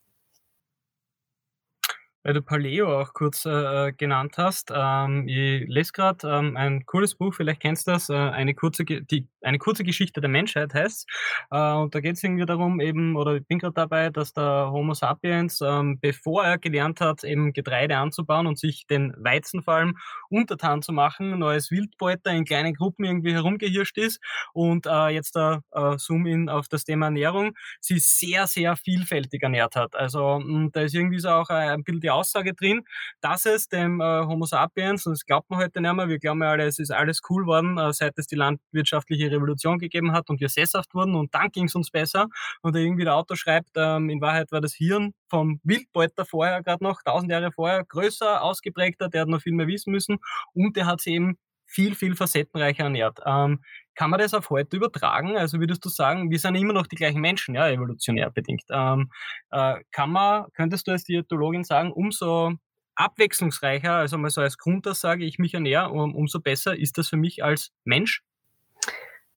weil 2.24 2.34
du 2.34 2.42
Paleo 2.42 3.02
auch 3.02 3.14
kurz 3.14 3.46
äh, 3.46 3.88
äh, 3.90 3.94
genannt 3.94 4.36
hast. 4.38 4.72
Ähm, 4.74 5.28
ich 5.28 5.68
lese 5.68 5.92
gerade 5.92 6.28
ähm, 6.28 6.58
ein 6.58 6.86
cooles 6.86 7.16
Buch, 7.16 7.34
vielleicht 7.34 7.62
kennst 7.62 7.88
du 7.88 7.92
das, 7.92 8.10
äh, 8.10 8.14
eine, 8.14 8.54
kurze, 8.56 8.86
die, 8.86 9.28
eine 9.42 9.58
kurze 9.60 9.84
Geschichte 9.84 10.22
der 10.22 10.30
Menschheit 10.30 10.74
heißt. 10.74 11.08
Äh, 11.52 11.74
und 11.74 11.94
da 11.94 12.00
geht 12.00 12.16
es 12.16 12.24
irgendwie 12.24 12.46
darum, 12.46 12.80
eben, 12.80 13.16
oder 13.16 13.36
ich 13.36 13.46
bin 13.46 13.60
gerade 13.60 13.74
dabei, 13.74 14.10
dass 14.10 14.34
der 14.34 14.70
Homo 14.72 14.94
sapiens, 14.94 15.62
ähm, 15.62 16.00
bevor 16.00 16.46
er 16.46 16.58
gelernt 16.58 17.02
hat, 17.02 17.24
eben 17.24 17.54
Getreide 17.54 17.98
anzubauen 17.98 18.48
und 18.48 18.58
sich 18.58 18.88
den 18.88 19.14
Weizen 19.18 19.62
vor 19.62 19.76
allem 19.76 19.98
untertan 20.30 20.82
zu 20.82 20.94
machen, 20.94 21.38
neues 21.40 21.72
Wildbeuter 21.72 22.32
in 22.32 22.46
kleinen 22.46 22.74
Gruppen 22.74 23.06
irgendwie 23.06 23.34
herumgehirscht 23.34 23.98
ist. 23.98 24.20
Und 24.54 24.86
äh, 24.86 25.10
jetzt 25.10 25.36
da 25.36 25.62
äh, 25.72 25.98
Zoom 25.98 26.26
in 26.26 26.50
auf 26.50 26.68
das 26.70 26.86
Thema 26.86 27.08
Ernährung, 27.08 27.54
sie 27.82 28.00
sehr, 28.00 28.48
sehr 28.48 28.76
vielfältig 28.76 29.44
ernährt 29.44 29.76
hat. 29.76 29.96
Also 29.96 30.38
hm, 30.38 30.70
da 30.72 30.82
ist 30.82 30.96
irgendwie 30.96 31.20
so 31.20 31.30
auch 31.30 31.50
ein 31.50 31.84
bisschen 31.84 32.02
die 32.02 32.13
Aussage 32.14 32.54
drin, 32.54 32.84
dass 33.22 33.46
es 33.46 33.68
dem 33.68 34.02
äh, 34.02 34.26
Homo 34.26 34.46
sapiens, 34.46 35.06
und 35.06 35.14
das 35.14 35.26
glaubt 35.26 35.50
man 35.50 35.60
heute 35.60 35.82
nicht 35.82 35.94
mehr, 35.94 36.08
wir 36.08 36.20
glauben 36.20 36.42
ja 36.42 36.52
alle, 36.52 36.66
es 36.66 36.80
ist 36.80 36.92
alles 36.92 37.22
cool 37.30 37.46
worden, 37.46 37.78
äh, 37.78 37.94
seit 37.94 38.18
es 38.18 38.28
die 38.28 38.36
landwirtschaftliche 38.36 39.32
Revolution 39.32 39.80
gegeben 39.80 40.12
hat 40.12 40.30
und 40.30 40.40
wir 40.40 40.50
sesshaft 40.50 40.94
wurden 40.94 41.16
und 41.16 41.34
dann 41.34 41.50
ging 41.50 41.66
es 41.66 41.76
uns 41.76 41.92
besser. 41.92 42.28
Und 42.62 42.76
irgendwie 42.76 43.04
der 43.04 43.16
Autor 43.16 43.38
schreibt, 43.38 43.72
ähm, 43.76 44.10
in 44.10 44.22
Wahrheit 44.22 44.52
war 44.52 44.62
das 44.62 44.74
Hirn 44.74 45.14
vom 45.30 45.60
Wildbeuter 45.64 46.26
vorher 46.26 46.62
gerade 46.64 46.84
noch, 46.84 47.02
tausend 47.04 47.32
Jahre 47.32 47.52
vorher, 47.52 47.84
größer, 47.86 48.42
ausgeprägter, 48.42 49.10
der 49.10 49.22
hat 49.22 49.28
noch 49.28 49.42
viel 49.42 49.54
mehr 49.54 49.68
wissen 49.68 49.92
müssen 49.92 50.18
und 50.54 50.76
der 50.78 50.86
hat 50.86 51.02
sich 51.02 51.14
eben 51.14 51.38
viel, 51.66 51.96
viel 51.96 52.16
facettenreicher 52.16 52.84
ernährt. 52.84 53.20
Ähm, 53.26 53.64
kann 53.96 54.10
man 54.10 54.20
das 54.20 54.34
auf 54.34 54.50
heute 54.50 54.78
übertragen? 54.78 55.38
Also 55.38 55.60
würdest 55.60 55.84
du 55.86 55.90
sagen, 55.90 56.32
wir 56.32 56.40
sind 56.40 56.56
immer 56.56 56.74
noch 56.74 56.88
die 56.88 56.96
gleichen 56.96 57.22
Menschen, 57.22 57.56
ja, 57.56 57.70
evolutionär 57.70 58.30
bedingt. 58.32 58.64
Ähm, 58.70 59.12
äh, 59.52 59.80
kann 59.92 60.12
man, 60.12 60.46
könntest 60.54 60.88
du 60.88 60.92
als 60.92 61.04
Diätologin 61.04 61.64
sagen, 61.64 61.92
umso 61.92 62.54
abwechslungsreicher, 62.96 63.94
also 63.94 64.18
mal 64.18 64.30
so 64.30 64.42
als 64.42 64.58
Grundaussage, 64.58 65.26
ich 65.26 65.40
mich 65.40 65.54
ernähre, 65.54 65.90
um, 65.90 66.16
umso 66.16 66.40
besser 66.40 66.78
ist 66.78 66.98
das 66.98 67.10
für 67.10 67.18
mich 67.18 67.44
als 67.44 67.72
Mensch? 67.84 68.24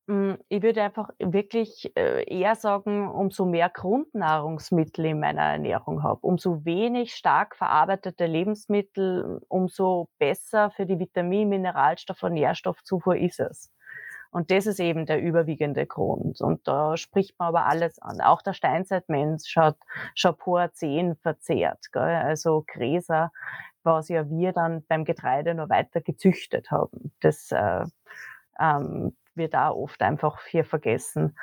Hm, 0.09 0.39
ich 0.49 0.63
würde 0.63 0.83
einfach 0.83 1.11
wirklich 1.19 1.91
äh, 1.97 2.23
eher 2.33 2.55
sagen, 2.55 3.09
umso 3.09 3.45
mehr 3.45 3.69
Grundnahrungsmittel 3.69 5.05
in 5.07 5.19
meiner 5.19 5.43
Ernährung 5.43 6.05
habe, 6.05 6.21
umso 6.21 6.65
wenig 6.65 7.15
stark 7.15 7.57
verarbeitete 7.57 8.27
Lebensmittel, 8.27 9.41
umso 9.49 10.09
besser 10.19 10.71
für 10.71 10.87
die 10.87 11.01
Vitamin-, 11.01 11.49
Mineralstoff- 11.49 12.23
und 12.23 12.35
Nährstoffzufuhr 12.35 13.17
ist 13.17 13.41
es. 13.41 13.73
Und 14.31 14.51
das 14.51 14.67
ist 14.67 14.81
eben 14.81 15.07
der 15.07 15.23
überwiegende 15.23 15.87
Grund. 15.87 16.41
Und 16.41 16.67
da 16.69 16.97
spricht 16.97 17.39
man 17.39 17.49
aber 17.49 17.67
alles 17.67 17.99
an. 18.01 18.21
Auch 18.21 18.43
der 18.43 18.53
Steinzeitmensch 18.53 19.57
hat 19.57 19.77
Schapur 20.15 20.71
10 20.73 21.17
verzehrt, 21.17 21.93
gell? 21.93 22.03
also 22.03 22.65
Gräser, 22.67 23.33
was 23.83 24.09
ja 24.09 24.29
wir 24.29 24.53
dann 24.53 24.85
beim 24.89 25.05
Getreide 25.05 25.55
noch 25.55 25.69
weiter 25.69 26.01
gezüchtet 26.01 26.71
haben. 26.71 27.13
Das 27.21 27.51
äh, 27.53 27.85
ähm, 28.59 29.17
wird 29.35 29.55
da 29.55 29.71
oft 29.71 30.03
einfach 30.03 30.45
hier 30.47 30.65
vergessen. 30.65 31.37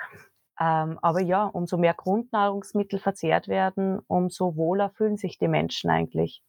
Ähm, 0.60 1.00
aber 1.02 1.22
ja, 1.22 1.46
umso 1.46 1.78
mehr 1.78 1.94
Grundnahrungsmittel 1.94 3.00
verzehrt 3.00 3.48
werden, 3.48 4.00
umso 4.08 4.56
wohler 4.56 4.92
fühlen 4.92 5.18
sich 5.18 5.38
die 5.38 5.48
Menschen 5.48 5.90
eigentlich. 5.90 6.44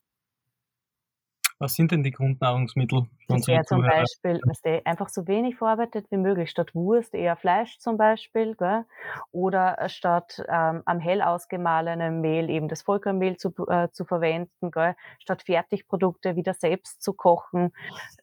Was 1.65 1.77
sind 1.77 1.93
denn 1.93 2.03
die 2.03 2.11
Grundnahrungsmittel? 2.11 3.07
Das 3.27 3.49
wäre 3.49 3.65
zum 3.65 3.81
Beispiel 3.81 4.39
weißt 4.45 4.67
du, 4.67 4.85
einfach 4.85 5.09
so 5.09 5.27
wenig 5.27 5.57
verarbeitet 5.57 6.05
wie 6.11 6.19
möglich. 6.19 6.51
Statt 6.51 6.75
Wurst 6.75 7.15
eher 7.15 7.37
Fleisch 7.37 7.79
zum 7.79 7.97
Beispiel. 7.97 8.55
Gell? 8.55 8.85
Oder 9.33 9.89
statt 9.89 10.45
ähm, 10.47 10.83
am 10.85 11.01
hell 11.01 11.23
ausgemahlenen 11.23 12.21
Mehl 12.21 12.51
eben 12.51 12.69
das 12.69 12.83
Vollkornmehl 12.83 13.39
zu, 13.39 13.55
äh, 13.67 13.89
zu 13.93 14.05
verwenden. 14.05 14.73
Gell? 14.73 14.95
Statt 15.19 15.43
Fertigprodukte 15.45 16.37
wieder 16.37 16.53
selbst 16.53 17.03
zu 17.03 17.15
kochen. 17.15 17.73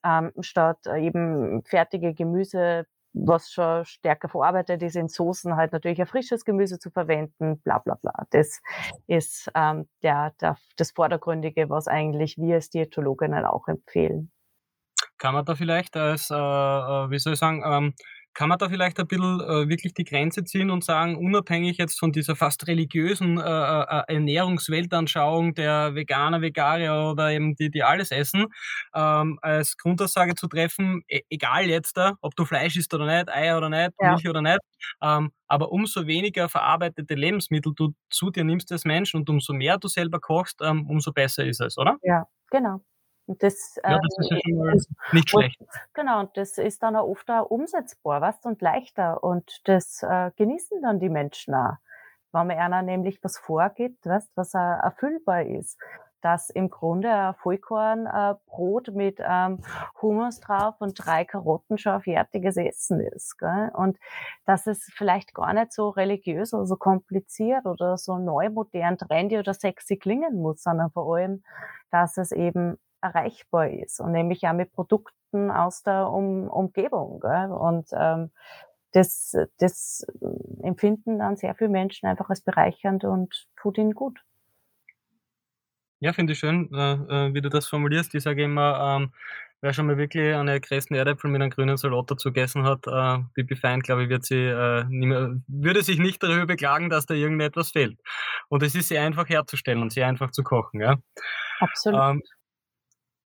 Ähm, 0.06 0.32
statt 0.42 0.86
äh, 0.86 1.04
eben 1.04 1.64
fertige 1.64 2.14
Gemüse 2.14 2.86
was 3.14 3.52
schon 3.52 3.86
stärker 3.86 4.30
verarbeitet 4.30 4.82
ist, 4.84 4.96
in 4.96 5.10
Soßen 5.10 5.56
halt 5.56 5.74
natürlich 5.74 6.00
ein 6.00 6.08
frisches 6.08 6.46
Gemüse 6.46 6.80
zu 6.80 6.90
verwenden, 6.92 7.60
bla 7.62 7.80
bla 7.80 7.96
bla. 7.96 8.14
Das 8.32 8.62
ist 9.08 9.52
ähm, 9.56 9.88
der, 10.02 10.34
der, 10.42 10.58
das 10.78 10.92
Vordergründige, 10.92 11.70
was 11.70 11.88
eigentlich 11.88 12.38
wir 12.38 12.56
als 12.56 12.70
Diätologinnen 12.70 13.46
auch 13.46 13.68
empfehlen. 13.68 14.32
Kann 15.18 15.34
man 15.34 15.46
da 15.46 15.56
vielleicht 15.56 15.96
als, 15.98 16.32
äh, 16.32 16.36
äh 16.36 17.10
wie 17.10 17.20
soll 17.20 17.34
ich 17.34 17.40
sagen, 17.40 17.64
ähm, 17.66 17.94
kann 18.34 18.50
man 18.50 18.58
da 18.58 18.70
vielleicht 18.70 19.00
ein 19.00 19.08
bisschen 19.08 19.42
äh, 19.42 19.68
wirklich 19.68 19.94
die 19.94 20.04
Grenze 20.04 20.44
ziehen 20.44 20.70
und 20.70 20.84
sagen, 20.84 21.18
unabhängig 21.18 21.78
jetzt 21.78 22.00
von 22.00 22.12
dieser 22.12 22.36
fast 22.36 22.68
religiösen 22.68 23.38
äh, 23.38 23.42
äh, 23.42 23.84
äh 23.84 24.14
Ernährungsweltanschauung 24.14 25.54
der 25.54 25.96
Veganer, 25.96 26.42
Veganer 26.42 27.12
oder 27.12 27.32
eben 27.32 27.56
die, 27.56 27.70
die 27.70 27.84
alles 27.84 28.12
essen, 28.12 28.48
ähm, 28.96 29.40
als 29.42 29.78
Grundaussage 29.78 30.36
zu 30.36 30.48
treffen, 30.48 31.04
e 31.08 31.22
egal 31.30 31.66
jetzt 31.66 31.98
da, 31.98 32.14
ob 32.22 32.36
du 32.36 32.46
Fleisch 32.46 32.78
isst 32.78 32.94
oder 32.94 33.06
nicht, 33.06 33.30
Eier 33.30 33.58
oder 33.58 33.70
nicht, 33.70 33.92
ja. 34.00 34.12
Milch 34.12 34.28
oder 34.28 34.42
nicht, 34.42 34.60
ähm, 35.02 35.32
aber 35.48 35.72
umso 35.72 36.08
weniger 36.08 36.48
verarbeitete 36.50 37.16
Lebensmittel 37.16 37.74
du 37.76 37.94
zu 38.10 38.32
dir 38.32 38.44
nimmst 38.44 38.72
als 38.72 38.86
Mensch 38.86 39.14
und 39.14 39.30
umso 39.30 39.54
mehr 39.54 39.78
du 39.78 39.88
selber 39.88 40.20
kochst, 40.20 40.62
ähm, 40.62 40.90
umso 40.90 41.12
besser 41.12 41.46
ist 41.46 41.62
es, 41.62 41.78
oder? 41.78 41.98
Ja, 42.04 42.26
genau. 42.50 42.82
Und 43.32 43.42
das, 43.44 43.80
ja, 43.82 43.98
das 43.98 44.18
ist 44.18 44.30
ja 44.30 44.40
schon 44.44 44.58
mal 44.58 44.76
nicht 45.14 45.30
schlecht. 45.30 45.62
Und, 45.62 45.70
genau, 45.94 46.20
und 46.20 46.36
das 46.36 46.58
ist 46.58 46.84
dann 46.84 46.98
auch 46.98 47.08
oft 47.08 47.32
auch 47.32 47.50
umsetzbar, 47.50 48.20
weißt, 48.20 48.46
und 48.46 48.62
leichter. 48.62 49.24
Und 49.24 49.62
das 49.70 50.04
äh, 50.04 50.32
genießen 50.36 50.82
dann 50.82 51.00
die 51.00 51.08
Menschen 51.08 51.56
auch. 51.56 51.78
Wenn 52.34 52.48
man 52.48 52.58
einer 52.58 52.82
nämlich 52.82 53.24
was 53.24 53.38
vorgibt, 53.38 54.06
weißt, 54.06 54.32
was 54.36 54.54
auch 54.54 54.84
erfüllbar 54.84 55.44
ist. 55.44 55.80
dass 56.22 56.50
im 56.50 56.70
Grunde 56.70 57.12
ein 57.12 57.34
Vollkornbrot 57.36 58.88
äh, 58.88 58.92
mit 58.92 59.20
ähm, 59.20 59.60
Hummus 60.02 60.40
drauf 60.40 60.76
und 60.80 60.94
drei 60.96 61.26
Karotten 61.26 61.78
schon 61.78 61.94
ein 61.94 62.02
fertiges 62.02 62.58
Essen 62.58 63.00
ist. 63.02 63.38
Gell? 63.38 63.72
Und 63.74 63.98
dass 64.46 64.68
es 64.68 64.90
vielleicht 64.94 65.34
gar 65.34 65.54
nicht 65.54 65.74
so 65.74 65.90
religiös 65.90 66.54
oder 66.54 66.66
so 66.66 66.76
kompliziert 66.76 67.66
oder 67.66 67.98
so 67.98 68.18
neu, 68.18 68.50
modern, 68.50 68.98
trendy 68.98 69.38
oder 69.38 69.54
sexy 69.54 69.98
klingen 69.98 70.42
muss, 70.42 70.64
sondern 70.64 70.92
vor 70.92 71.16
allem, 71.16 71.44
dass 71.90 72.18
es 72.18 72.32
eben 72.32 72.78
erreichbar 73.02 73.70
ist 73.70 74.00
und 74.00 74.12
nämlich 74.12 74.48
auch 74.48 74.54
mit 74.54 74.72
Produkten 74.74 75.52
aus 75.52 75.84
der 75.84 76.10
um 76.10 76.48
Umgebung. 76.48 77.20
Gell? 77.20 77.52
Und 77.52 77.90
ähm, 77.94 78.32
das, 78.92 79.36
das 79.60 80.06
empfinden 80.62 81.20
dann 81.20 81.38
sehr 81.38 81.56
viele 81.56 81.70
Menschen 81.70 82.08
einfach 82.08 82.30
als 82.30 82.42
bereichernd 82.42 83.04
und 83.04 83.48
tut 83.56 83.78
ihnen 83.78 83.94
gut. 83.94 84.20
Ja, 86.00 86.14
finde 86.14 86.34
ich 86.34 86.40
schön, 86.40 86.70
äh, 86.74 86.94
äh, 86.94 87.34
wie 87.34 87.42
du 87.42 87.50
das 87.50 87.68
formulierst. 87.68 88.16
Ich 88.16 88.24
sage 88.24 88.44
immer, 88.44 88.98
ähm, 88.98 89.14
wer 89.62 89.72
schon 89.72 89.86
mal 89.86 89.98
wirklich 89.98 90.34
eine 90.34 90.60
gerösteten 90.60 90.98
Erdäpfel 90.98 91.30
mit 91.30 91.42
einem 91.42 91.52
grünen 91.52 91.78
Salat 91.78 92.10
dazu 92.10 92.30
gegessen 92.30 92.64
hat, 92.64 92.88
äh, 92.88 93.24
Bibi 93.36 93.56
Fein, 93.56 93.82
glaube 93.82 94.04
ich, 94.04 94.10
wird 94.10 94.26
sie, 94.26 94.48
äh, 94.48 94.84
mehr, 94.86 95.36
würde 95.48 95.84
sich 95.84 96.00
nicht 96.00 96.24
darüber 96.24 96.48
beklagen, 96.48 96.90
dass 96.90 97.06
da 97.06 97.14
irgendetwas 97.14 97.70
fehlt. 97.70 98.00
Und 98.50 98.64
es 98.64 98.74
ist 98.74 98.88
sehr 98.88 99.04
einfach 99.04 99.30
herzustellen 99.30 99.84
und 99.84 99.94
sehr 99.94 100.08
einfach 100.08 100.32
zu 100.32 100.42
kochen. 100.44 100.82
Ja? 100.82 100.98
Absolut. 101.60 102.02
Ähm, 102.02 102.24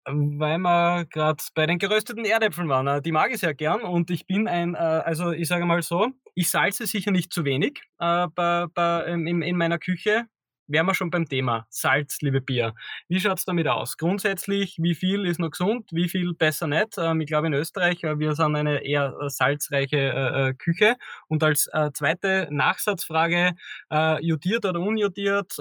weil 0.05 0.57
wir 0.59 1.05
gerade 1.05 1.43
bei 1.55 1.65
den 1.65 1.79
gerösteten 1.79 2.25
Erdäpfeln 2.25 2.69
waren. 2.69 2.87
Äh, 2.87 3.01
die 3.01 3.11
mag 3.11 3.31
ich 3.31 3.39
sehr 3.39 3.53
gern 3.53 3.81
und 3.81 4.09
ich 4.11 4.25
bin 4.25 4.47
ein, 4.47 4.75
äh, 4.75 4.77
also 4.77 5.31
ich 5.31 5.47
sage 5.47 5.65
mal 5.65 5.81
so, 5.81 6.09
ich 6.35 6.49
salze 6.49 6.85
sicher 6.87 7.11
nicht 7.11 7.31
zu 7.31 7.45
wenig 7.45 7.81
äh, 7.99 8.27
bei, 8.35 8.65
bei, 8.73 9.05
in, 9.05 9.41
in 9.41 9.57
meiner 9.57 9.79
Küche 9.79 10.25
wären 10.73 10.87
wir 10.87 10.95
schon 10.95 11.11
beim 11.11 11.29
Thema 11.29 11.67
Salz, 11.69 12.17
liebe 12.21 12.41
Bier. 12.41 12.73
Wie 13.07 13.19
schaut 13.19 13.37
es 13.37 13.45
damit 13.45 13.67
aus? 13.67 13.95
Grundsätzlich, 13.95 14.77
wie 14.79 14.95
viel 14.95 15.25
ist 15.25 15.39
noch 15.39 15.51
gesund, 15.51 15.89
wie 15.91 16.09
viel 16.09 16.33
besser 16.33 16.67
nicht? 16.67 16.97
Ähm, 16.97 17.21
ich 17.21 17.27
glaube 17.27 17.47
in 17.47 17.53
Österreich, 17.53 18.03
äh, 18.03 18.19
wir 18.19 18.35
sind 18.35 18.55
eine 18.55 18.83
eher 18.83 19.15
äh, 19.21 19.29
salzreiche 19.29 19.97
äh, 19.97 20.49
äh, 20.49 20.53
Küche. 20.55 20.95
Und 21.27 21.43
als 21.43 21.69
äh, 21.71 21.91
zweite 21.93 22.47
Nachsatzfrage, 22.49 23.53
äh, 23.91 24.25
jodiert 24.25 24.65
oder 24.65 24.79
unjodiert, 24.79 25.53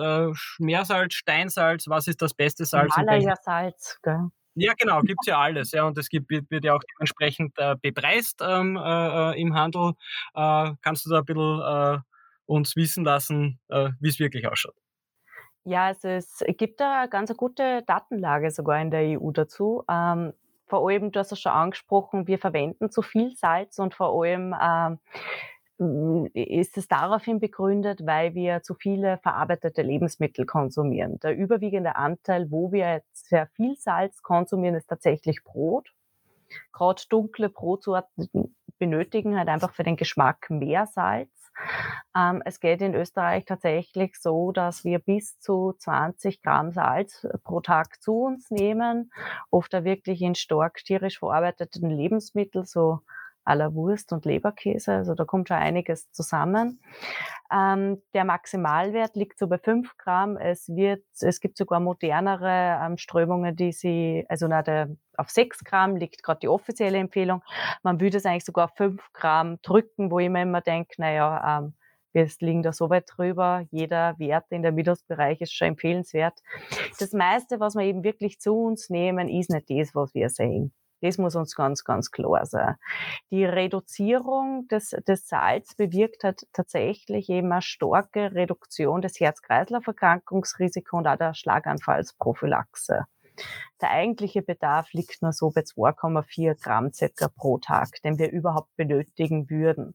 Meersalz, 0.59 1.15
Steinsalz, 1.15 1.87
was 1.87 2.09
ist 2.09 2.23
das 2.23 2.33
beste 2.35 2.65
Salz? 2.65 2.95
Himalaya-Salz, 2.97 3.99
gell? 4.03 4.31
Ja, 4.55 4.73
genau, 4.79 5.01
gibt 5.01 5.21
es 5.23 5.27
ja 5.27 5.39
alles. 5.39 5.73
Ja, 5.73 5.85
und 5.85 5.97
es 5.99 6.09
gibt, 6.09 6.31
wird, 6.31 6.51
wird 6.51 6.65
ja 6.65 6.75
auch 6.75 6.83
dementsprechend 6.95 7.53
äh, 7.59 7.77
bepreist 7.81 8.41
ähm, 8.43 8.77
äh, 8.77 9.41
im 9.41 9.55
Handel. 9.55 9.93
Äh, 10.35 10.73
kannst 10.83 11.07
du 11.07 11.11
da 11.11 11.19
ein 11.19 11.25
bisschen 11.25 12.03
uns 12.47 12.77
wissen 12.77 13.05
lassen, 13.05 13.61
wie 13.69 14.09
es 14.09 14.19
wirklich 14.19 14.47
ausschaut? 14.47 14.82
Ja, 15.65 15.87
also 15.87 16.09
es 16.09 16.43
gibt 16.59 16.81
da 16.81 17.03
eine 17.03 17.09
ganz 17.09 17.35
gute 17.37 17.83
Datenlage 17.87 18.51
sogar 18.51 18.81
in 18.81 18.91
der 18.91 19.21
EU 19.21 19.31
dazu. 19.31 19.85
Ähm, 19.89 20.33
vor 20.67 20.89
allem, 20.89 21.13
du 21.13 21.21
hast 21.21 21.33
es 21.33 21.41
schon 21.41 21.53
angesprochen, 21.53 22.27
wir 22.27 22.39
verwenden 22.39 22.91
zu 22.91 23.03
viel 23.03 23.37
Salz 23.37 23.79
und 23.79 23.95
vor 23.95 24.21
allem 24.21 24.55
ähm, 24.61 24.99
ist 26.35 26.79
es 26.79 26.89
daraufhin 26.89 27.41
begründet, 27.41 28.07
weil 28.07 28.35
wir 28.35 28.63
zu 28.63 28.75
viele 28.75 29.19
verarbeitete 29.19 29.83
Lebensmittel 29.83 30.47
konsumieren. 30.47 31.19
Der 31.21 31.37
überwiegende 31.37 31.97
Anteil, 31.97 32.51
wo 32.51 32.73
wir 32.73 33.03
sehr 33.13 33.47
viel 33.49 33.77
Salz 33.77 34.23
konsumieren, 34.23 34.75
ist 34.75 34.89
tatsächlich 34.89 35.45
Brot. 35.45 35.93
Gerade 36.73 37.03
dunkle 37.09 37.49
Brotsorten 37.49 38.57
benötigen 38.79 39.39
halt 39.39 39.49
einfach 39.49 39.75
für 39.75 39.85
den 39.85 39.97
Geschmack 39.97 40.51
mehr 40.51 40.87
Salz. 40.87 41.42
Ähm, 42.17 42.43
es 42.45 42.61
geht 42.61 42.83
in 42.83 42.95
Österreich 42.95 43.45
tatsächlich 43.45 44.17
so, 44.21 44.53
dass 44.53 44.85
wir 44.85 44.99
bis 44.99 45.39
zu 45.39 45.75
20 45.79 46.43
Gramm 46.43 46.73
Salz 46.73 47.27
pro 47.45 47.61
Tag 47.61 48.03
zu 48.03 48.25
uns 48.25 48.51
nehmen, 48.51 49.13
oft 49.51 49.73
da 49.73 49.85
wirklich 49.85 50.23
in 50.23 50.35
stark 50.35 50.85
tierisch 50.85 51.19
verarbeiteten 51.19 51.91
Lebensmitteln, 51.91 52.65
so 52.65 53.01
aller 53.45 53.75
Wurst 53.75 54.13
und 54.13 54.25
Leberkäse. 54.25 54.93
Also 54.93 55.15
da 55.15 55.25
kommt 55.25 55.49
schon 55.49 55.57
einiges 55.57 56.11
zusammen. 56.13 56.81
Ähm, 57.53 58.03
der 58.15 58.25
Maximalwert 58.25 59.17
liegt 59.17 59.39
so 59.39 59.47
bei 59.49 59.59
5 59.59 59.97
Gramm. 59.99 60.37
Es 60.37 60.69
wird, 60.69 61.05
es 61.21 61.41
gibt 61.41 61.59
sogar 61.59 61.81
modernere 61.81 62.81
ähm, 62.83 62.97
Strömungen, 62.99 63.57
die 63.57 63.73
sie, 63.73 64.25
also 64.29 64.47
na, 64.49 64.63
der, 64.63 64.89
auf 65.17 65.31
6 65.31 65.65
Gramm 65.65 65.97
liegt 65.97 66.23
gerade 66.23 66.41
die 66.41 66.49
offizielle 66.49 66.99
Empfehlung. 66.99 67.43
Man 67.83 68.01
würde 68.01 68.17
es 68.17 68.27
eigentlich 68.27 68.45
sogar 68.45 68.67
auf 68.67 68.77
5 68.77 69.13
Gramm 69.13 69.59
drücken, 69.63 70.11
wo 70.11 70.19
ich 70.19 70.31
mir 70.31 70.43
immer 70.43 70.61
denke, 70.61 70.95
naja, 70.99 71.59
ähm, 71.59 71.75
wir 72.13 72.29
liegen 72.41 72.63
da 72.63 72.73
so 72.73 72.91
weit 72.91 73.05
drüber. 73.07 73.67
Jeder 73.71 74.19
Wert 74.19 74.45
in 74.51 74.63
der 74.63 74.73
Mittelsbereich 74.73 75.41
ist 75.41 75.55
schon 75.55 75.69
empfehlenswert. 75.69 76.43
Das 76.99 77.13
meiste, 77.13 77.59
was 77.59 77.75
wir 77.75 77.85
eben 77.85 78.05
wirklich 78.05 78.39
zu 78.39 78.55
uns 78.55 78.91
nehmen, 78.91 79.29
ist 79.29 79.51
nicht 79.51 79.71
das, 79.71 79.95
was 79.95 80.15
wir 80.15 80.29
sehen. 80.29 80.73
Das 81.03 81.19
muss 81.19 81.35
uns 81.35 81.57
ganz, 81.57 81.85
ganz 81.85 82.11
klar 82.13 82.47
sein. 82.47 82.77
Die 83.31 83.45
Reduzierung 83.45 84.69
des, 84.69 84.91
des 85.07 85.29
Salz 85.29 85.75
bewirkt 85.75 86.23
halt 86.23 86.47
tatsächlich 86.53 87.29
eben 87.29 87.53
eine 87.53 87.61
starke 87.61 88.33
Reduktion 88.35 89.03
des 89.03 89.19
Herz-Kreislauf-Erkrankungsrisikos 89.19 90.99
und 90.99 91.09
auch 91.09 91.17
der 91.17 91.35
Schlaganfallsprophylaxe. 91.35 93.07
Der 93.81 93.91
eigentliche 93.91 94.43
Bedarf 94.43 94.93
liegt 94.93 95.23
nur 95.23 95.33
so 95.33 95.51
bei 95.51 95.63
2,4 95.63 96.63
Gramm 96.63 96.93
circa 96.93 97.29
pro 97.29 97.59
Tag, 97.59 98.01
den 98.05 98.19
wir 98.19 98.31
überhaupt 98.31 98.75
benötigen 98.77 99.51
würden. 99.51 99.95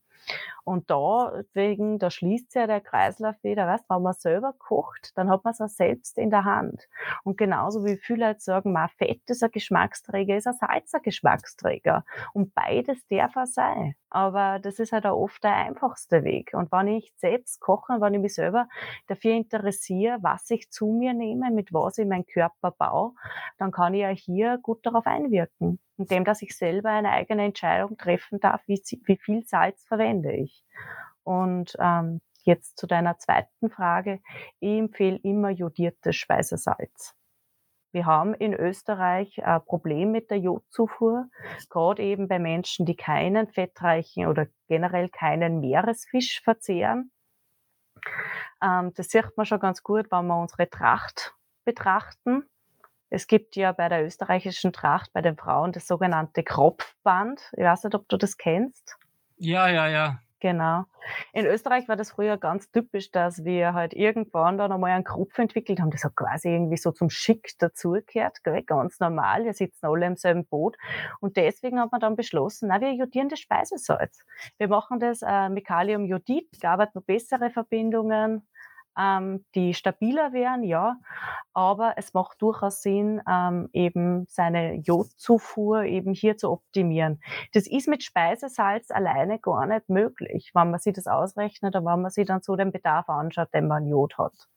Und 0.67 0.89
da 0.89 1.31
wegen, 1.53 1.97
da 1.97 2.11
schließt 2.11 2.53
ja 2.55 2.67
der 2.67 2.81
Kreislauf 2.81 3.41
wieder, 3.41 3.65
weißt, 3.67 3.85
wenn 3.87 4.01
man 4.01 4.11
selber 4.11 4.51
kocht, 4.51 5.13
dann 5.15 5.29
hat 5.29 5.45
man 5.45 5.53
es 5.53 5.61
auch 5.61 5.69
selbst 5.69 6.17
in 6.17 6.29
der 6.29 6.43
Hand. 6.43 6.89
Und 7.23 7.37
genauso 7.37 7.85
wie 7.85 7.95
viele 7.95 8.27
Leute 8.27 8.41
sagen, 8.41 8.73
ma, 8.73 8.89
Fett 8.89 9.21
ist 9.27 9.41
ein 9.41 9.51
Geschmacksträger, 9.51 10.35
ist 10.35 10.45
ein 10.45 10.55
Salz 10.55 10.93
ein 10.93 11.01
Geschmacksträger. 11.03 12.03
Und 12.33 12.53
beides 12.53 13.07
darf 13.07 13.33
er 13.37 13.47
sein. 13.47 13.95
Aber 14.09 14.59
das 14.59 14.79
ist 14.79 14.91
halt 14.91 15.05
auch 15.05 15.17
oft 15.17 15.41
der 15.41 15.55
einfachste 15.55 16.25
Weg. 16.25 16.53
Und 16.53 16.69
wenn 16.73 16.89
ich 16.89 17.13
selbst 17.15 17.61
koche, 17.61 18.01
wenn 18.01 18.15
ich 18.15 18.19
mich 18.19 18.35
selber 18.35 18.67
dafür 19.07 19.35
interessiere, 19.35 20.17
was 20.21 20.49
ich 20.49 20.69
zu 20.69 20.87
mir 20.87 21.13
nehme, 21.13 21.49
mit 21.49 21.71
was 21.71 21.97
ich 21.97 22.05
meinen 22.05 22.25
Körper 22.25 22.71
baue, 22.71 23.13
dann 23.57 23.71
kann 23.71 23.93
ich 23.93 24.01
ja 24.01 24.09
hier 24.09 24.57
gut 24.61 24.85
darauf 24.85 25.07
einwirken 25.07 25.79
indem 25.97 26.23
dass 26.23 26.41
ich 26.41 26.55
selber 26.55 26.89
eine 26.89 27.11
eigene 27.11 27.43
Entscheidung 27.45 27.97
treffen 27.97 28.39
darf, 28.39 28.61
wie, 28.67 28.81
wie 29.05 29.17
viel 29.17 29.43
Salz 29.45 29.83
verwende 29.85 30.33
ich. 30.33 30.56
Und 31.23 31.75
ähm, 31.79 32.21
jetzt 32.47 32.77
zu 32.77 32.87
deiner 32.87 33.19
zweiten 33.19 33.69
Frage. 33.69 34.21
Ich 34.59 34.79
empfehle 34.79 35.19
immer 35.21 35.49
jodiertes 35.49 36.15
Speisesalz. 36.15 37.13
Wir 37.91 38.05
haben 38.05 38.33
in 38.33 38.53
Österreich 38.53 39.43
ein 39.43 39.63
Problem 39.65 40.11
mit 40.11 40.29
der 40.29 40.39
Jodzufuhr, 40.39 41.29
gerade 41.69 42.03
eben 42.03 42.27
bei 42.27 42.37
Menschen, 42.39 42.85
die 42.85 42.95
keinen 42.95 43.47
fettreichen 43.47 44.27
oder 44.27 44.47
generell 44.67 45.09
keinen 45.09 45.59
Meeresfisch 45.59 46.41
verzehren. 46.43 47.11
Ähm, 48.61 48.93
das 48.95 49.09
sieht 49.09 49.35
man 49.35 49.45
schon 49.45 49.59
ganz 49.59 49.83
gut, 49.83 50.11
wenn 50.11 50.27
wir 50.27 50.39
unsere 50.39 50.69
Tracht 50.69 51.35
betrachten. 51.65 52.43
Es 53.09 53.27
gibt 53.27 53.55
ja 53.55 53.71
bei 53.71 53.87
der 53.87 54.05
österreichischen 54.05 54.73
Tracht 54.73 55.13
bei 55.13 55.21
den 55.21 55.37
Frauen 55.37 55.71
das 55.71 55.87
sogenannte 55.87 56.43
Kropfband. 56.43 57.51
Ich 57.53 57.63
weiß 57.63 57.85
nicht, 57.85 57.95
ob 57.95 58.07
du 58.09 58.17
das 58.17 58.37
kennst. 58.37 58.97
Ja, 59.37 59.69
ja, 59.69 59.87
ja. 59.87 60.19
Genau. 60.39 60.83
In 61.33 61.45
Österreich 61.47 61.87
war 61.87 61.95
das 61.95 62.11
früher 62.11 62.37
ganz 62.37 62.69
typisch, 62.69 63.11
dass 63.11 63.43
wir 63.43 63.73
halt 63.73 63.93
irgendwann 63.93 64.57
dann 64.59 64.71
einmal 64.71 64.91
einen 64.91 65.03
Kropf 65.03 65.37
entwickelt 65.39 65.79
haben. 65.79 65.89
Das 65.89 66.03
hat 66.03 66.15
quasi 66.15 66.49
irgendwie 66.49 66.77
so 66.77 66.91
zum 66.91 67.09
Schick 67.09 67.57
dazugehört, 67.57 68.43
ganz 68.67 68.99
normal. 68.99 69.45
Wir 69.45 69.53
sitzen 69.53 69.87
alle 69.87 70.05
im 70.05 70.15
selben 70.15 70.45
Boot. 70.45 70.77
Und 71.21 71.37
deswegen 71.37 71.79
hat 71.79 71.91
man 71.91 72.01
dann 72.01 72.15
beschlossen, 72.15 72.67
na, 72.69 72.79
wir 72.81 72.93
jodieren 72.93 73.29
das 73.29 73.39
Speisesalz. 73.39 74.25
Wir 74.57 74.67
machen 74.67 74.99
das 74.99 75.21
äh, 75.23 75.49
mit 75.49 75.65
Kaliumjodid, 75.65 76.61
gab 76.61 76.93
noch 76.93 77.03
bessere 77.03 77.49
Verbindungen 77.49 78.47
ähm, 78.97 79.45
die 79.55 79.73
stabiler 79.73 80.33
wären, 80.33 80.63
ja, 80.63 80.97
aber 81.53 81.93
es 81.97 82.13
macht 82.13 82.41
durchaus 82.41 82.81
Sinn, 82.81 83.21
ähm, 83.29 83.69
eben 83.73 84.25
seine 84.27 84.75
Jodzufuhr 84.75 85.83
eben 85.83 86.13
hier 86.13 86.37
zu 86.37 86.51
optimieren. 86.51 87.21
Das 87.53 87.67
ist 87.67 87.87
mit 87.87 88.03
Speisesalz 88.03 88.91
alleine 88.91 89.39
gar 89.39 89.65
nicht 89.65 89.89
möglich, 89.89 90.51
wenn 90.53 90.71
man 90.71 90.79
sich 90.79 90.93
das 90.93 91.07
ausrechnet 91.07 91.75
und 91.75 91.85
wenn 91.85 92.01
man 92.01 92.11
sich 92.11 92.27
dann 92.27 92.41
so 92.41 92.55
den 92.55 92.71
Bedarf 92.71 93.09
anschaut, 93.09 93.53
den 93.53 93.67
man 93.67 93.87
Jod 93.87 94.17
hat. 94.17 94.47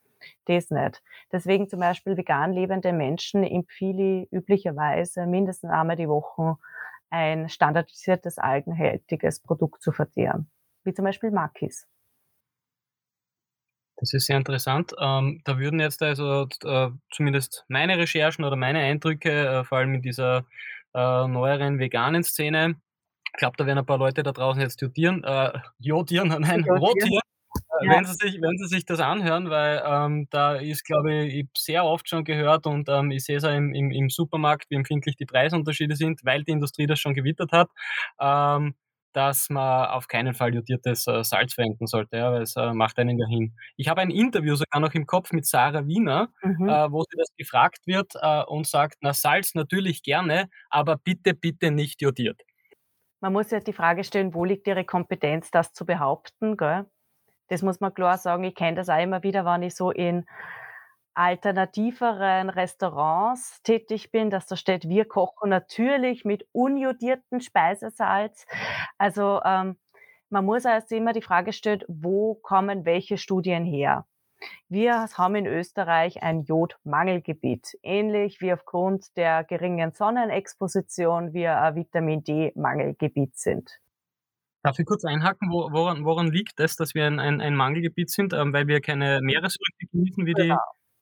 Das 0.46 0.70
nicht. 0.70 1.02
Deswegen 1.32 1.68
zum 1.68 1.80
Beispiel 1.80 2.16
vegan 2.16 2.52
lebende 2.52 2.92
Menschen 2.92 3.42
empfehle 3.42 4.22
ich 4.22 4.32
üblicherweise 4.32 5.26
mindestens 5.26 5.70
einmal 5.70 5.96
die 5.96 6.08
Woche 6.08 6.58
ein 7.10 7.48
standardisiertes 7.48 8.38
algenhältiges 8.38 9.40
Produkt 9.40 9.82
zu 9.82 9.92
verzehren, 9.92 10.50
wie 10.84 10.94
zum 10.94 11.04
Beispiel 11.04 11.30
Makis. 11.30 11.88
Das 14.00 14.14
ist 14.14 14.26
sehr 14.26 14.38
interessant. 14.38 14.92
Ähm, 14.98 15.42
da 15.44 15.58
würden 15.58 15.78
jetzt 15.78 16.02
also 16.02 16.48
äh, 16.64 16.88
zumindest 17.10 17.64
meine 17.68 17.98
Recherchen 17.98 18.44
oder 18.44 18.56
meine 18.56 18.78
Eindrücke, 18.80 19.30
äh, 19.60 19.64
vor 19.64 19.78
allem 19.78 19.94
in 19.94 20.02
dieser 20.02 20.46
äh, 20.94 21.26
neueren 21.28 21.78
veganen 21.78 22.24
Szene, 22.24 22.76
ich 23.34 23.38
glaube, 23.38 23.56
da 23.58 23.66
werden 23.66 23.78
ein 23.78 23.86
paar 23.86 23.98
Leute 23.98 24.22
da 24.22 24.32
draußen 24.32 24.60
jetzt 24.62 24.80
jodieren, 24.82 25.22
äh, 25.24 25.52
jodieren, 25.78 26.28
nein, 26.40 26.64
rotieren, 26.64 27.20
äh, 27.80 27.88
wenn 27.88 28.04
Sie 28.06 28.14
sich 28.14 28.40
wenn 28.42 28.58
Sie 28.58 28.66
sich 28.68 28.86
das 28.86 29.00
anhören, 29.00 29.50
weil, 29.50 29.82
ähm, 29.86 30.28
da 30.30 30.56
ist, 30.56 30.84
glaube 30.84 31.24
ich 31.26 31.46
sehr 31.56 31.84
oft 31.84 32.08
schon 32.08 32.24
gehört 32.24 32.66
und, 32.66 32.88
ähm, 32.88 33.10
ich 33.12 33.24
sehe 33.24 33.38
es 33.38 33.44
auch 33.44 33.54
im 33.54 33.74
im 33.74 33.90
im 33.92 34.10
Supermarkt, 34.10 34.70
wie 34.70 34.76
empfindlich 34.76 35.16
die 35.16 35.26
Preisunterschiede 35.26 35.96
sind, 35.96 36.24
weil 36.24 36.44
die 36.44 36.52
Industrie 36.52 36.86
das 36.86 37.00
schon 37.00 37.14
gewittert 37.14 37.52
hat, 37.52 37.70
ähm, 38.20 38.74
dass 39.12 39.50
man 39.50 39.86
auf 39.90 40.08
keinen 40.08 40.34
Fall 40.34 40.54
jodiertes, 40.54 41.06
äh, 41.06 41.22
Salz 41.24 41.54
verwenden 41.54 41.86
sollte, 41.86 42.16
ja, 42.18 42.32
weil 42.32 42.42
es, 42.42 42.56
äh, 42.56 42.72
macht 42.74 42.98
einen 42.98 43.18
dahin. 43.18 43.54
Ich 43.76 43.88
habe 43.88 44.00
ein 44.02 44.10
Interview 44.10 44.54
sogar 44.56 44.80
noch 44.80 44.94
im 44.94 45.06
Kopf 45.06 45.32
mit 45.32 45.46
Sarah 45.46 45.86
Wiener, 45.86 46.28
Mhm. 46.42 46.80
äh, 46.80 46.88
wo 46.90 47.02
sie 47.02 47.16
das 47.18 47.28
gefragt 47.36 47.86
wird, 47.86 48.12
äh, 48.20 48.42
und 48.44 48.66
sagt: 48.66 48.96
„Na, 49.00 49.12
Salz 49.14 49.54
natürlich 49.54 50.02
gerne, 50.02 50.48
aber 50.70 50.96
bitte, 50.96 51.34
bitte 51.34 51.70
nicht 51.70 52.02
jodiert.“ 52.02 52.40
Man 53.22 53.32
muss 53.34 53.50
ja 53.50 53.60
die 53.60 53.72
Frage 53.74 54.04
stellen, 54.04 54.34
wo 54.34 54.44
liegt 54.44 54.66
Ihre 54.66 54.84
Kompetenz, 54.84 55.50
das 55.50 55.72
zu 55.74 55.84
behaupten, 55.86 56.56
gell? 56.56 56.86
Das 57.48 57.62
muss 57.62 57.80
man 57.80 57.94
klar 57.94 58.18
sagen. 58.18 58.44
Ich 58.44 58.54
kenne 58.56 58.76
das 58.76 58.88
auch 58.90 59.02
immer 59.02 59.22
wieder, 59.24 59.44
wenn 59.46 59.62
ich 59.62 59.74
so 59.76 59.90
in 59.92 60.26
alternativeren 61.14 62.50
Restaurants 62.50 63.62
tätig 63.62 64.10
bin, 64.12 64.30
dass 64.30 64.46
da 64.46 64.56
steht: 64.56 64.88
„Wir 64.88 65.04
kochen 65.06 65.50
natürlich 65.50 66.24
mit 66.24 66.46
unjodiertem 66.52 67.40
Speisesalz.“ 67.40 68.46
Also, 68.98 69.40
ähm, 69.44 69.76
man 70.30 70.44
muss 70.44 70.66
also 70.66 70.94
immer 70.96 71.12
die 71.12 71.22
Frage 71.22 71.52
stellen, 71.52 71.82
wo 71.88 72.34
kommen 72.36 72.84
welche 72.84 73.18
Studien 73.18 73.64
her? 73.64 74.06
Wir 74.70 75.06
haben 75.18 75.34
in 75.36 75.46
Österreich 75.46 76.22
ein 76.22 76.42
Jodmangelgebiet, 76.44 77.78
ähnlich 77.82 78.40
wie 78.40 78.52
aufgrund 78.54 79.16
der 79.18 79.44
geringen 79.44 79.92
Sonnenexposition 79.92 81.34
wir 81.34 81.60
ein 81.60 81.74
Vitamin-D-Mangelgebiet 81.76 83.36
sind. 83.36 83.80
Darf 84.64 84.78
ich 84.78 84.84
kurz 84.86 85.04
einhaken? 85.04 85.50
Wo 85.50 85.70
woran 85.72 86.04
woran 86.04 86.30
liegt 86.30 86.60
es, 86.60 86.76
dass 86.76 86.94
wir 86.94 87.06
ein 87.06 87.18
ein 87.18 87.40
ein 87.40 87.54
Mangelgebiet 87.56 88.10
sind? 88.10 88.32
Ähm, 88.34 88.52
weil 88.52 88.66
wir 88.66 88.80
keine 88.82 89.20
Meeresfrüchte 89.22 89.86
genießen 89.90 90.26
wie 90.26 90.34
Genau. 90.34 90.56
die 90.56 90.60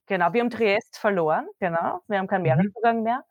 Genau, 0.08 0.32
wir 0.32 0.40
haben 0.40 0.48
Triest 0.50 0.98
verloren, 0.98 1.46
genau. 1.60 2.00
Wir 2.08 2.18
haben 2.18 2.26
keinen 2.28 2.40
Mhm. 2.40 2.44
Meereszugang 2.44 3.02
mehr. 3.02 3.24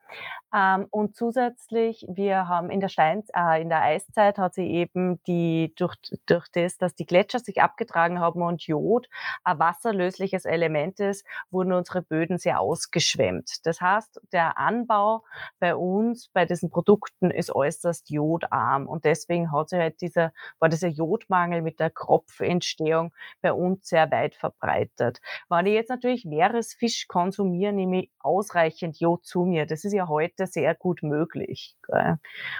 Ähm, 0.53 0.87
und 0.91 1.15
zusätzlich, 1.15 2.05
wir 2.09 2.47
haben 2.47 2.69
in 2.69 2.79
der 2.79 2.89
Steins 2.89 3.29
äh, 3.35 3.61
in 3.61 3.69
der 3.69 3.81
Eiszeit 3.81 4.37
hat 4.37 4.53
sich 4.53 4.67
eben 4.69 5.21
die 5.23 5.73
durch 5.75 5.95
durch 6.25 6.47
das, 6.53 6.77
dass 6.77 6.95
die 6.95 7.05
Gletscher 7.05 7.39
sich 7.39 7.61
abgetragen 7.61 8.19
haben 8.19 8.41
und 8.41 8.63
Jod 8.63 9.07
ein 9.43 9.59
wasserlösliches 9.59 10.45
Element 10.45 10.99
ist, 10.99 11.25
wurden 11.51 11.73
unsere 11.73 12.01
Böden 12.01 12.37
sehr 12.37 12.59
ausgeschwemmt. 12.61 13.65
Das 13.65 13.81
heißt, 13.81 14.21
der 14.31 14.57
Anbau 14.57 15.23
bei 15.59 15.75
uns, 15.75 16.29
bei 16.29 16.45
diesen 16.45 16.69
Produkten 16.69 17.29
ist 17.31 17.53
äußerst 17.53 18.09
jodarm 18.09 18.87
und 18.87 19.05
deswegen 19.05 19.51
hat 19.51 19.69
sich 19.69 19.79
halt 19.79 20.01
dieser 20.01 20.31
war 20.59 20.69
dieser 20.69 20.87
Jodmangel 20.89 21.61
mit 21.61 21.79
der 21.79 21.89
Kropfentstehung 21.89 23.13
bei 23.41 23.51
uns 23.53 23.87
sehr 23.87 24.09
weit 24.11 24.35
verbreitet. 24.35 25.19
Wenn 25.49 25.65
ich 25.65 25.73
jetzt 25.73 25.89
natürlich 25.89 26.25
Meeresfisch 26.25 27.07
konsumiere, 27.07 27.73
nehme 27.73 28.03
ich 28.03 28.11
ausreichend 28.19 28.99
Jod 28.99 29.25
zu 29.25 29.45
mir. 29.45 29.65
Das 29.65 29.83
ist 29.83 29.93
ja 29.97 30.07
heute 30.07 30.47
sehr 30.47 30.75
gut 30.75 31.03
möglich. 31.03 31.75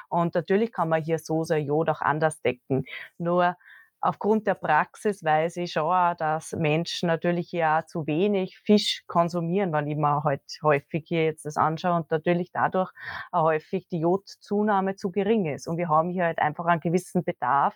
Und 0.10 0.36
natürlich 0.36 0.72
kann 0.72 0.90
man 0.90 1.02
hier 1.02 1.20
so 1.20 1.44
sehr 1.44 1.62
Jod 1.62 1.90
auch 1.90 2.02
anders 2.02 2.42
decken. 2.42 2.86
Nur 3.18 3.56
aufgrund 4.00 4.46
der 4.46 4.54
Praxis 4.54 5.24
weiß 5.24 5.58
ich 5.58 5.72
schon 5.72 5.84
auch, 5.84 6.14
dass 6.16 6.52
Menschen 6.54 7.08
natürlich 7.08 7.52
ja 7.52 7.84
zu 7.88 8.06
wenig 8.06 8.60
Fisch 8.60 9.04
konsumieren, 9.08 9.74
wenn 9.74 9.88
ich 9.88 9.98
mir 9.98 10.24
halt 10.24 10.44
häufig 10.62 11.06
hier 11.08 11.26
jetzt 11.26 11.46
das 11.46 11.58
anschaue 11.58 11.96
und 11.96 12.12
natürlich 12.12 12.52
dadurch 12.52 12.92
häufig 13.34 13.88
die 13.88 14.00
Jodzunahme 14.00 14.96
zu 14.96 15.12
gering 15.12 15.48
ist. 15.48 15.68
Und 15.68 15.78
wir 15.78 15.90
haben 15.90 16.12
hier 16.12 16.26
halt 16.26 16.40
einfach 16.40 16.66
einen 16.66 16.82
gewissen 16.82 17.24
Bedarf 17.24 17.76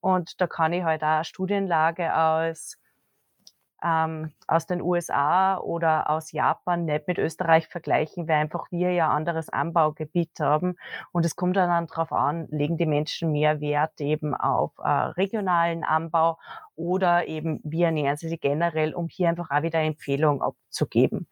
und 0.00 0.40
da 0.40 0.46
kann 0.46 0.72
ich 0.72 0.84
halt 0.84 1.02
auch 1.02 1.24
Studienlage 1.24 2.16
aus 2.16 2.76
ähm, 3.86 4.32
aus 4.48 4.66
den 4.66 4.82
USA 4.82 5.58
oder 5.58 6.10
aus 6.10 6.32
Japan 6.32 6.84
nicht 6.84 7.06
mit 7.06 7.18
Österreich 7.18 7.68
vergleichen, 7.68 8.26
weil 8.26 8.36
einfach 8.36 8.66
wir 8.72 8.90
ja 8.92 9.10
anderes 9.10 9.48
Anbaugebiet 9.48 10.40
haben. 10.40 10.76
Und 11.12 11.24
es 11.24 11.36
kommt 11.36 11.56
dann 11.56 11.86
drauf 11.86 12.12
an, 12.12 12.48
legen 12.50 12.76
die 12.76 12.86
Menschen 12.86 13.30
mehr 13.30 13.60
Wert 13.60 14.00
eben 14.00 14.34
auf 14.34 14.72
äh, 14.78 14.88
regionalen 14.88 15.84
Anbau 15.84 16.38
oder 16.74 17.28
eben 17.28 17.60
wie 17.62 17.82
ernähren 17.82 18.16
sie 18.16 18.28
sich 18.28 18.40
generell, 18.40 18.92
um 18.92 19.08
hier 19.08 19.28
einfach 19.28 19.50
auch 19.50 19.62
wieder 19.62 19.80
Empfehlungen 19.80 20.42
abzugeben. 20.42 21.28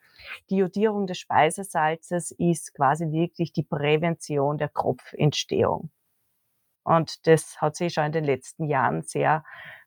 Die 0.49 0.57
Jodierung 0.57 1.07
des 1.09 1.19
Speisesalzes 1.19 2.31
ist 2.31 2.73
quasi 2.75 3.11
wirklich 3.11 3.53
die 3.53 3.65
Prävention 3.65 4.59
der 4.59 4.69
Kropfentstehung. 4.69 5.91
Und 6.85 7.27
das 7.27 7.61
hat 7.61 7.77
sich 7.77 7.95
schon 7.95 8.05
in 8.05 8.13
den 8.13 8.25
letzten 8.25 8.65
Jahren 8.65 9.03
sehr 9.03 9.43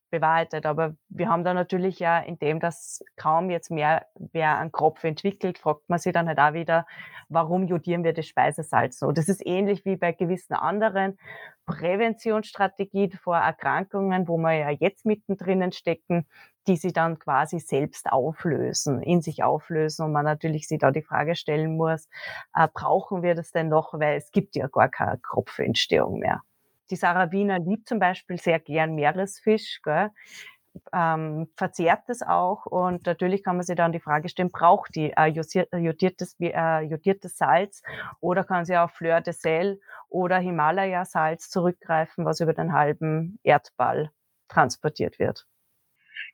bewahrheitet. 0.09 0.65
Aber 0.65 0.95
wir 1.09 1.29
haben 1.29 1.43
da 1.43 1.53
natürlich 1.53 1.99
ja, 1.99 2.19
indem 2.19 2.59
das 2.59 3.03
kaum 3.15 3.49
jetzt 3.49 3.71
mehr 3.71 4.05
wer 4.15 4.57
einen 4.57 4.71
Kropf 4.71 5.03
entwickelt, 5.03 5.57
fragt 5.57 5.89
man 5.89 5.99
sich 5.99 6.13
dann 6.13 6.27
halt 6.27 6.39
auch 6.39 6.53
wieder, 6.53 6.85
warum 7.29 7.67
jodieren 7.67 8.03
wir 8.03 8.13
das 8.13 8.27
Speisesalz 8.27 8.99
so? 8.99 9.11
Das 9.11 9.29
ist 9.29 9.45
ähnlich 9.45 9.85
wie 9.85 9.97
bei 9.97 10.11
gewissen 10.11 10.53
anderen 10.53 11.17
Präventionsstrategien 11.65 13.11
vor 13.11 13.37
Erkrankungen, 13.37 14.27
wo 14.27 14.37
wir 14.37 14.53
ja 14.53 14.69
jetzt 14.69 15.05
mittendrin 15.05 15.71
stecken, 15.71 16.25
die 16.67 16.77
sie 16.77 16.93
dann 16.93 17.19
quasi 17.19 17.59
selbst 17.59 18.11
auflösen, 18.11 19.01
in 19.01 19.21
sich 19.21 19.43
auflösen 19.43 20.05
und 20.05 20.11
man 20.11 20.25
natürlich 20.25 20.67
sich 20.67 20.79
da 20.79 20.91
die 20.91 21.01
Frage 21.01 21.35
stellen 21.35 21.77
muss, 21.77 22.07
äh, 22.53 22.67
brauchen 22.73 23.23
wir 23.23 23.35
das 23.35 23.51
denn 23.51 23.69
noch, 23.69 23.93
weil 23.93 24.17
es 24.17 24.31
gibt 24.31 24.55
ja 24.55 24.67
gar 24.67 24.89
keine 24.89 25.17
Kropfentstehung 25.19 26.19
mehr. 26.19 26.41
Die 26.89 26.95
Sarah 26.95 27.31
Wiener 27.31 27.59
liebt 27.59 27.87
zum 27.87 27.99
Beispiel 27.99 28.39
sehr 28.39 28.59
gern 28.59 28.95
Meeresfisch, 28.95 29.81
gell, 29.83 30.11
ähm, 30.93 31.47
verzehrt 31.55 32.03
das 32.07 32.21
auch 32.21 32.65
und 32.65 33.05
natürlich 33.05 33.43
kann 33.43 33.57
man 33.57 33.65
sich 33.65 33.75
dann 33.75 33.91
die 33.91 33.99
Frage 33.99 34.29
stellen, 34.29 34.51
braucht 34.51 34.95
die 34.95 35.11
äh, 35.11 35.29
äh, 35.29 35.77
jodiertes, 35.77 36.35
äh, 36.39 36.81
jodiertes 36.81 37.37
Salz 37.37 37.81
oder 38.19 38.43
kann 38.43 38.65
sie 38.65 38.77
auf 38.77 38.91
Fleur 38.91 39.21
de 39.21 39.33
Sel 39.33 39.79
oder 40.09 40.37
Himalaya-Salz 40.37 41.49
zurückgreifen, 41.49 42.25
was 42.25 42.39
über 42.39 42.53
den 42.53 42.73
halben 42.73 43.39
Erdball 43.43 44.11
transportiert 44.47 45.19
wird. 45.19 45.45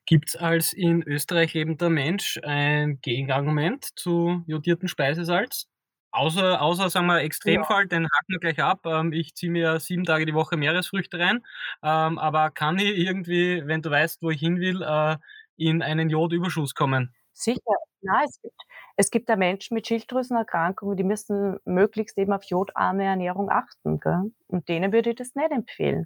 Gibt's 0.05 0.35
als 0.35 0.73
in 0.73 1.01
Österreich 1.03 1.53
lebender 1.53 1.89
Mensch 1.89 2.39
ein 2.43 2.99
Gegenargument 3.01 3.85
zu 3.95 4.43
jodiertem 4.47 4.87
Speisesalz? 4.87 5.69
Außer 6.13 6.61
außer, 6.61 6.89
sagen 6.91 7.07
wir, 7.07 7.21
Ja. 7.45 7.63
Extremfall, 7.65 7.87
den 7.87 8.03
haken 8.05 8.27
wir 8.27 8.39
gleich 8.39 8.61
ab. 8.61 8.85
Ähm, 8.85 9.11
ich 9.13 9.33
ziehe 9.35 9.51
mir 9.51 9.79
7 9.79 10.05
Tage 10.05 10.25
die 10.27 10.35
Woche 10.35 10.57
Meeresfrüchte 10.57 11.17
rein. 11.19 11.43
Ähm, 11.81 12.19
aber 12.19 12.51
kann 12.51 12.77
ich 12.77 12.97
irgendwie, 12.97 13.63
wenn 13.65 13.81
du 13.81 13.89
weißt, 13.89 14.21
wo 14.21 14.29
ich 14.29 14.39
hin 14.39 14.59
will, 14.59 14.83
äh, 14.83 15.17
in 15.57 15.81
einen 15.81 16.09
Jodüberschuss 16.09 16.75
kommen? 16.75 17.13
Sicher, 17.33 17.59
na, 18.01 18.23
es 18.25 18.39
gibt 18.41 18.53
es 18.95 19.09
gibt 19.09 19.27
da 19.27 19.35
Menschen 19.35 19.73
mit 19.73 19.87
Schilddrüsenerkrankungen, 19.87 20.95
die 20.95 21.03
müssen 21.03 21.57
möglichst 21.65 22.15
eben 22.19 22.31
auf 22.31 22.43
jodarme 22.43 23.03
Ernährung 23.05 23.49
achten, 23.49 23.99
gell? 23.99 24.31
Und 24.47 24.69
denen 24.69 24.91
würde 24.93 25.09
ich 25.11 25.15
das 25.15 25.33
nicht 25.33 25.51
empfehlen. 25.51 26.05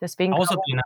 Deswegen 0.00 0.34
Außer 0.34 0.54
denen. 0.68 0.82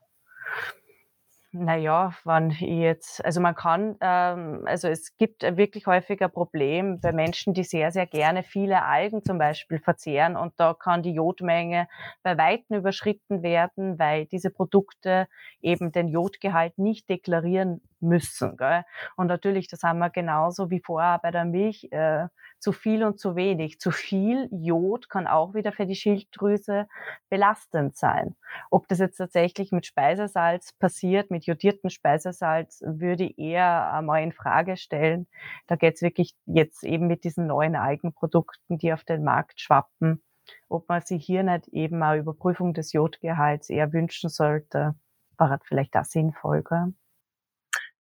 Na 1.55 1.77
ja, 1.77 2.15
wenn 2.25 2.51
ich 2.51 2.61
jetzt 2.63 3.23
also 3.23 3.39
man 3.43 3.55
kann 3.55 3.97
ähm, 4.01 4.63
also 4.65 4.89
es 4.89 5.15
gibt 5.19 5.43
wirklich 5.43 5.87
häufig 5.87 6.23
ein 6.23 6.31
Problem 6.33 6.99
bei 7.01 7.13
Menschen, 7.13 7.53
die 7.53 7.63
sehr, 7.63 7.93
sehr 7.93 8.07
gerne 8.07 8.43
viele 8.43 8.83
Algen 8.85 9.23
zum 9.23 9.37
Beispiel 9.37 9.79
verzehren 9.79 10.35
und 10.37 10.55
da 10.59 10.73
kann 10.73 11.03
die 11.03 11.13
Jodmenge 11.13 11.89
bei 12.23 12.39
Weitem 12.39 12.79
überschritten 12.79 13.43
werden, 13.43 13.99
weil 13.99 14.25
diese 14.25 14.49
Produkte 14.51 15.29
eben 15.61 15.93
den 15.93 16.09
Jodgehalt 16.09 16.79
nicht 16.79 17.11
deklarieren 17.11 17.83
müssen, 18.01 18.57
gell? 18.57 18.85
Und 19.17 19.27
natürlich, 19.27 19.69
das 19.69 19.83
haben 19.83 19.99
wir 19.99 20.09
genauso 20.09 20.71
wie 20.71 20.81
vorher 20.81 21.19
bei 21.19 21.31
der 21.31 21.45
Milch, 21.45 21.89
äh, 21.93 22.29
zu 22.63 22.71
viel 22.71 23.03
und 23.03 23.19
zu 23.19 23.35
wenig. 23.35 23.81
Zu 23.81 23.91
viel 23.91 24.49
Jod 24.53 25.11
kann 25.11 25.27
auch 25.27 25.53
wieder 25.53 25.73
für 25.73 25.85
die 25.85 25.97
Schilddrüse 25.97 26.87
belastend 27.29 27.97
sein. 27.97 28.37
Ob 28.71 28.87
das 28.87 29.01
jetzt 29.01 29.17
tatsächlich 29.17 29.73
mit 29.73 29.85
Speisesalz 29.85 30.73
passiert, 30.73 31.33
mit 31.33 31.45
jodiertem 31.45 31.91
Speisesalz, 31.91 32.81
würde 32.87 33.25
ich 33.25 33.39
eher 33.39 33.93
einmal 33.93 34.23
in 34.23 34.31
Frage 34.31 34.77
stellen. 34.77 35.27
Da 35.67 35.75
geht 35.75 35.97
es 35.97 36.03
wirklich 36.03 36.37
jetzt 36.47 36.85
eben 36.85 37.09
mit 37.09 37.25
diesen 37.25 37.49
neuen 37.49 37.75
Algenprodukten, 37.75 38.79
die 38.79 38.93
auf 38.93 39.03
den 39.03 39.25
Markt 39.25 39.61
schwappen, 39.61 40.23
ob 40.69 40.89
man 40.89 41.03
sich 41.03 41.27
hier 41.27 41.43
nicht 41.43 41.67
eben 41.69 42.01
eine 42.01 42.21
Überprüfung 42.21 42.75
des 42.75 42.93
Jodgehalts 42.93 43.71
eher 43.71 43.93
wünschen 43.93 44.31
sollte. 44.31 44.95
War 45.37 45.59
vielleicht 45.65 45.97
auch 45.97 46.05
sinnvoll, 46.05 46.63
gell? 46.63 46.95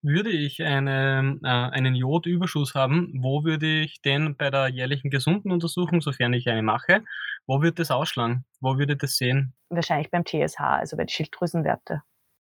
Würde 0.02 0.30
ich 0.30 0.62
eine, 0.62 1.38
äh, 1.42 1.46
einen 1.48 1.94
Jodüberschuss 1.94 2.74
haben, 2.74 3.12
wo 3.22 3.44
würde 3.44 3.80
ich 3.82 4.00
den 4.02 4.36
bei 4.36 4.50
der 4.50 4.68
jährlichen 4.68 5.10
Gesundenuntersuchung, 5.10 6.00
sofern 6.00 6.32
ich 6.34 6.48
eine 6.48 6.62
mache, 6.62 7.04
wo 7.46 7.62
wird 7.62 7.78
das 7.78 7.90
ausschlagen? 7.90 8.44
Wo 8.60 8.78
würde 8.78 8.96
das 8.96 9.16
sehen? 9.16 9.54
Wahrscheinlich 9.70 10.10
beim 10.10 10.24
TSH, 10.24 10.60
also 10.60 10.96
bei 10.96 11.04
den 11.04 11.08
Schilddrüsenwerte. 11.08 12.02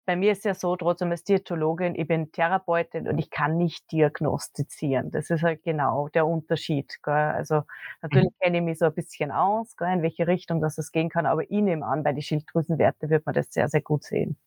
Bei 0.07 0.17
mir 0.17 0.33
ist 0.33 0.45
ja 0.45 0.55
so, 0.55 0.77
trotzdem 0.77 1.11
als 1.13 1.25
Diätologin, 1.25 1.95
ich 1.97 2.09
bin 2.09 2.33
Therapeutin 2.33 3.09
und 3.09 3.19
ich 3.19 3.31
kann 3.31 3.57
nicht 3.59 3.91
diagnostizieren. 3.93 5.11
Das 5.13 5.31
ist 5.31 5.43
halt 5.43 5.63
genau 5.65 6.09
der 6.11 6.27
Unterschied. 6.27 6.99
Gell? 7.03 7.15
Also 7.15 7.63
Mhm. 8.13 8.29
natürlich 8.29 8.31
kenne 8.41 8.59
ich 8.59 8.65
mich 8.65 8.79
so 8.79 8.87
ein 8.87 8.95
bisschen 8.95 9.33
aus, 9.33 9.77
gell, 9.77 9.93
in 9.95 10.03
welche 10.03 10.27
Richtung 10.29 10.61
das 10.63 10.93
gehen 10.93 11.11
kann, 11.11 11.27
aber 11.27 11.45
ich 11.45 11.51
nehme 11.63 11.87
an, 11.87 12.05
bei 12.05 12.13
den 12.13 12.23
Schilddrüsenwerte 12.23 13.11
wird 13.11 13.27
man 13.27 13.35
das 13.35 13.53
sehr, 13.53 13.69
sehr 13.69 13.83
gut 13.83 14.05
sehen. 14.05 14.39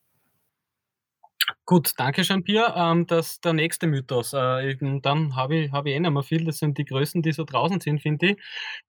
Gut, 1.70 1.94
danke 1.98 2.24
Jean-Pierre. 2.24 2.74
Ähm, 2.76 3.06
das 3.06 3.42
der 3.42 3.54
nächste 3.54 3.86
Mythos. 3.86 4.34
Äh, 4.34 4.76
dann 5.04 5.36
habe 5.36 5.56
ich 5.56 5.72
habe 5.72 5.92
ich 5.92 5.96
eh 5.96 6.00
nicht 6.00 6.10
mehr 6.10 6.24
viel. 6.24 6.44
Das 6.44 6.58
sind 6.58 6.80
die 6.80 6.84
Größen, 6.84 7.22
die 7.22 7.32
so 7.32 7.44
draußen 7.44 7.80
sind, 7.80 8.02
finde 8.02 8.32
ich. 8.32 8.38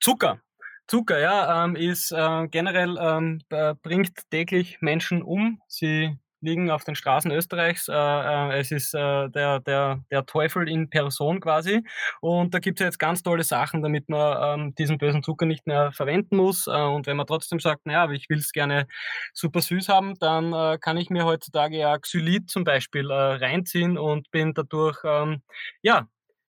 Zucker. 0.00 0.40
Zucker, 0.86 1.20
ja, 1.20 1.62
ähm, 1.62 1.76
ist 1.76 2.10
äh, 2.10 2.48
generell 2.48 2.96
ähm, 2.98 3.42
bringt 3.82 4.30
täglich 4.30 4.80
Menschen 4.80 5.20
um. 5.20 5.60
Sie 5.68 6.16
liegen 6.40 6.70
auf 6.70 6.84
den 6.84 6.94
Straßen 6.94 7.30
Österreichs. 7.30 7.88
Äh, 7.88 7.92
äh, 7.92 8.58
es 8.58 8.70
ist 8.70 8.94
äh, 8.94 9.28
der, 9.28 9.60
der, 9.60 10.02
der 10.10 10.26
Teufel 10.26 10.68
in 10.68 10.88
Person 10.90 11.40
quasi. 11.40 11.82
Und 12.20 12.54
da 12.54 12.58
gibt 12.58 12.80
es 12.80 12.84
jetzt 12.84 12.98
ganz 12.98 13.22
tolle 13.22 13.44
Sachen, 13.44 13.82
damit 13.82 14.08
man 14.08 14.60
ähm, 14.60 14.74
diesen 14.74 14.98
bösen 14.98 15.22
Zucker 15.22 15.46
nicht 15.46 15.66
mehr 15.66 15.92
verwenden 15.92 16.36
muss. 16.36 16.66
Äh, 16.66 16.70
und 16.70 17.06
wenn 17.06 17.16
man 17.16 17.26
trotzdem 17.26 17.60
sagt, 17.60 17.86
naja, 17.86 18.10
ich 18.10 18.28
will 18.28 18.38
es 18.38 18.52
gerne 18.52 18.86
super 19.34 19.60
süß 19.60 19.88
haben, 19.88 20.14
dann 20.18 20.52
äh, 20.52 20.78
kann 20.78 20.96
ich 20.96 21.10
mir 21.10 21.24
heutzutage 21.24 21.76
ja 21.76 21.98
Xylit 21.98 22.50
zum 22.50 22.64
Beispiel 22.64 23.10
äh, 23.10 23.14
reinziehen 23.14 23.98
und 23.98 24.30
bin 24.30 24.54
dadurch, 24.54 24.98
ähm, 25.04 25.42
ja, 25.82 26.08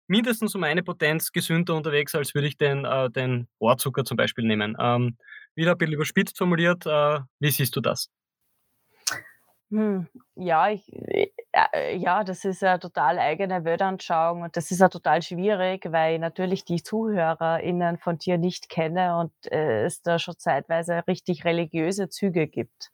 mindestens 0.08 0.56
um 0.56 0.64
eine 0.64 0.84
Potenz 0.84 1.32
gesünder 1.32 1.76
unterwegs, 1.76 2.16
als 2.16 2.34
würde 2.34 2.48
ich 2.48 2.58
den, 2.58 2.88
den 3.16 3.48
Rohrzucker 3.62 4.04
zum 4.06 4.18
Beispiel 4.18 4.44
nehmen. 4.44 4.76
Ähm, 4.80 5.18
wieder 5.54 5.74
ein 5.74 5.78
bisschen 5.78 5.94
überspitzt 5.94 6.36
formuliert, 6.36 6.86
wie 6.86 7.52
siehst 7.52 7.76
du 7.76 7.82
das? 7.82 8.10
Hm, 9.72 10.08
ja, 10.36 10.70
ich, 10.72 10.92
äh, 10.92 11.28
äh, 11.74 11.96
ja, 11.96 12.24
das 12.24 12.44
ist 12.44 12.64
eine 12.64 12.80
total 12.80 13.20
eigene 13.20 13.64
Weltanschauung 13.66 14.42
und 14.42 14.58
das 14.58 14.72
ist 14.72 14.80
ja 14.80 14.90
total 14.90 15.22
schwierig, 15.22 15.86
weil 15.92 16.16
ich 16.16 16.20
natürlich 16.20 16.66
die 16.66 16.82
ZuhörerInnen 16.82 18.00
von 18.00 18.18
dir 18.18 18.40
nicht 18.40 18.70
kenne 18.70 19.18
und 19.20 19.32
äh, 19.52 19.86
es 19.86 20.02
da 20.02 20.18
schon 20.18 20.40
zeitweise 20.40 21.04
richtig 21.08 21.46
religiöse 21.46 22.10
Züge 22.10 22.48
gibt. 22.48 22.92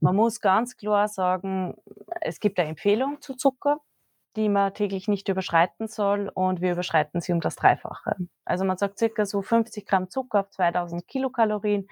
Man 0.00 0.16
muss 0.16 0.40
ganz 0.40 0.76
klar 0.76 1.08
sagen, 1.08 1.74
es 2.20 2.40
gibt 2.40 2.58
eine 2.58 2.68
Empfehlung 2.68 3.22
zu 3.22 3.34
Zucker 3.34 3.80
die 4.36 4.48
man 4.48 4.74
täglich 4.74 5.08
nicht 5.08 5.28
überschreiten 5.28 5.86
soll 5.86 6.30
und 6.32 6.60
wir 6.60 6.72
überschreiten 6.72 7.20
sie 7.20 7.32
um 7.32 7.40
das 7.40 7.56
Dreifache. 7.56 8.16
Also 8.44 8.64
man 8.64 8.76
sagt 8.76 8.98
circa 8.98 9.26
so 9.26 9.42
50 9.42 9.86
Gramm 9.86 10.10
Zucker 10.10 10.40
auf 10.40 10.50
2000 10.50 11.06
Kilokalorien. 11.06 11.88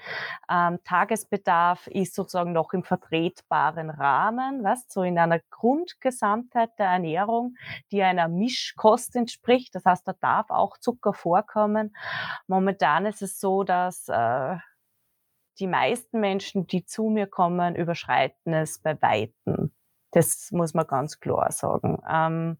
Ähm, 0.50 0.78
Tagesbedarf 0.84 1.86
ist 1.86 2.14
sozusagen 2.14 2.52
noch 2.52 2.72
im 2.72 2.82
vertretbaren 2.82 3.90
Rahmen, 3.90 4.64
was 4.64 4.86
so 4.88 5.02
in 5.02 5.18
einer 5.18 5.40
Grundgesamtheit 5.50 6.70
der 6.78 6.86
Ernährung, 6.86 7.54
die 7.90 8.02
einer 8.02 8.28
Mischkost 8.28 9.14
entspricht. 9.16 9.74
Das 9.74 9.84
heißt, 9.84 10.06
da 10.06 10.14
darf 10.14 10.50
auch 10.50 10.78
Zucker 10.78 11.12
vorkommen. 11.12 11.94
Momentan 12.46 13.06
ist 13.06 13.22
es 13.22 13.38
so, 13.38 13.62
dass 13.62 14.08
äh, 14.08 14.56
die 15.58 15.66
meisten 15.66 16.20
Menschen, 16.20 16.66
die 16.66 16.84
zu 16.84 17.08
mir 17.08 17.26
kommen, 17.26 17.76
überschreiten 17.76 18.52
es 18.52 18.80
bei 18.80 19.00
Weitem. 19.00 19.72
Das 20.12 20.50
muss 20.52 20.74
man 20.74 20.86
ganz 20.86 21.20
klar 21.20 21.50
sagen. 21.52 21.98
Ähm, 22.08 22.58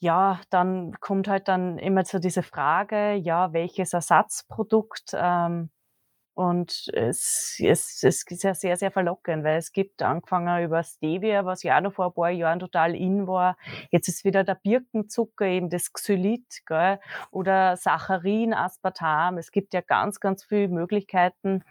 ja, 0.00 0.40
dann 0.50 0.92
kommt 1.00 1.28
halt 1.28 1.48
dann 1.48 1.78
immer 1.78 2.04
zu 2.04 2.20
diese 2.20 2.42
Frage, 2.42 3.14
ja, 3.14 3.52
welches 3.52 3.92
Ersatzprodukt? 3.92 5.10
Ähm, 5.14 5.70
und 6.34 6.88
es, 6.94 7.56
es, 7.58 8.04
es 8.04 8.22
ist 8.22 8.44
ja 8.44 8.54
sehr, 8.54 8.76
sehr 8.76 8.92
verlockend, 8.92 9.42
weil 9.42 9.58
es 9.58 9.72
gibt 9.72 10.00
angefangen 10.02 10.62
über 10.64 10.84
Stevia, 10.84 11.44
was 11.44 11.64
ja 11.64 11.76
auch 11.76 11.82
noch 11.82 11.94
vor 11.94 12.06
ein 12.06 12.14
paar 12.14 12.30
Jahren 12.30 12.60
total 12.60 12.94
in 12.94 13.26
war. 13.26 13.56
Jetzt 13.90 14.06
ist 14.06 14.24
wieder 14.24 14.44
der 14.44 14.54
Birkenzucker, 14.54 15.46
eben 15.46 15.68
das 15.68 15.92
Xylit, 15.92 16.62
gell? 16.64 17.00
oder 17.32 17.76
Saccharin, 17.76 18.54
Aspartam. 18.54 19.36
Es 19.36 19.50
gibt 19.50 19.74
ja 19.74 19.80
ganz, 19.80 20.20
ganz 20.20 20.44
viele 20.44 20.68
Möglichkeiten, 20.68 21.64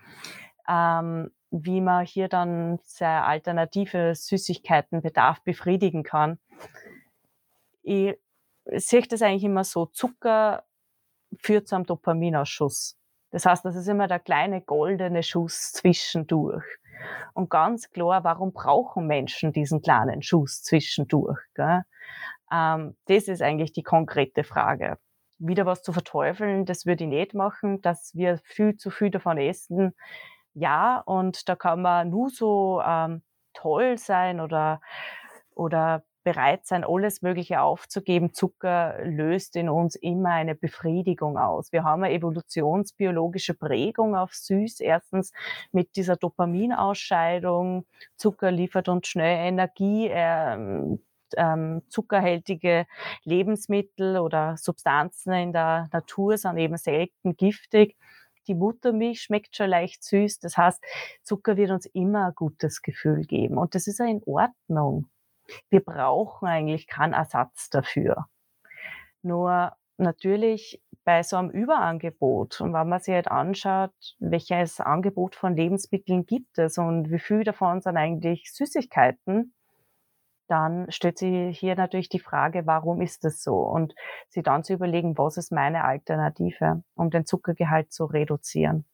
ähm, 0.67 1.31
wie 1.51 1.81
man 1.81 2.05
hier 2.05 2.27
dann 2.27 2.79
sehr 2.83 3.25
alternative 3.25 4.13
Süßigkeitenbedarf 4.15 5.41
befriedigen 5.43 6.03
kann. 6.03 6.39
Ich 7.83 8.17
sehe 8.65 9.01
das 9.03 9.21
eigentlich 9.21 9.45
immer 9.45 9.63
so, 9.63 9.85
Zucker 9.85 10.65
führt 11.39 11.67
zu 11.67 11.75
einem 11.75 11.85
Dopaminausschuss. 11.85 12.97
Das 13.31 13.45
heißt, 13.45 13.65
das 13.65 13.75
ist 13.75 13.87
immer 13.87 14.07
der 14.07 14.19
kleine 14.19 14.61
goldene 14.61 15.23
Schuss 15.23 15.71
zwischendurch. 15.73 16.65
Und 17.33 17.49
ganz 17.49 17.89
klar, 17.91 18.23
warum 18.23 18.53
brauchen 18.53 19.05
Menschen 19.07 19.51
diesen 19.51 19.81
kleinen 19.81 20.21
Schuss 20.21 20.63
zwischendurch? 20.63 21.39
Ähm, 22.51 22.95
das 23.05 23.27
ist 23.27 23.41
eigentlich 23.41 23.73
die 23.73 23.83
konkrete 23.83 24.43
Frage. 24.43 24.97
Wieder 25.37 25.65
was 25.65 25.83
zu 25.83 25.93
verteufeln, 25.93 26.65
das 26.65 26.85
würde 26.85 27.03
ich 27.03 27.09
nicht 27.09 27.33
machen, 27.35 27.81
dass 27.81 28.15
wir 28.15 28.39
viel 28.43 28.75
zu 28.77 28.89
viel 28.89 29.11
davon 29.11 29.37
essen, 29.37 29.93
ja, 30.59 30.99
und 31.05 31.47
da 31.49 31.55
kann 31.55 31.81
man 31.83 32.09
nur 32.09 32.29
so 32.31 32.81
ähm, 32.85 33.21
toll 33.53 33.97
sein 33.99 34.39
oder, 34.39 34.81
oder 35.55 36.03
bereit 36.23 36.65
sein, 36.65 36.83
alles 36.83 37.21
Mögliche 37.21 37.61
aufzugeben. 37.61 38.33
Zucker 38.33 38.97
löst 39.03 39.55
in 39.55 39.69
uns 39.69 39.95
immer 39.95 40.31
eine 40.31 40.55
Befriedigung 40.55 41.37
aus. 41.37 41.71
Wir 41.71 41.83
haben 41.83 42.03
eine 42.03 42.13
evolutionsbiologische 42.13 43.53
Prägung 43.53 44.15
auf 44.15 44.33
Süß. 44.33 44.79
Erstens 44.79 45.31
mit 45.71 45.95
dieser 45.95 46.15
Dopaminausscheidung. 46.15 47.85
Zucker 48.15 48.51
liefert 48.51 48.89
uns 48.89 49.07
schnell 49.07 49.47
Energie. 49.47 50.09
Ähm, 50.11 50.99
ähm, 51.35 51.83
zuckerhältige 51.89 52.87
Lebensmittel 53.23 54.17
oder 54.17 54.57
Substanzen 54.57 55.33
in 55.33 55.53
der 55.53 55.89
Natur 55.91 56.37
sind 56.37 56.57
eben 56.57 56.77
selten 56.77 57.35
giftig 57.35 57.95
die 58.47 58.55
Muttermilch 58.55 59.21
schmeckt 59.21 59.55
schon 59.55 59.69
leicht 59.69 60.03
süß. 60.03 60.39
Das 60.39 60.57
heißt, 60.57 60.83
Zucker 61.23 61.57
wird 61.57 61.71
uns 61.71 61.85
immer 61.87 62.27
ein 62.27 62.35
gutes 62.35 62.81
Gefühl 62.81 63.23
geben. 63.23 63.57
Und 63.57 63.75
das 63.75 63.87
ist 63.87 63.99
ja 63.99 64.05
in 64.05 64.21
Ordnung. 64.25 65.07
Wir 65.69 65.81
brauchen 65.81 66.47
eigentlich 66.47 66.87
keinen 66.87 67.13
Ersatz 67.13 67.69
dafür. 67.69 68.27
Nur 69.21 69.73
natürlich 69.97 70.81
bei 71.03 71.23
so 71.23 71.37
einem 71.37 71.49
Überangebot 71.49 72.61
und 72.61 72.73
wenn 72.73 72.89
man 72.89 72.99
sich 72.99 73.13
halt 73.13 73.29
anschaut, 73.29 73.93
welches 74.19 74.79
Angebot 74.79 75.35
von 75.35 75.55
Lebensmitteln 75.55 76.25
gibt 76.25 76.57
es 76.57 76.77
und 76.77 77.09
wie 77.11 77.19
viel 77.19 77.43
davon 77.43 77.81
sind 77.81 77.97
eigentlich 77.97 78.53
Süßigkeiten, 78.53 79.53
dann 80.47 80.91
stellt 80.91 81.17
sich 81.17 81.57
hier 81.57 81.75
natürlich 81.75 82.09
die 82.09 82.19
Frage, 82.19 82.65
warum 82.65 83.01
ist 83.01 83.23
das 83.23 83.43
so? 83.43 83.55
Und 83.55 83.93
sie 84.29 84.43
dann 84.43 84.63
zu 84.63 84.73
überlegen, 84.73 85.17
was 85.17 85.37
ist 85.37 85.51
meine 85.51 85.83
Alternative, 85.83 86.83
um 86.95 87.09
den 87.09 87.25
Zuckergehalt 87.25 87.91
zu 87.91 88.05
reduzieren. 88.05 88.85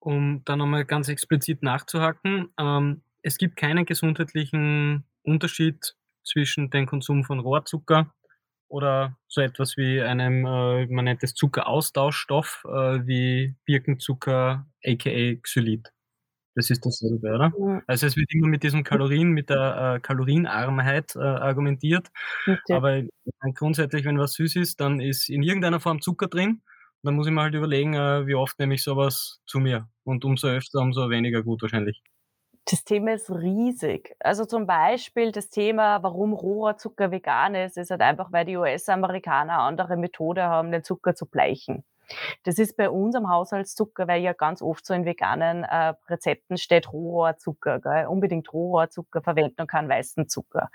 Um 0.00 0.42
da 0.44 0.56
nochmal 0.56 0.84
ganz 0.84 1.08
explizit 1.08 1.62
nachzuhaken, 1.62 2.52
ähm, 2.58 3.02
es 3.22 3.36
gibt 3.36 3.56
keinen 3.56 3.84
gesundheitlichen 3.84 5.04
Unterschied 5.22 5.96
zwischen 6.24 6.70
dem 6.70 6.86
Konsum 6.86 7.24
von 7.24 7.40
Rohrzucker 7.40 8.12
oder 8.68 9.16
so 9.26 9.40
etwas 9.40 9.76
wie 9.76 10.00
einem, 10.00 10.46
äh, 10.46 10.86
man 10.86 11.04
nennt 11.04 11.22
es 11.22 11.34
Zuckeraustauschstoff, 11.34 12.64
äh, 12.66 13.06
wie 13.06 13.56
Birkenzucker, 13.64 14.66
aka 14.84 15.34
Xylit. 15.42 15.92
Das 16.58 16.70
ist 16.70 16.84
dasselbe, 16.84 17.32
oder? 17.32 17.52
Ja. 17.56 17.82
Also 17.86 18.08
es 18.08 18.16
wird 18.16 18.34
immer 18.34 18.48
mit 18.48 18.64
diesen 18.64 18.82
Kalorien, 18.82 19.30
mit 19.30 19.48
der 19.48 19.94
äh, 19.94 20.00
Kalorienarmheit 20.00 21.14
äh, 21.14 21.20
argumentiert. 21.20 22.08
Okay. 22.48 22.72
Aber 22.72 23.02
grundsätzlich, 23.54 24.04
wenn 24.04 24.18
was 24.18 24.32
süß 24.32 24.56
ist, 24.56 24.80
dann 24.80 25.00
ist 25.00 25.28
in 25.28 25.44
irgendeiner 25.44 25.78
Form 25.78 26.00
Zucker 26.00 26.26
drin. 26.26 26.62
Dann 27.04 27.14
muss 27.14 27.28
ich 27.28 27.32
mir 27.32 27.42
halt 27.42 27.54
überlegen, 27.54 27.94
äh, 27.94 28.26
wie 28.26 28.34
oft 28.34 28.58
nehme 28.58 28.74
ich 28.74 28.82
sowas 28.82 29.40
zu 29.46 29.60
mir. 29.60 29.88
Und 30.02 30.24
umso 30.24 30.48
öfter, 30.48 30.80
umso 30.80 31.08
weniger 31.10 31.44
gut 31.44 31.62
wahrscheinlich. 31.62 32.02
Das 32.64 32.82
Thema 32.82 33.12
ist 33.12 33.30
riesig. 33.30 34.16
Also 34.18 34.44
zum 34.44 34.66
Beispiel 34.66 35.30
das 35.30 35.50
Thema, 35.50 36.02
warum 36.02 36.32
Rohrzucker 36.32 37.12
vegan 37.12 37.54
ist, 37.54 37.78
ist 37.78 37.92
halt 37.92 38.00
einfach, 38.00 38.32
weil 38.32 38.46
die 38.46 38.56
US-Amerikaner 38.56 39.52
eine 39.52 39.62
andere 39.62 39.96
Methode 39.96 40.42
haben, 40.42 40.72
den 40.72 40.82
Zucker 40.82 41.14
zu 41.14 41.26
bleichen. 41.26 41.84
Das 42.44 42.58
ist 42.58 42.76
bei 42.76 42.90
uns 42.90 43.14
am 43.14 43.28
Haushaltszucker, 43.28 44.08
weil 44.08 44.22
ja 44.22 44.32
ganz 44.32 44.62
oft 44.62 44.84
so 44.86 44.94
in 44.94 45.04
veganen 45.04 45.64
äh, 45.64 45.94
Rezepten 46.08 46.56
steht 46.56 46.92
Rohrohrzucker, 46.92 47.80
gell? 47.80 48.06
unbedingt 48.06 48.52
Rohrohrzucker 48.52 49.22
verwenden 49.22 49.62
und 49.62 49.66
keinen 49.66 49.88
weißen 49.88 50.28
Zucker. 50.28 50.70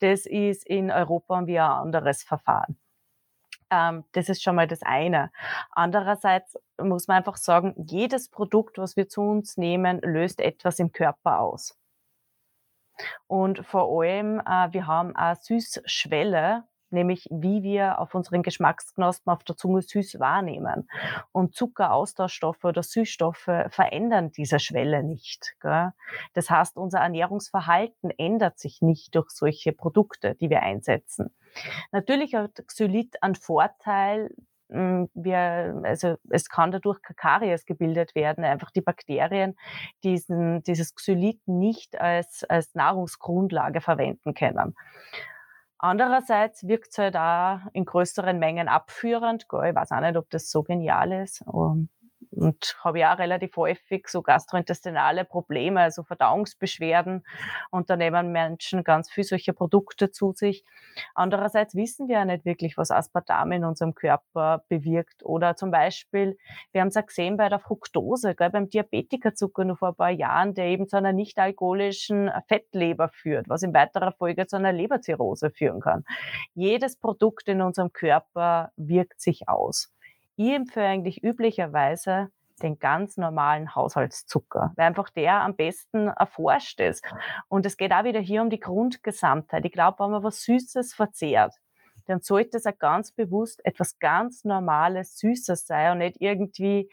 Das 0.00 0.26
ist 0.26 0.66
in 0.66 0.90
Europa 0.90 1.46
wie 1.46 1.58
ein 1.58 1.70
anderes 1.70 2.22
Verfahren. 2.22 2.78
Ähm, 3.70 4.04
das 4.12 4.28
ist 4.28 4.42
schon 4.42 4.56
mal 4.56 4.66
das 4.68 4.82
eine. 4.82 5.30
Andererseits 5.72 6.56
muss 6.80 7.08
man 7.08 7.18
einfach 7.18 7.36
sagen, 7.36 7.74
jedes 7.76 8.28
Produkt, 8.30 8.78
was 8.78 8.96
wir 8.96 9.08
zu 9.08 9.22
uns 9.22 9.56
nehmen, 9.56 10.00
löst 10.02 10.40
etwas 10.40 10.78
im 10.78 10.92
Körper 10.92 11.40
aus. 11.40 11.76
Und 13.26 13.66
vor 13.66 14.02
allem, 14.02 14.40
äh, 14.40 14.72
wir 14.72 14.86
haben 14.86 15.14
eine 15.16 15.36
Süßschwelle, 15.36 16.64
nämlich 16.90 17.26
wie 17.30 17.62
wir 17.62 17.98
auf 17.98 18.14
unseren 18.14 18.42
Geschmacksknospen 18.42 19.32
auf 19.32 19.44
der 19.44 19.56
Zunge 19.56 19.82
süß 19.82 20.18
wahrnehmen. 20.20 20.88
Und 21.32 21.54
Zuckeraustauschstoffe 21.54 22.64
oder 22.64 22.82
Süßstoffe 22.82 23.50
verändern 23.68 24.32
diese 24.32 24.58
Schwelle 24.58 25.02
nicht. 25.02 25.56
Gell? 25.60 25.92
Das 26.34 26.50
heißt, 26.50 26.76
unser 26.76 27.00
Ernährungsverhalten 27.00 28.10
ändert 28.10 28.58
sich 28.58 28.82
nicht 28.82 29.14
durch 29.14 29.30
solche 29.30 29.72
Produkte, 29.72 30.34
die 30.34 30.50
wir 30.50 30.62
einsetzen. 30.62 31.34
Natürlich 31.92 32.34
hat 32.34 32.62
Xylit 32.66 33.22
einen 33.22 33.34
Vorteil, 33.34 34.30
hm, 34.68 35.08
wir, 35.14 35.80
also 35.84 36.16
es 36.28 36.48
kann 36.48 36.72
dadurch 36.72 37.00
Kakaries 37.00 37.66
gebildet 37.66 38.14
werden, 38.14 38.44
einfach 38.44 38.70
die 38.70 38.80
Bakterien 38.80 39.56
diesen, 40.02 40.62
dieses 40.64 40.94
Xylit 40.94 41.46
nicht 41.46 42.00
als, 42.00 42.44
als 42.44 42.74
Nahrungsgrundlage 42.74 43.80
verwenden 43.80 44.34
können. 44.34 44.74
Andererseits 45.78 46.66
wirkt 46.66 46.88
es 46.90 46.98
halt 46.98 47.16
auch 47.16 47.58
in 47.72 47.84
größeren 47.84 48.38
Mengen 48.38 48.68
abführend. 48.68 49.44
Ich 49.44 49.52
weiß 49.52 49.92
auch 49.92 50.00
nicht, 50.00 50.16
ob 50.16 50.30
das 50.30 50.50
so 50.50 50.62
genial 50.62 51.12
ist. 51.12 51.42
Um, 51.46 51.88
und 52.30 52.76
habe 52.82 53.00
ja 53.00 53.12
relativ 53.14 53.56
häufig 53.56 54.08
so 54.08 54.22
gastrointestinale 54.22 55.24
Probleme, 55.24 55.80
also 55.80 56.02
Verdauungsbeschwerden. 56.02 57.24
Und 57.70 57.90
da 57.90 57.96
nehmen 57.96 58.32
Menschen 58.32 58.84
ganz 58.84 59.10
viel 59.10 59.24
solche 59.24 59.52
Produkte 59.52 60.10
zu 60.10 60.32
sich. 60.32 60.64
Andererseits 61.14 61.74
wissen 61.74 62.08
wir 62.08 62.16
ja 62.16 62.24
nicht 62.24 62.44
wirklich, 62.44 62.76
was 62.76 62.90
Aspartam 62.90 63.52
in 63.52 63.64
unserem 63.64 63.94
Körper 63.94 64.64
bewirkt. 64.68 65.24
Oder 65.24 65.56
zum 65.56 65.70
Beispiel, 65.70 66.36
wir 66.72 66.80
haben 66.80 66.88
es 66.88 66.94
ja 66.94 67.02
gesehen 67.02 67.36
bei 67.36 67.48
der 67.48 67.58
Fructose, 67.58 68.34
gell, 68.34 68.50
beim 68.50 68.68
Diabetikerzucker 68.68 69.64
nur 69.64 69.76
vor 69.76 69.88
ein 69.88 69.96
paar 69.96 70.10
Jahren, 70.10 70.54
der 70.54 70.66
eben 70.66 70.88
zu 70.88 70.96
einer 70.96 71.12
nicht 71.12 71.38
alkoholischen 71.38 72.30
Fettleber 72.48 73.08
führt, 73.08 73.48
was 73.48 73.62
in 73.62 73.74
weiterer 73.74 74.12
Folge 74.12 74.46
zu 74.46 74.56
einer 74.56 74.72
Leberzirrhose 74.72 75.50
führen 75.50 75.80
kann. 75.80 76.04
Jedes 76.54 76.96
Produkt 76.96 77.48
in 77.48 77.62
unserem 77.62 77.92
Körper 77.92 78.72
wirkt 78.76 79.20
sich 79.20 79.48
aus. 79.48 79.95
Ich 80.36 80.52
empfehle 80.52 80.86
eigentlich 80.86 81.22
üblicherweise 81.22 82.30
den 82.62 82.78
ganz 82.78 83.16
normalen 83.16 83.74
Haushaltszucker, 83.74 84.72
weil 84.76 84.86
einfach 84.86 85.10
der 85.10 85.42
am 85.42 85.56
besten 85.56 86.08
erforscht 86.08 86.80
ist. 86.80 87.04
Und 87.48 87.66
es 87.66 87.76
geht 87.76 87.92
auch 87.92 88.04
wieder 88.04 88.20
hier 88.20 88.42
um 88.42 88.50
die 88.50 88.60
Grundgesamtheit. 88.60 89.64
Ich 89.64 89.72
glaube, 89.72 90.02
wenn 90.04 90.10
man 90.10 90.22
was 90.22 90.42
Süßes 90.42 90.94
verzehrt, 90.94 91.54
dann 92.06 92.20
sollte 92.20 92.56
es 92.56 92.66
auch 92.66 92.78
ganz 92.78 93.12
bewusst 93.12 93.64
etwas 93.64 93.98
ganz 93.98 94.44
Normales, 94.44 95.18
Süßes 95.18 95.66
sein 95.66 95.92
und 95.92 95.98
nicht 95.98 96.16
irgendwie 96.20 96.88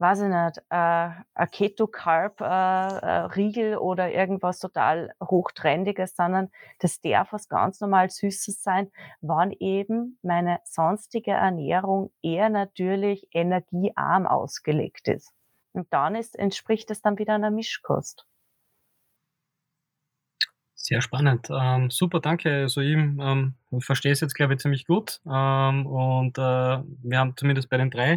weiß 0.00 0.22
ich 0.22 0.28
nicht, 0.28 0.58
äh, 0.70 1.10
ein 1.34 1.50
Keto-Carb-Riegel 1.52 3.64
äh, 3.64 3.72
äh, 3.72 3.76
oder 3.76 4.12
irgendwas 4.12 4.58
total 4.58 5.12
Hochtrendiges, 5.22 6.16
sondern 6.16 6.50
das 6.78 7.00
darf 7.00 7.32
was 7.32 7.48
ganz 7.48 7.80
normal 7.80 8.10
Süßes 8.10 8.62
sein, 8.62 8.90
wann 9.20 9.52
eben 9.52 10.18
meine 10.22 10.58
sonstige 10.64 11.32
Ernährung 11.32 12.10
eher 12.22 12.48
natürlich 12.48 13.28
energiearm 13.32 14.26
ausgelegt 14.26 15.08
ist. 15.08 15.32
Und 15.72 15.92
dann 15.92 16.14
ist, 16.14 16.38
entspricht 16.38 16.90
es 16.90 17.02
dann 17.02 17.18
wieder 17.18 17.34
einer 17.34 17.50
Mischkost. 17.50 18.26
Sehr 20.90 21.02
spannend. 21.02 21.46
Ähm, 21.50 21.88
super, 21.88 22.18
danke. 22.18 22.50
Also 22.62 22.80
ich 22.80 22.94
ähm, 22.96 23.54
verstehe 23.78 24.10
es 24.10 24.20
jetzt, 24.20 24.34
glaube 24.34 24.54
ich, 24.54 24.58
ziemlich 24.60 24.86
gut. 24.86 25.20
Ähm, 25.24 25.86
und 25.86 26.36
äh, 26.36 26.40
wir 26.42 27.18
haben 27.18 27.36
zumindest 27.36 27.68
bei 27.70 27.76
den 27.76 27.90
drei 27.92 28.16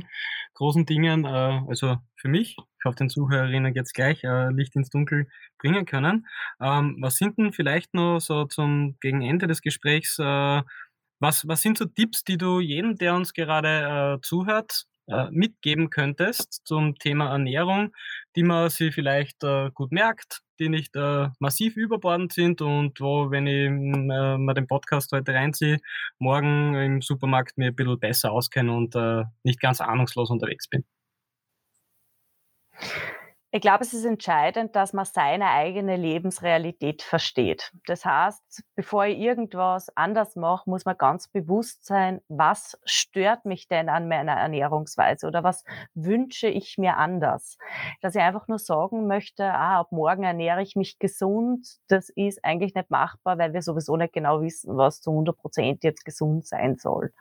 großen 0.55 0.84
Dingen, 0.88 1.24
äh, 1.26 1.28
also 1.67 1.97
für 2.15 2.30
mich, 2.30 2.57
ich 2.57 2.86
hoffe 2.86 2.95
den 2.95 3.11
Zuhörerinnen 3.11 3.76
jetzt 3.76 3.93
gleich, 3.93 4.24
äh, 4.24 4.49
Licht 4.49 4.76
ins 4.76 4.89
Dunkel 4.89 5.28
bringen 5.59 5.86
können. 5.86 6.26
Ähm, 6.59 6.97
was 6.99 7.17
sind 7.17 7.38
denn 7.38 7.53
vielleicht 7.53 7.93
noch 7.93 8.19
so 8.19 8.45
zum 8.45 8.97
gegen 9.01 9.21
Ende 9.21 9.45
des 9.45 9.61
Gesprächs, 9.61 10.17
äh, 10.17 10.61
was, 11.19 11.47
was 11.47 11.61
sind 11.61 11.78
so 11.78 11.86
Tipps, 11.86 12.24
die 12.24 12.38
du 12.39 12.59
jedem, 12.59 12.97
der 12.97 13.13
uns 13.13 13.34
gerade 13.34 14.17
äh, 14.17 14.21
zuhört, 14.24 14.86
äh, 15.07 15.30
mitgeben 15.30 15.91
könntest 15.91 16.61
zum 16.65 16.95
Thema 16.97 17.30
Ernährung, 17.30 17.93
die 18.36 18.43
man 18.43 18.69
sich 18.71 18.95
vielleicht 18.95 19.39
gut 19.76 19.91
merkt, 19.91 20.43
die 20.64 20.70
nicht 20.70 20.95
äh, 20.95 21.30
massiv 21.39 21.76
überbordend 21.76 22.34
sind 22.34 22.61
und 22.61 22.99
wo, 23.01 23.30
wenn 23.32 23.47
ich 23.47 23.70
mm, 23.70 24.09
äh, 24.09 24.38
mal 24.38 24.53
den 24.53 24.68
Podcast 24.68 25.11
heute 25.11 25.34
reinziehe, 25.34 25.80
morgen 26.20 26.76
im 26.76 27.01
Supermarkt 27.01 27.57
mir 27.57 27.68
ein 27.68 27.76
bisschen 27.76 27.99
besser 27.99 28.32
auskenne 28.32 28.74
und 28.74 28.95
äh, 28.95 29.24
nicht 29.43 29.59
ganz 29.59 29.82
ahnungslos 29.82 30.30
unterwegs 30.30 30.68
bin. 30.68 30.86
Ich 33.56 33.62
glaube, 33.62 33.84
es 33.84 33.93
ist 33.93 34.06
entscheidend, 34.06 34.76
dass 34.76 34.93
man 34.93 35.06
seine 35.06 35.51
eigene 35.51 35.95
Lebensrealität 35.95 37.04
versteht. 37.04 37.72
Das 37.86 38.04
heißt, 38.04 38.64
bevor 38.74 39.06
ich 39.06 39.20
irgendwas 39.20 39.95
anders 39.95 40.36
mache, 40.36 40.68
muss 40.68 40.86
man 40.86 40.97
ganz 40.97 41.28
bewusst 41.28 41.86
sein, 41.86 42.20
was 42.30 42.80
stört 42.84 43.45
mich 43.45 43.68
denn 43.68 43.89
an 43.89 44.08
meiner 44.08 44.32
Ernährungsweise 44.32 45.28
oder 45.28 45.43
was 45.43 45.66
wünsche 45.93 46.47
ich 46.47 46.80
mir 46.80 46.97
anders. 46.97 47.60
Dass 48.01 48.16
ich 48.16 48.22
einfach 48.24 48.47
nur 48.47 48.58
sagen 48.58 49.06
möchte, 49.06 49.45
ah, 49.45 49.82
ab 49.82 49.91
morgen 49.91 50.24
ernähre 50.24 50.64
ich 50.64 50.76
mich 50.76 50.97
gesund, 50.97 51.78
das 51.89 52.10
ist 52.10 52.43
eigentlich 52.43 52.74
nicht 52.74 52.89
machbar, 52.89 53.38
weil 53.38 53.54
wir 53.54 53.62
sowieso 53.62 53.95
nicht 53.97 54.14
genau 54.14 54.41
wissen, 54.41 54.76
was 54.78 54.99
zu 54.99 55.12
100 55.12 55.38
Prozent 55.38 55.84
jetzt 55.84 56.06
gesund 56.06 56.47
sein 56.47 56.78
soll. 56.80 57.14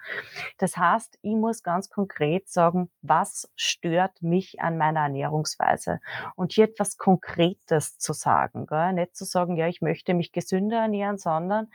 Das 0.57 0.79
heißt, 0.79 1.19
ich 1.21 1.35
muss 1.35 1.63
ganz 1.63 1.91
konkret 1.91 2.49
sagen, 2.49 2.91
was 3.03 3.51
stört 3.55 4.23
mich 4.23 4.63
an 4.63 4.79
meiner 4.79 5.01
Ernährungsweise? 5.01 6.01
Und 6.37 6.53
hier 6.53 6.65
etwas 6.65 6.97
Konkretes 6.97 7.99
zu 7.99 8.13
sagen. 8.13 8.67
Gell? 8.67 8.93
Nicht 8.93 9.17
zu 9.17 9.25
sagen, 9.25 9.57
ja, 9.57 9.69
ich 9.69 9.81
möchte 9.81 10.15
mich 10.15 10.33
gesünder 10.33 10.79
ernähren, 10.79 11.19
sondern 11.19 11.69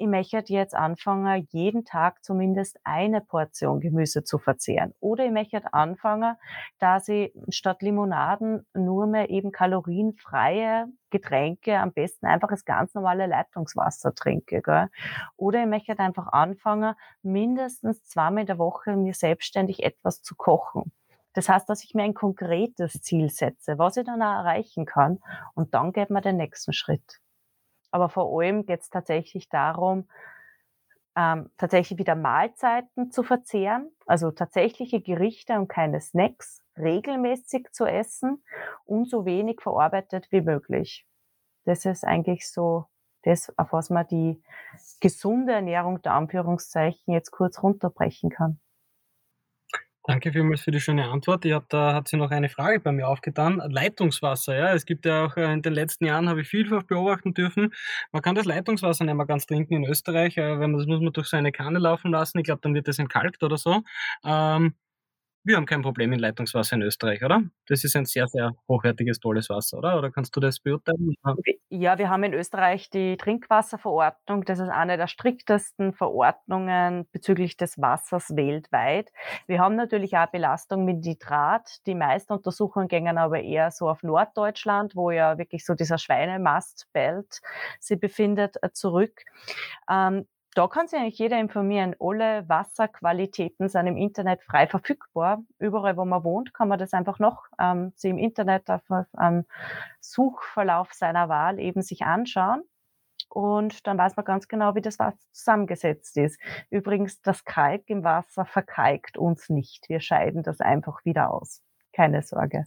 ich 0.00 0.06
möchte 0.06 0.44
jetzt 0.46 0.76
anfangen, 0.76 1.48
jeden 1.50 1.84
Tag 1.84 2.22
zumindest 2.22 2.78
eine 2.84 3.20
Portion 3.20 3.80
Gemüse 3.80 4.22
zu 4.22 4.38
verzehren. 4.38 4.94
Oder 5.00 5.26
ich 5.26 5.32
möchte 5.32 5.60
anfangen, 5.72 6.36
dass 6.78 7.08
ich 7.08 7.32
statt 7.48 7.82
Limonaden 7.82 8.64
nur 8.74 9.08
mehr 9.08 9.28
eben 9.28 9.50
kalorienfreie 9.50 10.86
Getränke, 11.10 11.78
am 11.80 11.92
besten 11.92 12.26
einfach 12.26 12.48
das 12.48 12.64
ganz 12.64 12.94
normale 12.94 13.26
Leitungswasser 13.26 14.14
trinke. 14.14 14.62
Gell? 14.62 14.88
Oder 15.36 15.62
ich 15.62 15.68
möchte 15.68 15.98
einfach 15.98 16.28
anfangen, 16.28 16.94
mindestens 17.22 18.04
zweimal 18.04 18.42
in 18.42 18.46
der 18.46 18.58
Woche 18.58 18.96
mir 18.96 19.14
selbstständig 19.14 19.82
etwas 19.82 20.22
zu 20.22 20.36
kochen. 20.36 20.92
Das 21.38 21.48
heißt, 21.48 21.68
dass 21.68 21.84
ich 21.84 21.94
mir 21.94 22.02
ein 22.02 22.14
konkretes 22.14 23.00
Ziel 23.00 23.30
setze, 23.30 23.78
was 23.78 23.96
ich 23.96 24.04
dann 24.04 24.22
auch 24.22 24.38
erreichen 24.38 24.86
kann 24.86 25.20
und 25.54 25.72
dann 25.72 25.92
geht 25.92 26.10
man 26.10 26.20
den 26.20 26.36
nächsten 26.36 26.72
Schritt. 26.72 27.20
Aber 27.92 28.08
vor 28.08 28.36
allem 28.36 28.66
geht 28.66 28.80
es 28.80 28.90
tatsächlich 28.90 29.48
darum, 29.48 30.08
ähm, 31.14 31.48
tatsächlich 31.56 31.96
wieder 31.96 32.16
Mahlzeiten 32.16 33.12
zu 33.12 33.22
verzehren, 33.22 33.88
also 34.04 34.32
tatsächliche 34.32 35.00
Gerichte 35.00 35.52
und 35.60 35.68
keine 35.68 36.00
Snacks, 36.00 36.60
regelmäßig 36.76 37.68
zu 37.70 37.84
essen 37.84 38.42
und 38.84 39.08
so 39.08 39.24
wenig 39.24 39.60
verarbeitet 39.60 40.26
wie 40.32 40.40
möglich. 40.40 41.06
Das 41.66 41.84
ist 41.84 42.04
eigentlich 42.04 42.50
so 42.50 42.86
das, 43.22 43.56
auf 43.56 43.72
was 43.72 43.90
man 43.90 44.08
die 44.08 44.42
gesunde 44.98 45.52
Ernährung 45.52 46.02
der 46.02 46.14
Anführungszeichen 46.14 47.14
jetzt 47.14 47.30
kurz 47.30 47.62
runterbrechen 47.62 48.28
kann. 48.28 48.58
Danke 50.08 50.32
vielmals 50.32 50.62
für 50.62 50.70
die 50.70 50.80
schöne 50.80 51.10
Antwort. 51.10 51.44
Ich 51.44 51.52
habe 51.52 51.66
da 51.68 51.92
hat 51.92 52.08
sie 52.08 52.16
noch 52.16 52.30
eine 52.30 52.48
Frage 52.48 52.80
bei 52.80 52.92
mir 52.92 53.06
aufgetan. 53.08 53.60
Leitungswasser, 53.68 54.56
ja. 54.56 54.72
Es 54.72 54.86
gibt 54.86 55.04
ja 55.04 55.26
auch 55.26 55.36
äh, 55.36 55.52
in 55.52 55.60
den 55.60 55.74
letzten 55.74 56.06
Jahren 56.06 56.30
habe 56.30 56.40
ich 56.40 56.48
vielfach 56.48 56.82
beobachten 56.84 57.34
dürfen. 57.34 57.74
Man 58.10 58.22
kann 58.22 58.34
das 58.34 58.46
Leitungswasser 58.46 59.04
nicht 59.04 59.14
mehr 59.14 59.26
ganz 59.26 59.44
trinken 59.44 59.74
in 59.74 59.84
Österreich, 59.84 60.38
äh, 60.38 60.60
wenn 60.60 60.70
man 60.70 60.78
das 60.78 60.86
muss 60.86 61.02
man 61.02 61.12
durch 61.12 61.26
so 61.26 61.36
eine 61.36 61.52
Kanne 61.52 61.78
laufen 61.78 62.10
lassen. 62.10 62.38
Ich 62.38 62.44
glaube, 62.44 62.60
dann 62.62 62.74
wird 62.74 62.88
das 62.88 62.98
entkalkt 62.98 63.42
oder 63.42 63.58
so. 63.58 63.82
Ähm, 64.24 64.72
wir 65.44 65.56
haben 65.56 65.66
kein 65.66 65.82
Problem 65.82 66.10
mit 66.10 66.20
Leitungswasser 66.20 66.76
in 66.76 66.82
Österreich, 66.82 67.24
oder? 67.24 67.42
Das 67.66 67.84
ist 67.84 67.96
ein 67.96 68.04
sehr, 68.04 68.28
sehr 68.28 68.52
hochwertiges, 68.68 69.20
tolles 69.20 69.48
Wasser, 69.48 69.78
oder? 69.78 69.98
Oder 69.98 70.10
kannst 70.10 70.36
du 70.36 70.40
das 70.40 70.60
beurteilen? 70.60 71.14
Ja, 71.70 71.98
wir 71.98 72.10
haben 72.10 72.24
in 72.24 72.34
Österreich 72.34 72.90
die 72.90 73.16
Trinkwasserverordnung. 73.16 74.44
Das 74.44 74.58
ist 74.58 74.68
eine 74.68 74.96
der 74.96 75.06
striktesten 75.06 75.92
Verordnungen 75.92 77.08
bezüglich 77.12 77.56
des 77.56 77.78
Wassers 77.78 78.36
weltweit. 78.36 79.10
Wir 79.46 79.60
haben 79.60 79.76
natürlich 79.76 80.16
auch 80.16 80.26
Belastung 80.26 80.84
mit 80.84 81.04
Nitrat. 81.04 81.86
Die 81.86 81.94
meisten 81.94 82.32
Untersuchungen 82.32 82.88
gehen 82.88 83.18
aber 83.18 83.40
eher 83.40 83.70
so 83.70 83.88
auf 83.88 84.02
Norddeutschland, 84.02 84.96
wo 84.96 85.10
ja 85.10 85.38
wirklich 85.38 85.64
so 85.64 85.74
dieser 85.74 85.98
Schweinemastbelt 85.98 87.40
sich 87.80 87.98
befindet, 87.98 88.56
äh, 88.62 88.70
zurück. 88.72 89.22
Ähm, 89.90 90.26
da 90.58 90.66
kann 90.66 90.88
sich 90.88 90.98
eigentlich 90.98 91.20
jeder 91.20 91.38
informieren. 91.38 91.94
Alle 92.00 92.48
Wasserqualitäten 92.48 93.68
sind 93.68 93.86
im 93.86 93.96
Internet 93.96 94.42
frei 94.42 94.66
verfügbar. 94.66 95.44
Überall, 95.60 95.96
wo 95.96 96.04
man 96.04 96.24
wohnt, 96.24 96.52
kann 96.52 96.66
man 96.66 96.80
das 96.80 96.92
einfach 96.94 97.20
noch 97.20 97.44
ähm, 97.60 97.92
sie 97.94 98.08
im 98.08 98.18
Internet 98.18 98.68
auf 98.68 98.82
einem 99.12 99.44
Suchverlauf 100.00 100.92
seiner 100.92 101.28
Wahl 101.28 101.60
eben 101.60 101.80
sich 101.80 102.02
anschauen. 102.02 102.64
Und 103.28 103.86
dann 103.86 103.98
weiß 103.98 104.16
man 104.16 104.24
ganz 104.24 104.48
genau, 104.48 104.74
wie 104.74 104.80
das 104.80 104.98
Wasser 104.98 105.18
zusammengesetzt 105.30 106.16
ist. 106.16 106.40
Übrigens, 106.70 107.22
das 107.22 107.44
Kalk 107.44 107.84
im 107.86 108.02
Wasser 108.02 108.44
verkalkt 108.44 109.16
uns 109.16 109.48
nicht. 109.50 109.88
Wir 109.88 110.00
scheiden 110.00 110.42
das 110.42 110.60
einfach 110.60 111.04
wieder 111.04 111.30
aus. 111.30 111.62
Keine 111.92 112.22
Sorge. 112.22 112.64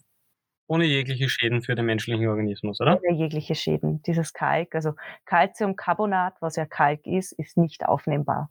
Ohne 0.72 0.86
jegliche 0.86 1.28
Schäden 1.28 1.61
für 1.61 1.76
den 1.76 1.86
menschlichen 1.86 2.26
Organismus, 2.30 2.80
oder? 2.80 2.97
Ohne 3.03 3.17
jegliche 3.17 3.55
Schäden. 3.55 4.01
Dieses 4.03 4.32
Kalk, 4.32 4.74
also 4.74 4.93
Calciumcarbonat, 5.26 6.36
was 6.39 6.55
ja 6.55 6.65
Kalk 6.65 7.05
ist, 7.05 7.34
ist 7.34 7.57
nicht 7.57 7.86
aufnehmbar. 7.86 8.49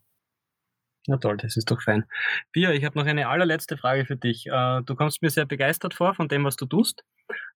Na 1.07 1.16
toll, 1.16 1.38
das 1.38 1.57
ist 1.57 1.70
doch 1.70 1.80
fein. 1.82 2.05
Pia, 2.53 2.72
ich 2.72 2.84
habe 2.84 2.98
noch 2.98 3.07
eine 3.07 3.28
allerletzte 3.28 3.76
Frage 3.78 4.05
für 4.05 4.16
dich. 4.16 4.46
Äh, 4.46 4.82
du 4.82 4.94
kommst 4.94 5.22
mir 5.22 5.30
sehr 5.30 5.46
begeistert 5.46 5.94
vor 5.94 6.14
von 6.14 6.28
dem, 6.28 6.44
was 6.44 6.57
du 6.57 6.66
tust. 6.66 7.05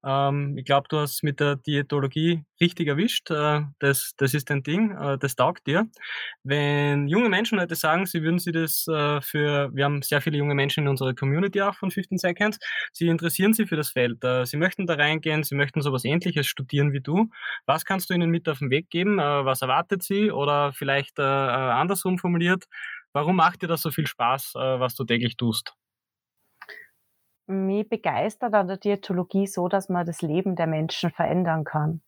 Ähm, 0.05 0.57
ich 0.57 0.65
glaube, 0.65 0.89
du 0.89 0.99
hast 0.99 1.23
mit 1.23 1.41
der 1.41 1.57
Diätologie 1.57 2.45
richtig 2.61 2.89
erwischt. 2.89 3.31
Äh, 3.31 3.63
das, 3.81 4.13
das 4.17 4.35
ist 4.35 4.51
dein 4.51 4.63
Ding, 4.63 4.93
äh, 4.97 5.19
das 5.19 5.37
taugt 5.37 5.67
dir. 5.67 5.87
Wenn 6.43 7.07
junge 7.09 7.29
Menschen 7.29 7.61
heute 7.61 7.75
sagen, 7.75 8.07
sie 8.07 8.23
würden 8.23 8.39
sie 8.39 8.53
das 8.53 8.85
für, 8.85 9.71
wir 9.75 9.85
haben 9.85 10.03
sehr 10.03 10.21
viele 10.21 10.39
junge 10.39 10.55
Menschen 10.55 10.85
in 10.85 10.89
unserer 10.89 11.15
Community 11.15 11.61
auch 11.63 11.75
von 11.75 11.91
15 11.91 12.19
Seconds, 12.19 12.59
sie 12.93 13.09
interessieren 13.09 13.53
sich 13.55 13.69
für 13.69 13.77
das 13.77 13.91
Feld, 13.91 14.23
sie 14.45 14.57
möchten 14.57 14.87
da 14.87 14.95
reingehen, 14.95 15.43
sie 15.43 15.55
möchten 15.55 15.81
sowas 15.81 16.05
ähnliches 16.05 16.47
studieren 16.47 16.93
wie 16.93 17.01
du. 17.01 17.31
Was 17.67 17.85
kannst 17.85 18.11
du 18.11 18.15
ihnen 18.15 18.31
mit 18.31 18.49
auf 18.49 18.59
den 18.59 18.71
Weg 18.71 18.91
geben? 18.91 19.17
Was 19.19 19.63
erwartet 19.63 20.03
sie? 20.03 20.31
Oder 20.31 20.73
vielleicht 20.73 21.19
andersrum 21.19 22.19
formuliert, 22.19 22.65
Warum 23.15 23.37
macht 23.37 23.63
dir 23.63 23.69
das 23.69 23.81
so 23.81 23.93
viel 23.93 24.09
Spaß, 24.09 24.55
äh, 24.57 24.81
was 24.81 24.97
du 24.97 25.05
täglich 25.05 25.37
tust? 25.37 25.77
Mich 27.47 27.89
begeistert 27.89 28.55
an 28.55 28.67
der 28.67 28.77
Diätologie 28.77 29.47
so, 29.47 29.69
dass 29.69 29.89
man 29.89 30.05
das 30.05 30.21
Leben 30.21 30.57
der 30.57 30.67
Menschen 30.67 31.11
verändern 31.11 31.63
kann. 31.63 32.03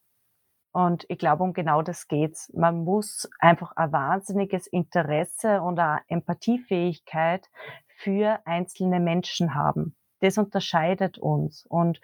Und 0.72 1.06
ich 1.08 1.18
glaube, 1.18 1.44
um 1.44 1.52
genau 1.52 1.80
das 1.82 2.08
geht's. 2.08 2.52
Man 2.54 2.82
muss 2.84 3.30
einfach 3.38 3.72
ein 3.76 3.92
wahnsinniges 3.92 4.66
Interesse 4.66 5.62
und 5.62 5.78
eine 5.78 6.00
Empathiefähigkeit 6.08 7.48
für 7.86 8.40
einzelne 8.44 8.98
Menschen 8.98 9.54
haben. 9.54 9.94
Das 10.20 10.38
unterscheidet 10.38 11.18
uns. 11.18 11.66
Und 11.66 12.00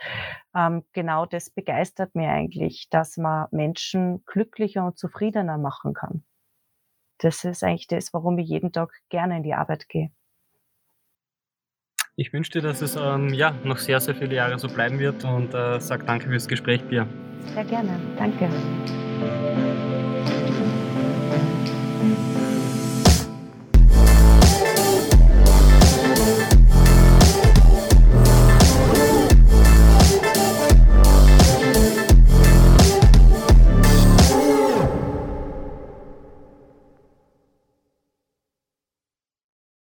ähm, 0.55 0.84
genau 0.92 1.26
das 1.26 1.50
begeistert 1.50 2.14
mir 2.14 2.30
eigentlich, 2.30 2.88
dass 2.88 3.16
man 3.16 3.48
Menschen 3.50 4.24
glücklicher 4.26 4.86
und 4.86 4.96
zufriedener 4.96 5.59
machen 5.59 5.92
kann 5.92 6.22
das 7.22 7.44
ist 7.44 7.62
eigentlich 7.62 7.86
das, 7.86 8.12
warum 8.12 8.38
ich 8.38 8.48
jeden 8.48 8.72
Tag 8.72 8.92
gerne 9.08 9.36
in 9.36 9.42
die 9.42 9.54
Arbeit 9.54 9.88
gehe. 9.88 10.10
Ich 12.16 12.32
wünsche 12.32 12.50
dir, 12.50 12.62
dass 12.62 12.82
es 12.82 12.94
ähm, 12.96 13.32
ja, 13.32 13.54
noch 13.64 13.78
sehr, 13.78 13.98
sehr 14.00 14.14
viele 14.14 14.34
Jahre 14.34 14.58
so 14.58 14.68
bleiben 14.68 14.98
wird 14.98 15.24
und 15.24 15.54
äh, 15.54 15.80
sage 15.80 16.04
danke 16.04 16.28
fürs 16.28 16.46
Gespräch, 16.46 16.86
Pia. 16.88 17.06
Sehr 17.54 17.64
gerne. 17.64 17.98
Danke. 18.18 18.48